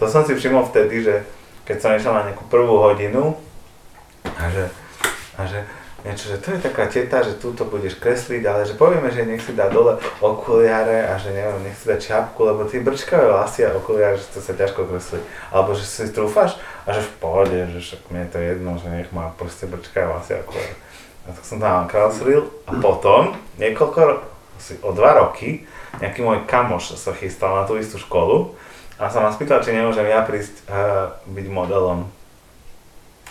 To 0.02 0.10
som 0.10 0.26
si 0.26 0.34
všimol 0.34 0.66
vtedy, 0.66 1.06
že 1.06 1.22
keď 1.62 1.76
som 1.78 1.94
išiel 1.94 2.10
na 2.10 2.26
nejakú 2.26 2.42
prvú 2.50 2.74
hodinu 2.82 3.38
a 4.34 4.50
že, 4.50 4.66
a 5.38 5.46
že 5.46 5.62
niečo, 6.02 6.34
že 6.34 6.42
to 6.42 6.58
je 6.58 6.58
taká 6.58 6.90
teta, 6.90 7.22
že 7.22 7.38
túto 7.38 7.62
budeš 7.62 8.02
kresliť, 8.02 8.42
ale 8.42 8.66
že 8.66 8.74
povieme, 8.74 9.14
že 9.14 9.22
nech 9.22 9.38
si 9.38 9.54
dá 9.54 9.70
dole 9.70 10.02
okuliare 10.18 11.06
a 11.06 11.14
že 11.22 11.30
neviem, 11.30 11.62
nech 11.62 11.78
si 11.78 11.86
dá 11.86 11.94
čiapku, 11.94 12.42
lebo 12.42 12.66
tie 12.66 12.82
brčkavé 12.82 13.30
vlasy 13.30 13.62
a 13.62 13.78
okuliare, 13.78 14.18
že 14.18 14.26
to 14.34 14.42
sa 14.42 14.58
ťažko 14.58 14.90
kreslí. 14.90 15.22
Alebo 15.54 15.78
že 15.78 15.86
si 15.86 16.10
trúfaš 16.10 16.58
a 16.82 16.98
že 16.98 17.06
v 17.06 17.12
pohode, 17.22 17.58
že 17.70 17.78
však 17.78 18.00
mne 18.10 18.26
je 18.26 18.30
to 18.34 18.38
jedno, 18.42 18.70
že 18.82 18.88
nech 18.90 19.10
má 19.14 19.30
proste 19.38 19.70
brčkavé 19.70 20.10
vlasy 20.10 20.34
a 20.34 20.42
okuliare. 20.42 20.74
A 21.22 21.26
tak 21.30 21.46
som 21.46 21.62
tam 21.62 21.86
kreslil 21.86 22.50
a 22.66 22.74
potom, 22.82 23.38
niekoľko, 23.62 24.26
asi 24.58 24.82
o 24.82 24.90
dva 24.90 25.22
roky, 25.22 25.62
nejaký 26.00 26.24
môj 26.24 26.48
kamoš 26.48 26.96
sa 26.96 27.12
chystal 27.12 27.52
na 27.58 27.68
tú 27.68 27.76
istú 27.76 28.00
školu 28.00 28.56
a 28.96 29.10
sa 29.10 29.20
ma 29.20 29.34
spýtal, 29.34 29.60
či 29.60 29.74
nemôžem 29.74 30.06
ja 30.08 30.22
prísť 30.22 30.64
uh, 30.70 31.12
byť 31.26 31.46
modelom. 31.50 32.08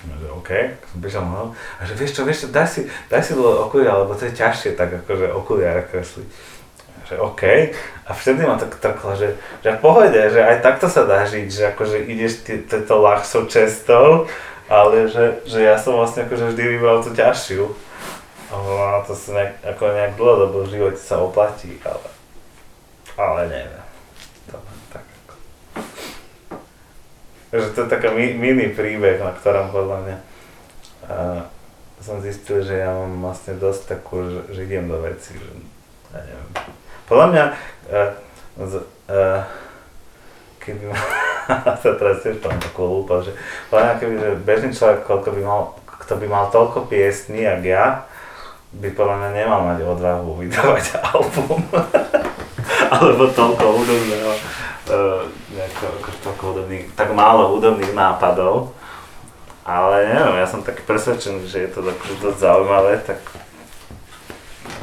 Že 0.01 0.27
OK, 0.33 0.51
som 0.89 0.97
prišiel 0.97 1.21
no, 1.29 1.53
a 1.53 1.81
že 1.85 1.93
vieš 1.93 2.17
čo, 2.17 2.25
vieš 2.25 2.45
čo, 2.45 2.47
daj 2.49 2.65
si, 2.65 2.81
daj 3.05 3.21
si 3.21 3.37
dole 3.37 3.61
okuliare, 3.61 4.01
lebo 4.01 4.17
to 4.17 4.25
je 4.25 4.33
ťažšie 4.33 4.73
tak 4.73 5.05
akože 5.05 5.29
okuliare 5.29 5.85
kresliť. 5.85 6.25
Že 7.05 7.15
OK, 7.21 7.43
a 8.09 8.11
vtedy 8.17 8.41
ma 8.41 8.57
tak 8.57 8.81
trklo, 8.81 9.13
že, 9.13 9.37
že 9.61 9.77
pohode, 9.77 10.17
že 10.17 10.41
aj 10.41 10.65
takto 10.65 10.89
sa 10.89 11.05
dá 11.05 11.29
žiť, 11.29 11.47
že 11.53 11.63
akože 11.77 11.97
ideš 12.09 12.41
tieto 12.41 12.97
ľahšou 12.97 13.45
cestou, 13.45 14.25
ale 14.65 15.05
že, 15.05 15.45
že 15.45 15.61
ja 15.61 15.77
som 15.77 15.93
vlastne 15.93 16.25
akože 16.25 16.49
vždy 16.49 16.63
vybral 16.65 17.05
tú 17.05 17.13
ťažšiu. 17.13 17.69
A 18.51 19.05
to 19.07 19.15
sa 19.15 19.29
nejak, 19.31 19.53
ako 19.63 19.83
nejak 19.95 20.13
dlhodobo 20.19 20.57
v 20.65 20.71
živote 20.75 20.99
sa 20.99 21.23
oplatí, 21.23 21.77
ale, 21.87 22.03
ale 23.21 23.41
neviem. 23.47 23.85
To 24.49 24.57
tak 24.89 25.05
ako. 25.05 25.35
Takže 27.53 27.67
to 27.77 27.79
je 27.85 27.87
taká 27.87 28.09
mi, 28.11 28.33
mini 28.33 28.73
príbeh, 28.73 29.21
na 29.21 29.31
ktorom 29.37 29.69
podľa 29.69 29.97
mňa 30.01 30.17
uh, 31.05 31.41
som 32.01 32.17
zistil, 32.17 32.65
že 32.65 32.81
ja 32.81 32.89
mám 32.89 33.29
vlastne 33.29 33.53
dosť 33.61 33.81
takú, 33.97 34.25
že, 34.25 34.41
že 34.57 34.59
idem 34.65 34.89
do 34.89 34.97
veci, 34.97 35.37
že 35.37 35.49
ja 36.17 36.21
neviem. 36.25 36.49
Podľa 37.05 37.27
mňa, 37.29 37.43
uh, 37.93 38.11
z, 38.65 38.73
uh, 39.11 39.41
keby 40.61 40.89
ma, 40.89 40.97
to 41.81 41.93
teraz 41.97 42.25
tiež 42.25 42.41
tam 42.41 42.57
takú 42.57 42.89
lúpa, 42.89 43.21
že 43.21 43.37
podľa 43.69 43.83
mňa 43.85 43.95
keby, 44.01 44.13
že 44.17 44.29
bežný 44.41 44.71
človek, 44.73 44.99
koľko 45.05 45.29
by 45.35 45.41
mal, 45.45 45.61
kto 45.85 46.13
by 46.17 46.27
mal 46.27 46.45
toľko 46.49 46.89
piesní, 46.89 47.45
jak 47.45 47.61
ja, 47.65 47.85
by 48.71 48.89
podľa 48.95 49.15
mňa 49.19 49.29
nemal 49.35 49.61
mať 49.67 49.79
odvahu 49.83 50.29
vydávať 50.39 50.85
album. 51.11 51.61
Alebo 52.95 53.27
toľko 53.31 53.65
hudobného, 53.81 54.31
uh, 54.31 55.23
nejako, 55.53 55.85
akože 56.01 56.19
toľko 56.23 56.43
hudobných, 56.53 56.85
tak 56.95 57.11
málo 57.15 57.55
hudobných 57.57 57.93
nápadov. 57.93 58.73
Ale 59.61 60.09
neviem, 60.09 60.41
ja 60.41 60.47
som 60.49 60.65
taký 60.65 60.81
presvedčený, 60.89 61.45
že 61.45 61.65
je 61.65 61.69
to 61.69 61.85
dosť 61.85 62.39
zaujímavé, 62.41 62.97
tak 63.05 63.21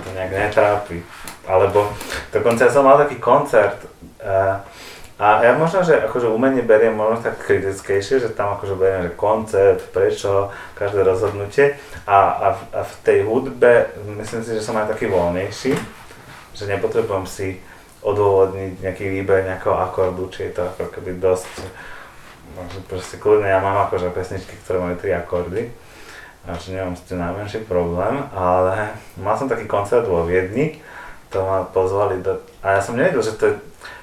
to 0.07 0.09
nejak 0.15 0.31
netrápi. 0.31 1.03
Alebo 1.49 1.91
dokonca 2.31 2.69
ja 2.69 2.71
som 2.71 2.87
mal 2.87 3.01
taký 3.01 3.19
koncert 3.19 3.83
uh, 4.23 4.63
a 5.19 5.43
ja 5.43 5.59
možno, 5.59 5.83
že 5.83 5.99
akože 5.99 6.31
umenie 6.31 6.63
beriem 6.63 6.95
možno 6.95 7.19
tak 7.19 7.43
kritickejšie, 7.43 8.23
že 8.23 8.31
tam 8.39 8.55
akože 8.55 8.79
beriem, 8.79 9.11
že 9.11 9.19
koncept, 9.19 9.91
prečo, 9.91 10.55
každé 10.79 11.03
rozhodnutie 11.03 11.75
a, 12.07 12.19
a, 12.39 12.49
v- 12.55 12.67
a 12.71 12.81
v 12.87 12.95
tej 13.03 13.19
hudbe 13.27 13.91
myslím 14.23 14.47
si, 14.47 14.55
že 14.55 14.63
som 14.63 14.79
aj 14.79 14.95
taký 14.95 15.11
voľnejší, 15.11 15.75
že 16.55 16.65
nepotrebujem 16.71 17.27
si 17.27 17.59
odôvodniť 18.03 18.83
nejaký 18.83 19.05
výber 19.11 19.43
nejakého 19.47 19.75
akordu, 19.75 20.31
či 20.31 20.51
je 20.51 20.59
to 20.59 20.63
ako 20.67 20.91
keby 20.95 21.19
dosť, 21.19 21.51
proste 22.87 23.19
kľudne 23.19 23.51
ja 23.51 23.59
mám 23.59 23.87
akože 23.87 24.15
pesničky, 24.15 24.55
ktoré 24.63 24.79
majú 24.79 24.95
tri 24.99 25.11
akordy, 25.15 25.71
a 26.49 26.57
že 26.57 26.73
nemám 26.73 26.97
s 26.97 27.05
tým 27.05 27.21
najmenší 27.21 27.67
problém, 27.69 28.25
ale 28.33 28.97
mal 29.21 29.37
som 29.37 29.51
taký 29.51 29.69
koncert 29.69 30.07
vo 30.07 30.25
Viedni, 30.25 30.81
to 31.29 31.45
ma 31.45 31.67
pozvali 31.69 32.25
do, 32.25 32.41
a 32.65 32.79
ja 32.79 32.81
som 32.81 32.97
nevedel, 32.97 33.21
že 33.21 33.37
to 33.37 33.45
je, 33.53 33.55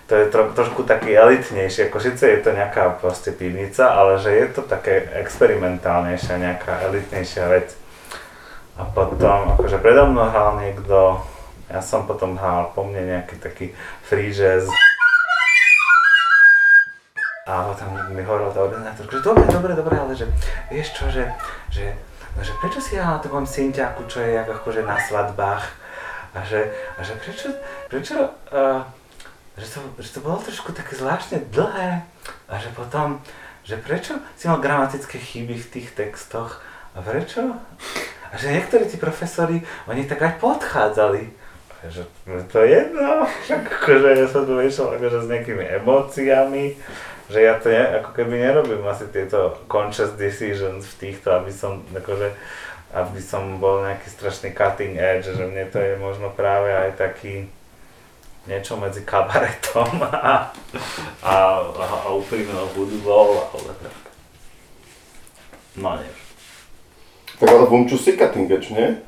to 0.06 0.14
je 0.14 0.26
tro, 0.30 0.54
trošku 0.54 0.86
taký 0.86 1.18
elitnejšie, 1.18 1.90
ako 1.90 1.98
síce 1.98 2.22
je 2.22 2.40
to 2.46 2.54
nejaká 2.54 3.02
proste 3.02 3.34
pivnica, 3.34 3.90
ale 3.90 4.22
že 4.22 4.30
je 4.30 4.46
to 4.54 4.62
také 4.62 5.10
experimentálnejšia, 5.26 6.38
nejaká 6.38 6.86
elitnejšia 6.86 7.50
vec. 7.50 7.74
A 8.78 8.86
potom, 8.86 9.56
akože 9.58 9.82
predo 9.82 10.06
mnou 10.06 10.30
hral 10.30 10.62
niekto, 10.62 11.26
ja 11.70 11.82
som 11.82 12.06
potom 12.06 12.38
hral 12.38 12.72
po 12.74 12.86
mne 12.86 13.16
nejaký 13.16 13.42
taký 13.42 13.74
free. 14.06 14.32
A 17.46 17.70
potom 17.70 17.94
mi 18.10 18.26
hovoril 18.26 18.50
tá 18.50 18.60
ordinátorka, 18.66 19.22
že 19.22 19.22
dobre, 19.22 19.46
dobre, 19.46 19.72
dobre, 19.78 19.96
ale 20.02 20.18
že 20.18 20.26
vieš 20.74 20.98
čo, 20.98 21.06
že, 21.14 21.30
že, 21.70 21.94
no, 22.34 22.42
že 22.42 22.58
prečo 22.58 22.82
si 22.82 22.98
ja 22.98 23.06
na 23.06 23.22
takom 23.22 23.46
synťáku, 23.46 24.10
čo 24.10 24.18
je 24.26 24.34
jak 24.34 24.50
akože 24.50 24.82
na 24.82 24.98
svadbách, 24.98 25.86
a 26.36 26.44
že, 26.44 26.68
a 26.98 27.06
že 27.06 27.14
prečo, 27.16 27.48
prečo, 27.88 28.18
uh, 28.52 28.84
že, 29.56 29.68
to, 29.72 29.80
že 30.04 30.10
to 30.12 30.20
bolo 30.20 30.42
trošku 30.44 30.76
také 30.76 31.00
zvláštne 31.00 31.48
dlhé 31.48 32.04
a 32.52 32.54
že 32.60 32.70
potom, 32.76 33.24
že 33.64 33.80
prečo 33.80 34.20
si 34.36 34.52
mal 34.52 34.60
gramatické 34.60 35.16
chyby 35.16 35.56
v 35.56 35.72
tých 35.72 35.96
textoch 35.96 36.60
a 36.92 37.00
prečo? 37.00 37.56
A 38.30 38.36
že 38.36 38.52
niektorí 38.52 38.84
tí 38.92 39.00
profesori, 39.00 39.64
oni 39.88 40.04
tak 40.04 40.28
aj 40.28 40.44
podchádzali. 40.44 41.45
Že 41.86 42.04
to 42.50 42.58
je 42.64 42.68
jedno, 42.72 43.30
akože 43.62 44.10
ja 44.18 44.28
som 44.30 44.44
tu 44.46 44.58
išiel 44.58 44.98
akože 44.98 45.20
s 45.26 45.28
nejakými 45.30 45.66
emóciami, 45.84 46.66
že 47.30 47.40
ja 47.42 47.58
to 47.58 47.74
ne, 47.74 48.02
ako 48.02 48.10
keby 48.14 48.38
nerobím 48.38 48.86
asi 48.86 49.10
tieto 49.10 49.58
conscious 49.66 50.14
decisions 50.14 50.86
v 50.86 51.10
týchto, 51.10 51.34
aby 51.34 51.50
som 51.50 51.82
akože, 51.94 52.34
aby 52.94 53.22
som 53.22 53.58
bol 53.58 53.82
nejaký 53.82 54.08
strašný 54.10 54.54
cutting 54.54 54.98
edge, 54.98 55.34
že 55.34 55.46
mne 55.46 55.66
to 55.70 55.82
je 55.82 55.98
možno 55.98 56.30
práve 56.34 56.70
aj 56.70 56.98
taký 56.98 57.50
niečo 58.46 58.78
medzi 58.78 59.02
kabaretom 59.02 60.06
a, 60.06 60.54
a, 61.26 61.34
a, 61.66 61.86
a 62.06 62.08
úprimnou 62.14 62.70
hudbou, 62.78 63.42
ale 63.54 63.74
tak. 63.82 63.96
No 65.76 65.98
neviem. 65.98 66.24
Tak 67.36 67.50
ale 67.52 67.66
vonču 67.68 67.98
si 67.98 68.14
cutting 68.16 68.48
edge, 68.48 68.70
nie? 68.70 69.02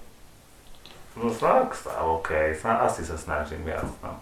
No 1.18 1.34
sa, 1.34 1.66
OK, 2.06 2.30
sa, 2.54 2.86
asi 2.86 3.02
sa 3.02 3.18
snažím 3.18 3.66
viac, 3.66 3.90
no. 4.06 4.14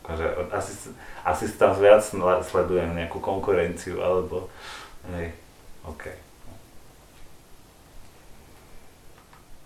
Akože, 0.00 0.24
asi, 0.48 0.72
asi 1.20 1.44
tam 1.60 1.76
viac 1.76 2.00
sle- 2.00 2.40
sledujem 2.40 2.96
nejakú 2.96 3.20
konkurenciu, 3.20 4.00
alebo, 4.00 4.48
hej, 5.12 5.36
OK. 5.84 6.08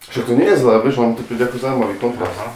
Však 0.08 0.24
to 0.24 0.34
nie 0.34 0.50
je 0.50 0.58
zlé, 0.58 0.82
vieš, 0.82 0.98
len 0.98 1.14
to 1.14 1.22
príde 1.22 1.46
ako 1.46 1.62
zaujímavý 1.62 1.94
kontrast. 2.02 2.38
Aha. 2.42 2.50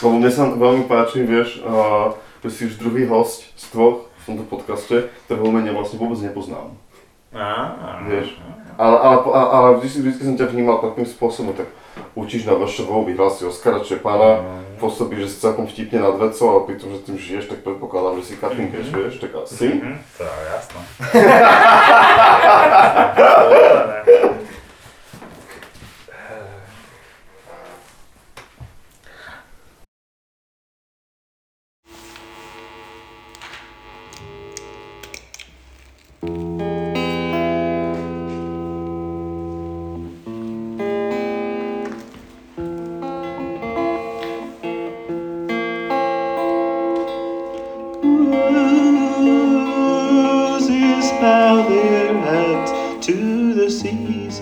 Lebo 0.00 0.16
mne 0.16 0.30
sa 0.32 0.48
veľmi 0.52 0.84
páči, 0.88 1.24
vieš, 1.24 1.60
že 2.44 2.48
si 2.52 2.68
už 2.68 2.80
druhý 2.80 3.08
host 3.08 3.48
z 3.56 3.72
dvoch 3.72 4.08
v 4.22 4.24
tomto 4.28 4.44
podcaste, 4.48 5.08
ktorého 5.26 5.50
mene 5.50 5.72
vlastne 5.72 5.98
vôbec 6.00 6.20
nepoznám. 6.20 6.72
Vieš. 8.08 8.40
Ale, 8.76 8.96
ale, 9.00 9.16
ale, 9.32 9.68
vždy, 9.80 10.04
vždy 10.04 10.20
som 10.20 10.36
ťa 10.36 10.52
vnímal 10.52 10.84
takým 10.84 11.08
spôsobom, 11.08 11.56
tak 11.56 11.68
učíš 12.12 12.44
na 12.44 12.60
VŠV, 12.60 13.08
vyhral 13.08 13.32
si 13.32 13.48
Oskara 13.48 13.80
Čepana, 13.80 14.44
pôsobí, 14.76 15.16
že 15.16 15.32
si 15.32 15.40
celkom 15.40 15.64
vtipne 15.64 16.04
nad 16.04 16.12
vecou, 16.20 16.44
ale 16.52 16.60
pri 16.68 16.76
tom, 16.76 16.92
že 16.92 17.08
tým 17.08 17.16
žiješ, 17.16 17.48
tak 17.48 17.64
predpokladám, 17.64 18.20
že 18.20 18.24
si 18.28 18.34
cutting 18.36 18.68
edge, 18.76 18.92
vieš, 18.92 19.16
tak 19.16 19.32
asi. 19.32 19.80
Mhm, 19.80 19.96
to 20.16 20.22
je 20.28 20.44
jasné. 20.52 20.80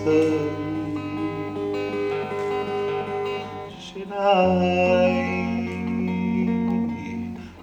Should 0.05 0.13
I 4.11 5.09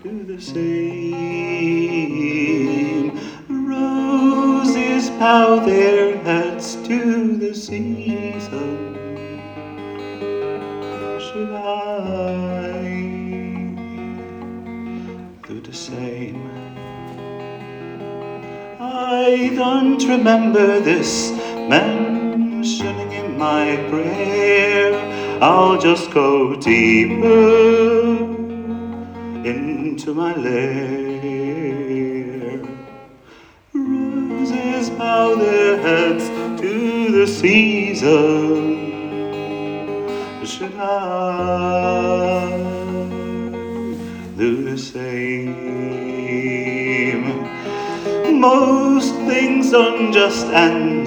do 0.03 0.25
the 0.25 0.41
same? 0.41 1.53
Roses 3.49 5.11
bow 5.11 5.61
their 5.65 6.17
heads 6.25 6.75
to 6.89 7.37
the 7.37 7.55
season. 7.55 8.97
Should 11.21 11.55
I 11.55 12.83
do 15.47 15.61
the 15.61 15.73
same? 15.73 16.43
I 18.81 19.53
don't 19.55 20.03
remember 20.09 20.81
this 20.81 21.32
my 23.43 23.77
prayer. 23.91 24.93
I'll 25.43 25.79
just 25.89 26.07
go 26.13 26.55
deeper 26.55 28.13
into 29.53 30.09
my 30.23 30.33
lair. 30.47 31.83
Roses 33.75 34.91
bow 34.91 35.35
their 35.45 35.73
heads 35.87 36.27
to 36.63 36.73
the 37.17 37.27
season. 37.41 38.61
Should 40.53 40.77
I 40.77 40.93
do 44.43 44.51
the 44.71 44.79
same? 44.79 45.73
most 48.43 49.15
things 49.31 49.73
unjust 49.73 50.47
and 50.47 51.02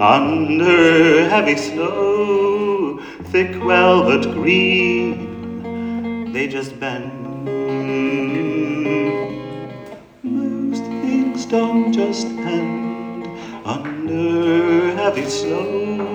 under 0.00 1.28
heavy 1.28 1.56
snow, 1.56 3.00
thick 3.24 3.50
velvet 3.56 4.32
green, 4.32 6.32
they 6.32 6.46
just 6.46 6.78
bend. 6.78 7.10
Most 10.22 10.84
things 10.84 11.46
don't 11.46 11.92
just 11.92 12.26
end 12.26 13.26
under 13.64 14.94
heavy 14.94 15.28
snow. 15.28 16.14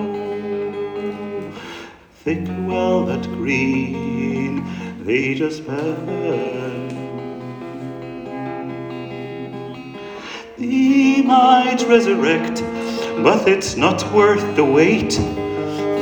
Thick 2.22 2.40
velvet 2.40 3.22
green, 3.34 4.64
they 5.04 5.34
just 5.34 5.66
bend. 5.66 6.92
He 10.56 11.20
might 11.20 11.84
resurrect, 11.86 12.62
but 13.22 13.46
it's 13.48 13.76
not 13.76 14.02
worth 14.12 14.56
the 14.56 14.64
wait. 14.64 15.14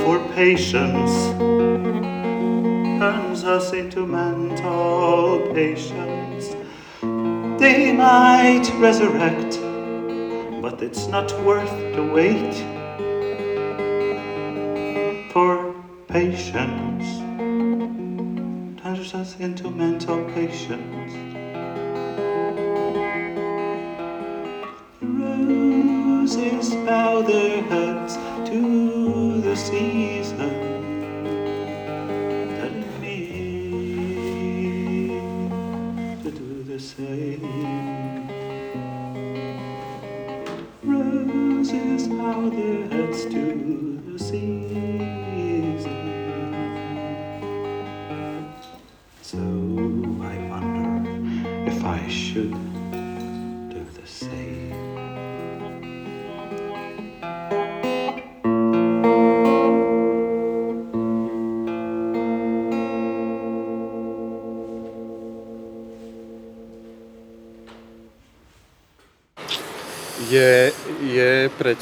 For 0.04 0.18
patience 0.34 1.12
turns 2.98 3.44
us 3.44 3.72
into 3.72 4.06
mental 4.06 5.52
patients. 5.54 6.56
They 7.60 7.92
might 7.92 8.68
resurrect, 8.78 9.60
but 10.62 10.82
it's 10.82 11.06
not 11.08 11.30
worth 11.44 11.70
the 11.94 12.04
wait. 12.14 12.54
For 15.32 15.74
patience 16.08 17.06
turns 18.82 19.14
us 19.14 19.36
into 19.38 19.70
mental 19.70 20.24
patience. 20.34 21.41
Roses 26.34 26.74
bow 26.86 27.20
their 27.20 27.62
heads 27.64 28.16
to 28.48 29.42
the 29.42 29.54
season, 29.54 30.38
telling 32.56 33.00
me 33.02 33.18
to 36.22 36.30
do 36.30 36.62
the 36.62 36.80
same. 36.80 38.30
Roses 40.82 42.08
bow 42.08 42.48
their 42.48 42.88
heads 42.88 43.11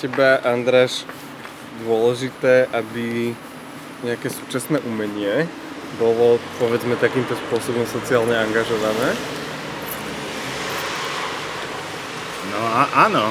teba, 0.01 0.41
Andráš, 0.41 1.05
dôležité, 1.85 2.65
aby 2.73 3.37
nejaké 4.01 4.33
súčasné 4.33 4.81
umenie 4.89 5.45
bolo, 6.01 6.41
povedzme, 6.57 6.97
takýmto 6.97 7.37
spôsobom 7.37 7.85
sociálne 7.85 8.33
angažované? 8.33 9.13
No 12.49 12.61
a, 12.65 12.89
áno, 13.05 13.29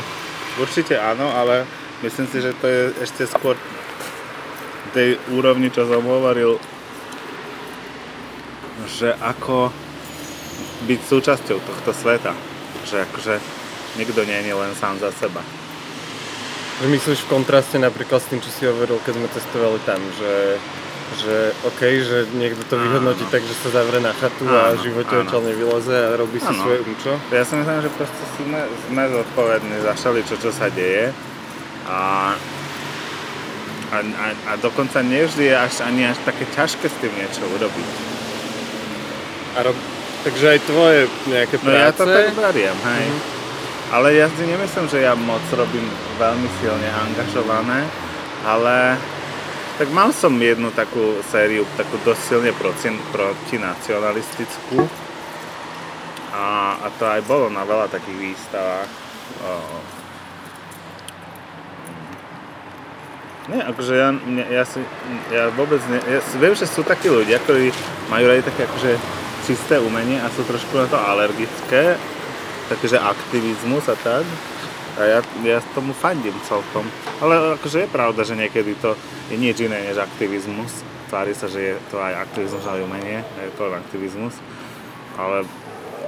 určite 0.62 0.94
áno, 0.94 1.34
ale 1.34 1.66
myslím 2.06 2.30
si, 2.30 2.38
že 2.38 2.54
to 2.62 2.66
je 2.70 2.82
ešte 3.02 3.26
skôr 3.26 3.58
tej 4.94 5.18
úrovni, 5.34 5.74
čo 5.74 5.90
som 5.90 6.06
hovoril, 6.06 6.62
že 8.86 9.18
ako 9.18 9.74
byť 10.86 11.00
súčasťou 11.02 11.58
tohto 11.62 11.92
sveta. 11.98 12.34
Že 12.86 13.06
akože 13.10 13.36
nikto 13.98 14.22
nie 14.26 14.40
je 14.46 14.54
len 14.54 14.74
sám 14.78 14.98
za 15.02 15.10
seba. 15.18 15.42
Že 16.80 16.88
myslíš 16.90 17.20
v 17.22 17.30
kontraste 17.30 17.76
napríklad 17.76 18.20
s 18.20 18.30
tým, 18.30 18.40
čo 18.40 18.48
si 18.48 18.64
hovoril, 18.64 19.00
keď 19.00 19.14
sme 19.14 19.28
testovali 19.30 19.80
tam, 19.84 20.00
že, 20.16 20.56
že 21.20 21.36
OK, 21.66 21.76
že 22.00 22.18
niekto 22.34 22.64
to 22.66 22.76
vyhodnotí 22.78 23.28
tak, 23.28 23.44
že 23.44 23.52
sa 23.54 23.70
zavre 23.74 24.00
na 24.00 24.14
chatu 24.14 24.48
a 24.48 24.72
Áno, 24.72 24.80
v 24.80 24.88
živote 24.88 25.12
áno. 25.12 25.22
odtiaľ 25.22 25.42
nevyleze 25.46 25.92
a 25.92 26.16
robí 26.16 26.40
si 26.40 26.48
Áno. 26.48 26.56
svoje 26.58 26.80
umčo. 26.82 27.12
Ja 27.30 27.44
si 27.44 27.54
myslím, 27.54 27.84
že 27.84 27.92
proste 27.92 28.24
sme, 28.34 28.60
sme 28.86 29.04
zodpovední 29.12 29.76
za 29.78 29.92
všeličo, 29.94 30.36
čo 30.40 30.50
sa 30.50 30.72
deje 30.72 31.12
a, 31.84 32.00
a, 33.90 33.98
a, 34.00 34.26
a 34.46 34.52
dokonca 34.56 35.04
nevždy 35.04 35.44
je 35.46 35.56
až, 35.58 35.84
ani 35.84 36.08
až 36.08 36.20
také 36.24 36.48
ťažké 36.48 36.88
s 36.88 36.96
tým 36.98 37.12
niečo 37.12 37.44
urobiť. 37.50 37.88
A 39.52 39.68
rob... 39.68 39.76
Takže 40.20 40.46
aj 40.50 40.60
tvoje 40.62 41.00
nejaké 41.26 41.56
No 41.60 41.72
ja 41.72 41.92
práce? 41.92 41.98
to 41.98 42.04
tak 42.06 42.32
beriem, 42.34 42.76
hej. 42.78 43.06
Ale 43.90 44.14
ja 44.14 44.30
si 44.30 44.46
nemyslím, 44.46 44.86
že 44.86 45.02
ja 45.02 45.18
moc 45.18 45.42
robím 45.58 45.90
veľmi 46.22 46.50
silne 46.62 46.90
angažované, 46.94 47.90
ale 48.46 49.02
tak 49.82 49.90
mal 49.90 50.14
som 50.14 50.30
jednu 50.38 50.70
takú 50.78 51.18
sériu, 51.26 51.66
takú 51.74 51.98
dosť 52.06 52.22
silne 52.22 52.52
proti, 52.54 52.94
protinacionalistickú 53.10 54.86
a, 56.30 56.78
a 56.86 56.88
to 57.02 57.04
aj 57.10 57.26
bolo 57.26 57.50
na 57.50 57.66
veľa 57.66 57.90
takých 57.90 58.30
výstavách. 58.30 58.90
O, 59.42 59.50
nie, 63.50 63.62
akože 63.66 63.94
ja, 63.98 64.10
ne, 64.14 64.46
ja 64.54 64.64
si, 64.70 64.86
ja 65.34 65.50
vôbec 65.58 65.82
ne, 65.90 65.98
ja 66.06 66.22
si, 66.22 66.38
viem, 66.38 66.54
že 66.54 66.70
sú 66.70 66.86
takí 66.86 67.10
ľudia, 67.10 67.42
ktorí 67.42 67.74
majú 68.14 68.26
radi 68.30 68.46
také 68.46 68.70
akože 68.70 68.94
čisté 69.50 69.82
umenie 69.82 70.22
a 70.22 70.30
sú 70.30 70.46
trošku 70.46 70.78
na 70.78 70.86
to 70.86 71.02
alergické, 71.02 71.98
takže 72.70 73.02
aktivizmus 73.02 73.90
a 73.90 73.98
tak. 73.98 74.24
A 75.00 75.02
ja, 75.06 75.20
ja 75.42 75.60
tomu 75.72 75.92
fandím 75.92 76.36
celkom. 76.44 76.84
Ale 77.18 77.56
akože 77.56 77.88
je 77.88 77.90
pravda, 77.90 78.22
že 78.22 78.36
niekedy 78.36 78.76
to 78.78 78.94
je 79.32 79.36
nič 79.36 79.58
iné 79.64 79.90
než 79.90 79.98
aktivizmus. 79.98 80.84
Tvári 81.08 81.34
sa, 81.34 81.48
že 81.48 81.60
je 81.60 81.76
to 81.90 81.98
aj 81.98 82.30
aktivizmus, 82.30 82.64
ale 82.64 82.84
umenie, 82.84 83.24
je 83.24 83.52
to 83.56 83.66
len 83.66 83.80
aktivizmus. 83.80 84.36
Ale 85.16 85.48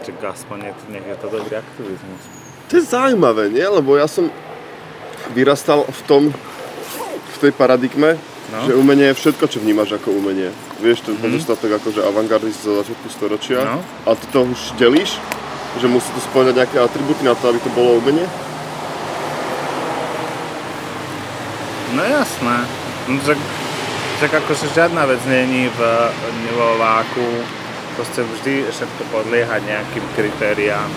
čak 0.04 0.20
aspoň 0.20 0.58
je 0.70 0.74
to, 0.76 0.84
nech 0.92 1.06
je 1.08 1.18
to 1.18 1.28
dobrý 1.30 1.56
aktivizmus. 1.58 2.22
To 2.68 2.74
je 2.78 2.84
zaujímavé, 2.84 3.50
nie? 3.50 3.64
Lebo 3.64 3.96
ja 3.96 4.06
som 4.06 4.28
vyrastal 5.32 5.88
v 5.88 6.02
tom, 6.06 6.24
v 7.32 7.38
tej 7.40 7.52
paradigme, 7.52 8.20
No. 8.52 8.68
že 8.68 8.76
umenie 8.76 9.08
je 9.08 9.16
všetko, 9.16 9.48
čo 9.48 9.64
vnímaš 9.64 9.96
ako 9.96 10.12
umenie. 10.12 10.52
Vieš, 10.84 11.08
ten 11.08 11.16
pozostatok 11.16 11.80
akože 11.80 12.04
avantgardist 12.04 12.60
zo 12.60 12.84
začiatku 12.84 13.08
storočia. 13.08 13.64
No. 13.64 13.80
A 14.04 14.12
ty 14.12 14.28
to 14.28 14.44
už 14.44 14.76
delíš? 14.76 15.16
Že 15.80 15.88
musí 15.88 16.10
to 16.12 16.20
spĺňať 16.20 16.56
nejaké 16.58 16.78
atributy 16.84 17.24
na 17.24 17.38
to, 17.38 17.48
aby 17.48 17.60
to 17.64 17.72
bolo 17.72 18.02
umenie? 18.02 18.28
No 21.96 22.04
jasné. 22.04 22.68
No, 23.08 23.20
že, 23.24 23.36
že 24.20 24.26
akože 24.28 24.72
žiadna 24.72 25.08
vec 25.08 25.22
není 25.28 25.72
v, 25.72 25.80
vo 26.56 26.80
váku. 26.80 27.44
Proste 28.00 28.24
vždy 28.24 28.72
všetko 28.72 29.02
podlieha 29.12 29.60
nejakým 29.64 30.06
kritériám. 30.16 30.88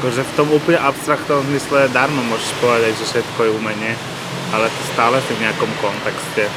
Akože 0.00 0.24
v 0.24 0.34
tom 0.36 0.52
úplne 0.52 0.76
abstraktnom 0.76 1.40
zmysle 1.48 1.88
darmo 1.88 2.20
môžeš 2.28 2.52
povedať, 2.60 2.92
že 3.00 3.08
všetko 3.16 3.40
je 3.48 3.56
umenie, 3.56 3.92
ale 4.52 4.68
to 4.68 4.82
stále 4.92 5.16
v 5.16 5.40
nejakom 5.40 5.72
kontexte 5.80 6.52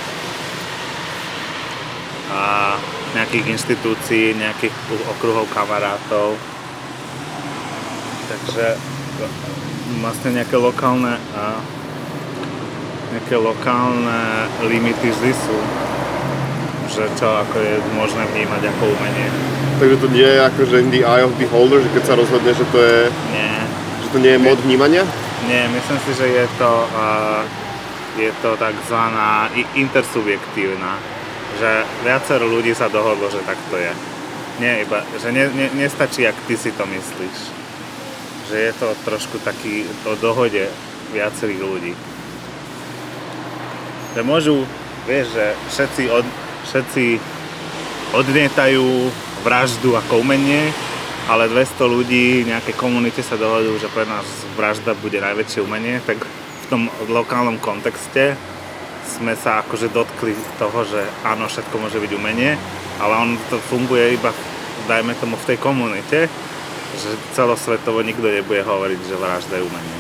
a 2.30 2.76
nejakých 3.18 3.57
inštitúcií, 3.57 4.38
nejakých 4.38 4.76
okruhov 5.18 5.49
kamarátov. 5.49 6.38
Takže 8.30 8.77
vlastne 10.05 10.30
nejaké 10.38 10.53
lokálne 10.61 11.17
a 11.34 11.57
nejaké 13.09 13.36
lokálne 13.41 14.45
limity 14.69 15.09
vždy 15.09 15.34
sú, 15.34 15.57
že 16.93 17.09
čo 17.17 17.25
ako 17.25 17.57
je 17.57 17.75
možné 17.97 18.21
vnímať 18.30 18.69
ako 18.69 18.84
umenie. 18.93 19.27
Takže 19.82 19.97
to 19.97 20.07
nie 20.13 20.30
je 20.30 20.39
akože 20.45 20.75
in 20.77 20.89
the 20.93 21.01
eye 21.01 21.25
of 21.25 21.34
beholder, 21.41 21.82
že 21.82 21.89
keď 21.89 22.03
sa 22.05 22.13
rozhodne, 22.13 22.53
že 22.53 22.65
to 22.69 22.77
je, 22.77 22.99
Nie, 23.34 23.53
že 24.05 24.07
to 24.13 24.17
nie 24.21 24.32
je 24.38 24.39
mod 24.39 24.59
vnímania? 24.61 25.03
nie, 25.49 25.65
myslím 25.73 25.99
si, 26.05 26.11
že 26.13 26.27
je 26.30 26.45
to, 26.61 26.71
uh, 26.93 27.41
je 28.13 28.30
to 28.45 28.53
takzvaná 28.59 29.49
intersubjektívna, 29.73 31.01
že 31.57 31.82
viacero 32.05 32.45
ľudí 32.45 32.77
sa 32.77 32.86
dohodlo, 32.91 33.25
že 33.34 33.41
tak 33.41 33.57
to 33.73 33.82
je. 33.82 33.89
Nie 34.61 34.86
iba, 34.86 35.01
že 35.17 35.34
ne, 35.34 35.49
ne, 35.49 35.71
nestačí, 35.73 36.27
ak 36.27 36.36
ty 36.45 36.53
si 36.53 36.69
to 36.75 36.86
myslíš. 36.86 37.38
Že 38.50 38.58
je 38.58 38.74
to 38.82 38.88
trošku 39.06 39.38
taký 39.45 39.86
o 40.10 40.18
dohode 40.18 40.66
viacerých 41.14 41.62
ľudí. 41.62 41.93
Že 44.18 44.22
môžu, 44.26 44.66
vieš, 45.06 45.38
že 45.38 45.45
všetci, 45.70 46.04
od, 46.10 46.26
všetci 46.66 47.06
odmietajú 48.18 48.86
vraždu 49.45 49.93
ako 49.93 50.26
umenie, 50.26 50.74
ale 51.30 51.45
200 51.45 51.78
ľudí 51.86 52.41
v 52.41 52.50
nejakej 52.50 52.74
komunite 52.74 53.22
sa 53.22 53.38
dohodujú, 53.38 53.86
že 53.86 53.93
pre 53.93 54.10
nás 54.10 54.26
vražda 54.58 54.97
bude 54.97 55.22
najväčšie 55.22 55.62
umenie, 55.62 56.02
tak 56.02 56.18
v 56.26 56.66
tom 56.74 56.89
lokálnom 57.06 57.62
kontexte 57.62 58.34
sme 59.06 59.38
sa 59.38 59.62
akože 59.62 59.93
dotkli 59.93 60.34
toho, 60.58 60.86
že 60.86 61.06
áno, 61.22 61.45
všetko 61.45 61.76
môže 61.78 62.02
byť 62.02 62.12
umenie, 62.18 62.58
ale 62.97 63.14
on 63.14 63.38
to 63.54 63.62
funguje 63.70 64.18
iba, 64.18 64.34
dajme 64.89 65.14
tomu, 65.22 65.38
v 65.38 65.47
tej 65.54 65.58
komunite, 65.62 66.30
že 67.00 67.10
celosvetovo 67.32 68.04
nikto 68.04 68.24
nebude 68.24 68.60
hovoriť, 68.60 69.00
že 69.02 69.16
vražda 69.16 69.56
je 69.56 69.64
umenie. 69.64 69.97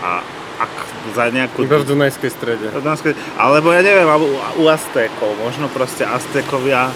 A 0.00 0.24
ak 0.58 0.72
za 1.12 1.30
nejakú... 1.30 1.62
Iba 1.62 1.78
v 1.78 1.88
Dunajskej 1.88 2.30
strede. 2.30 2.66
Dunajskej- 2.72 3.14
Alebo 3.36 3.70
ja 3.70 3.80
neviem, 3.80 4.08
alebo 4.08 4.26
u- 4.32 4.68
Aztékov, 4.68 5.36
možno 5.36 5.68
proste 5.68 6.02
Aztékovia 6.02 6.90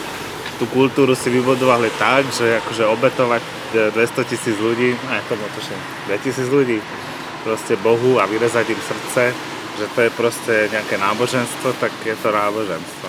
tú 0.59 0.67
kultúru 0.69 1.15
si 1.15 1.27
vybudovali 1.29 1.91
tak, 1.97 2.27
že 2.31 2.59
akože 2.59 2.85
obetovať 2.87 3.43
e, 3.43 3.91
200 3.91 4.31
tisíc 4.31 4.57
ľudí, 4.59 4.95
ne, 4.95 5.19
to 5.27 5.35
tuším, 5.35 5.81
2000 6.07 6.47
ľudí, 6.49 6.79
proste 7.43 7.75
Bohu 7.77 8.19
a 8.19 8.27
vyrezať 8.27 8.71
im 8.71 8.79
srdce, 8.79 9.35
že 9.73 9.87
to 9.91 10.01
je 10.03 10.11
proste 10.13 10.55
nejaké 10.71 11.01
náboženstvo, 11.01 11.75
tak 11.81 11.91
je 12.05 12.15
to 12.15 12.29
náboženstvo. 12.31 13.09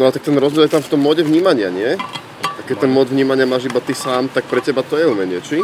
No 0.00 0.08
a 0.08 0.16
tak 0.16 0.24
ten 0.24 0.32
rozdiel 0.32 0.64
je 0.64 0.72
tam 0.72 0.80
v 0.80 0.96
tom 0.96 1.04
móde 1.04 1.20
vnímania, 1.20 1.68
nie? 1.68 1.92
A 2.40 2.60
keď 2.64 2.88
ten 2.88 2.90
mód 2.90 3.12
vnímania 3.12 3.44
máš 3.44 3.68
iba 3.68 3.84
ty 3.84 3.92
sám, 3.92 4.32
tak 4.32 4.48
pre 4.48 4.64
teba 4.64 4.80
to 4.80 4.96
je 4.96 5.04
umenie, 5.04 5.44
či? 5.44 5.60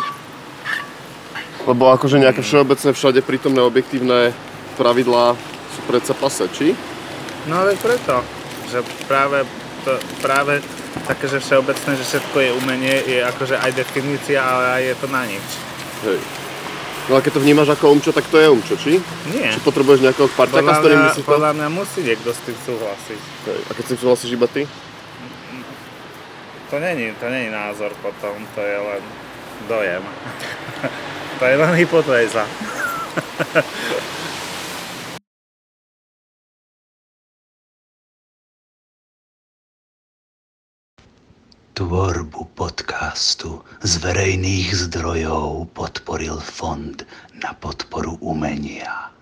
Lebo 1.64 1.88
akože 1.88 2.20
nejaké 2.20 2.44
všeobecné, 2.44 2.92
všade 2.92 3.24
prítomné 3.24 3.64
objektívne 3.64 4.36
pravidlá 4.76 5.32
sú 5.72 5.80
predsa 5.88 6.12
pase, 6.12 6.44
či? 6.52 6.76
No 7.48 7.64
ale 7.64 7.80
preto, 7.80 8.20
že 8.68 8.84
práve, 9.08 9.48
to, 9.88 9.96
práve 10.20 10.60
také, 11.08 11.32
že 11.32 11.40
všeobecné, 11.40 11.96
že 11.96 12.04
všetko 12.04 12.36
je 12.36 12.50
umenie, 12.60 12.94
je 13.08 13.24
akože 13.24 13.56
aj 13.56 13.72
definícia, 13.72 14.44
ale 14.44 14.64
aj 14.68 14.82
je 14.84 14.94
to 15.00 15.06
na 15.16 15.22
nič. 15.24 15.48
Hej. 16.04 16.20
No 17.06 17.14
a 17.14 17.22
keď 17.22 17.38
to 17.38 17.44
vnímaš 17.46 17.70
ako 17.70 17.94
umčo, 17.94 18.10
tak 18.10 18.26
to 18.26 18.42
je 18.42 18.50
umčo, 18.50 18.74
či? 18.74 18.98
Nie. 19.30 19.54
Či 19.54 19.62
potrebuješ 19.62 20.02
nejakého 20.02 20.26
parťaka, 20.34 20.70
s 20.74 20.78
ktorým 20.82 21.02
si 21.14 21.22
to... 21.22 21.30
podľa 21.30 21.50
mňa 21.54 21.68
musí 21.70 22.02
niekto 22.02 22.34
s 22.34 22.40
tým 22.42 22.58
súhlasiť. 22.66 23.20
Hej. 23.46 23.60
A 23.62 23.70
keď 23.78 23.84
si 23.86 23.94
súhlasíš 23.94 24.30
iba 24.34 24.50
ty? 24.50 24.66
To 26.66 26.76
není, 26.82 27.14
to 27.14 27.30
není 27.30 27.46
názor 27.46 27.94
potom, 28.02 28.34
to 28.58 28.60
je 28.60 28.78
len 28.78 29.02
dojem. 29.70 30.02
to 31.38 31.44
je 31.46 31.54
len 31.54 31.72
hypotéza. 31.78 32.42
Tvorbu 41.76 42.56
podcastu 42.56 43.60
z 43.84 44.00
verejných 44.00 44.88
zdrojov 44.88 45.76
podporil 45.76 46.40
Fond 46.40 47.04
na 47.36 47.52
podporu 47.52 48.16
umenia. 48.24 49.12